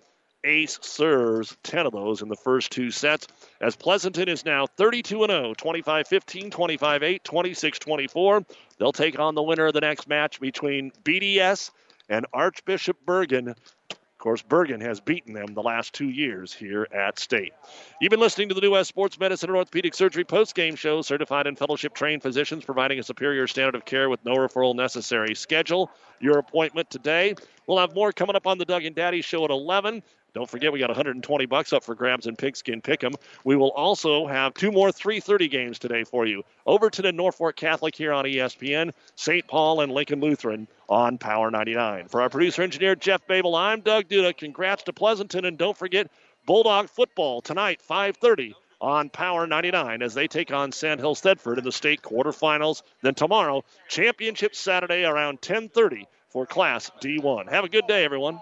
ace 0.45 0.79
serves, 0.81 1.57
10 1.63 1.87
of 1.87 1.93
those 1.93 2.21
in 2.21 2.29
the 2.29 2.35
first 2.35 2.71
two 2.71 2.91
sets. 2.91 3.27
As 3.59 3.75
Pleasanton 3.75 4.29
is 4.29 4.45
now 4.45 4.67
32 4.67 5.25
0, 5.25 5.53
25 5.55 6.07
15, 6.07 6.51
25 6.51 7.03
8, 7.03 7.23
26 7.23 7.79
24. 7.79 8.45
They'll 8.77 8.91
take 8.91 9.19
on 9.19 9.35
the 9.35 9.43
winner 9.43 9.65
of 9.65 9.73
the 9.73 9.81
next 9.81 10.07
match 10.07 10.39
between 10.39 10.91
BDS 11.03 11.71
and 12.09 12.25
Archbishop 12.33 12.97
Bergan. 13.05 13.55
Of 13.89 14.19
course, 14.19 14.41
Bergan 14.41 14.81
has 14.81 14.99
beaten 14.99 15.33
them 15.33 15.53
the 15.53 15.61
last 15.61 15.93
two 15.93 16.09
years 16.09 16.51
here 16.51 16.87
at 16.91 17.19
State. 17.19 17.53
You've 18.01 18.09
been 18.09 18.19
listening 18.19 18.49
to 18.49 18.55
the 18.55 18.61
New 18.61 18.71
West 18.71 18.89
Sports 18.89 19.19
Medicine 19.19 19.49
and 19.49 19.57
Orthopedic 19.57 19.93
Surgery 19.93 20.23
post-game 20.23 20.75
show. 20.75 21.01
Certified 21.03 21.45
and 21.45 21.57
fellowship 21.57 21.93
trained 21.93 22.23
physicians 22.23 22.65
providing 22.65 22.97
a 22.97 23.03
superior 23.03 23.45
standard 23.45 23.75
of 23.75 23.85
care 23.85 24.09
with 24.09 24.23
no 24.25 24.35
referral 24.35 24.73
necessary. 24.73 25.35
Schedule 25.35 25.91
your 26.19 26.39
appointment 26.39 26.89
today. 26.89 27.35
We'll 27.67 27.77
have 27.77 27.93
more 27.93 28.11
coming 28.11 28.35
up 28.35 28.47
on 28.47 28.57
the 28.57 28.65
Doug 28.65 28.85
and 28.85 28.95
Daddy 28.95 29.21
show 29.21 29.43
at 29.45 29.51
11. 29.51 30.01
Don't 30.35 30.49
forget, 30.49 30.73
we 30.73 30.79
got 30.79 30.89
120 30.89 31.45
bucks 31.45 31.71
up 31.71 31.85
for 31.85 31.95
grabs 31.95 32.27
and 32.27 32.37
pigskin 32.37 32.81
pick'em. 32.81 33.15
We 33.45 33.55
will 33.55 33.71
also 33.71 34.27
have 34.27 34.53
two 34.53 34.69
more 34.69 34.91
3:30 34.91 35.49
games 35.49 35.79
today 35.79 36.03
for 36.03 36.25
you. 36.25 36.43
Overton 36.65 37.05
and 37.05 37.15
Norfolk 37.15 37.55
Catholic 37.55 37.95
here 37.95 38.11
on 38.11 38.25
ESPN, 38.25 38.91
St. 39.15 39.47
Paul 39.47 39.79
and 39.79 39.93
Lincoln 39.93 40.19
Lutheran 40.19 40.67
on 40.89 41.17
Power 41.17 41.49
99. 41.49 42.09
For 42.09 42.21
our 42.21 42.29
producer 42.29 42.63
engineer 42.63 42.95
Jeff 42.95 43.25
Babel, 43.27 43.55
I'm 43.55 43.79
Doug 43.79 44.09
Duda. 44.09 44.35
Congrats 44.35 44.83
to 44.83 44.93
Pleasanton, 44.93 45.45
and 45.45 45.57
don't 45.57 45.77
forget 45.77 46.11
Bulldog 46.45 46.89
football 46.89 47.41
tonight, 47.41 47.81
5:30 47.81 48.55
on 48.81 49.09
Power 49.09 49.47
99 49.47 50.01
as 50.01 50.13
they 50.13 50.27
take 50.27 50.51
on 50.51 50.73
Sandhills 50.73 51.21
Thedford 51.21 51.59
in 51.59 51.63
the 51.63 51.71
state 51.71 52.01
quarterfinals. 52.01 52.81
Then 53.01 53.15
tomorrow, 53.15 53.63
championship 53.87 54.53
Saturday 54.53 55.05
around 55.05 55.41
10:30 55.41 56.07
for 56.27 56.45
Class 56.45 56.91
D1. 56.99 57.47
Have 57.47 57.63
a 57.63 57.69
good 57.69 57.87
day, 57.87 58.03
everyone. 58.03 58.41